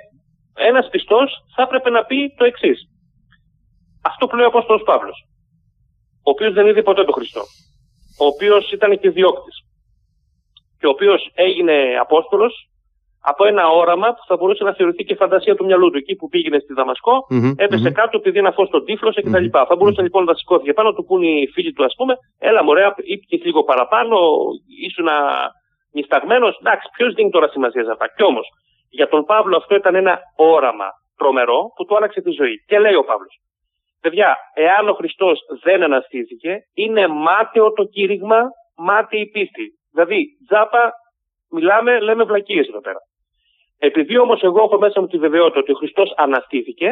Ένας 0.60 0.88
πιστός 0.88 1.30
θα 1.54 1.62
έπρεπε 1.62 1.90
να 1.90 2.04
πει 2.04 2.34
το 2.36 2.44
εξής. 2.44 2.88
Αυτό 4.02 4.26
που 4.26 4.36
λέει 4.36 4.44
ο 4.44 4.48
Απόστολος 4.48 4.82
Παύλος, 4.82 5.26
ο 6.26 6.30
οποίος 6.30 6.52
δεν 6.52 6.66
είδε 6.66 6.82
ποτέ 6.82 7.04
τον 7.04 7.14
Χριστό, 7.14 7.42
ο 8.20 8.24
οποίος 8.26 8.72
ήταν 8.72 8.98
και 8.98 9.10
διώκτη, 9.10 9.50
και 10.78 10.86
ο 10.86 10.90
οποίος 10.90 11.30
έγινε 11.34 11.96
Απόστολος 12.00 12.68
από 13.22 13.46
ένα 13.46 13.68
όραμα 13.68 14.08
που 14.08 14.24
θα 14.26 14.36
μπορούσε 14.36 14.64
να 14.64 14.74
θεωρηθεί 14.74 15.04
και 15.04 15.14
φαντασία 15.14 15.54
του 15.56 15.64
μυαλού 15.64 15.90
του. 15.90 15.98
Εκεί 15.98 16.14
που 16.16 16.28
πήγαινε 16.28 16.58
στη 16.58 16.72
Δαμασκό, 16.72 17.26
mm-hmm, 17.30 17.52
έπεσε 17.56 17.88
mm-hmm. 17.88 17.92
κάτω 17.92 18.16
επειδή 18.18 18.38
ένα 18.38 18.52
φως 18.52 18.68
τον 18.70 18.84
τύφλωσε 18.84 19.20
κτλ. 19.20 19.44
Mm-hmm. 19.44 19.66
Θα 19.68 19.76
μπορούσε 19.76 20.02
λοιπόν 20.02 20.24
να 20.24 20.34
σηκώθηκε 20.34 20.72
πάνω, 20.72 20.92
του 20.92 21.04
πούνε 21.04 21.26
οι 21.26 21.46
φίλοι 21.54 21.72
του, 21.72 21.84
ας 21.84 21.94
πούμε, 21.96 22.14
έλα 22.38 22.64
μωρέα, 22.64 22.94
ήπηκε 22.96 23.36
λίγο 23.44 23.64
παραπάνω, 23.64 24.16
ήσουν 24.86 25.08
νησταγμένο. 25.92 26.46
Εντάξει, 26.60 26.88
ποιος 26.96 27.14
δίνει 27.14 27.30
τώρα 27.30 27.48
σημασία 27.48 27.84
σε 27.84 27.90
αυτά. 27.90 28.06
Κι 28.16 28.24
όμως, 28.24 28.46
για 28.90 29.08
τον 29.08 29.24
Παύλο 29.24 29.56
αυτό 29.56 29.74
ήταν 29.74 29.94
ένα 29.94 30.18
όραμα 30.36 30.88
τρομερό 31.16 31.60
που 31.76 31.84
του 31.84 31.96
άλλαξε 31.96 32.20
τη 32.20 32.30
ζωή. 32.30 32.56
Και 32.66 32.78
λέει 32.78 32.94
ο 32.94 33.04
Παύλος. 33.04 33.34
Παιδιά, 34.00 34.36
εάν 34.54 34.88
ο 34.88 34.92
Χριστός 34.92 35.40
δεν 35.62 35.82
αναστήθηκε, 35.82 36.58
είναι 36.74 37.06
μάταιο 37.06 37.72
το 37.72 37.84
κήρυγμα, 37.84 38.40
μάταιη 38.76 39.26
πίστη. 39.26 39.77
Δηλαδή, 39.92 40.26
τζάπα, 40.46 40.92
μιλάμε, 41.50 42.00
λέμε 42.00 42.24
βλακίες 42.24 42.66
εδώ 42.68 42.80
πέρα. 42.80 42.98
Επειδή 43.78 44.18
όμως 44.18 44.42
εγώ 44.42 44.62
έχω 44.62 44.78
μέσα 44.78 45.00
μου 45.00 45.06
τη 45.06 45.18
βεβαιότητα 45.18 45.60
ότι 45.60 45.72
ο 45.72 45.74
Χριστός 45.74 46.12
αναστήθηκε 46.16 46.88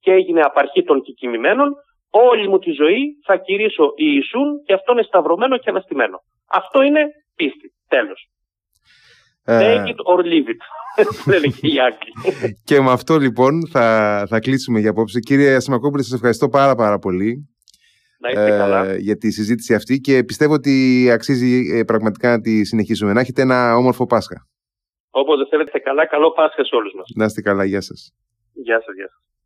και 0.00 0.12
έγινε 0.12 0.40
απαρχή 0.40 0.82
των 0.82 1.02
κειμημένων, 1.02 1.68
όλη 2.10 2.48
μου 2.48 2.58
τη 2.58 2.70
ζωή 2.70 3.02
θα 3.26 3.36
κηρύσω 3.36 3.92
Ιησούν 3.96 4.62
και 4.66 4.72
αυτό 4.72 4.92
είναι 4.92 5.02
σταυρωμένο 5.02 5.58
και 5.58 5.70
αναστημένο. 5.70 6.18
Αυτό 6.50 6.82
είναι 6.82 7.02
πίστη. 7.34 7.72
Τέλος. 7.88 8.28
Ε, 9.44 9.58
Take 9.60 9.86
it 9.88 10.00
or 10.12 10.20
leave 10.32 10.48
it. 10.54 10.62
Δεν 11.32 11.42
και 11.42 11.66
οι 11.66 11.80
Άγγλοι. 11.80 12.12
και 12.64 12.80
με 12.80 12.90
αυτό 12.90 13.16
λοιπόν 13.16 13.68
θα, 13.68 13.86
θα 14.28 14.40
κλείσουμε 14.40 14.80
για 14.80 14.90
απόψε. 14.90 15.20
Κύριε 15.20 15.60
Σιμακόπουλε, 15.60 16.02
σας 16.02 16.12
ευχαριστώ 16.12 16.48
πάρα 16.48 16.74
πάρα 16.74 16.98
πολύ. 16.98 17.55
Να 18.34 18.40
είστε 18.40 18.54
ε, 18.54 18.58
καλά. 18.58 18.96
για 18.96 19.16
τη 19.16 19.30
συζήτηση 19.30 19.74
αυτή 19.74 20.00
και 20.00 20.24
πιστεύω 20.24 20.52
ότι 20.52 21.08
αξίζει 21.12 21.78
ε, 21.78 21.84
πραγματικά 21.84 22.30
να 22.30 22.40
τη 22.40 22.64
συνεχίσουμε. 22.64 23.12
Να 23.12 23.20
έχετε 23.20 23.42
ένα 23.42 23.76
όμορφο 23.76 24.06
Πάσχα. 24.06 24.46
Όποτε 25.10 25.46
θέλετε 25.50 25.78
καλά, 25.78 26.06
καλό 26.06 26.30
Πάσχα 26.30 26.64
σε 26.64 26.74
όλους 26.74 26.92
μας. 26.94 27.06
Να 27.14 27.24
είστε 27.24 27.40
καλά, 27.40 27.64
γεια 27.64 27.80
σας. 27.80 28.12
Γεια 28.52 28.80
σας, 28.84 28.94
γεια 28.94 29.08
σας. 29.08 29.26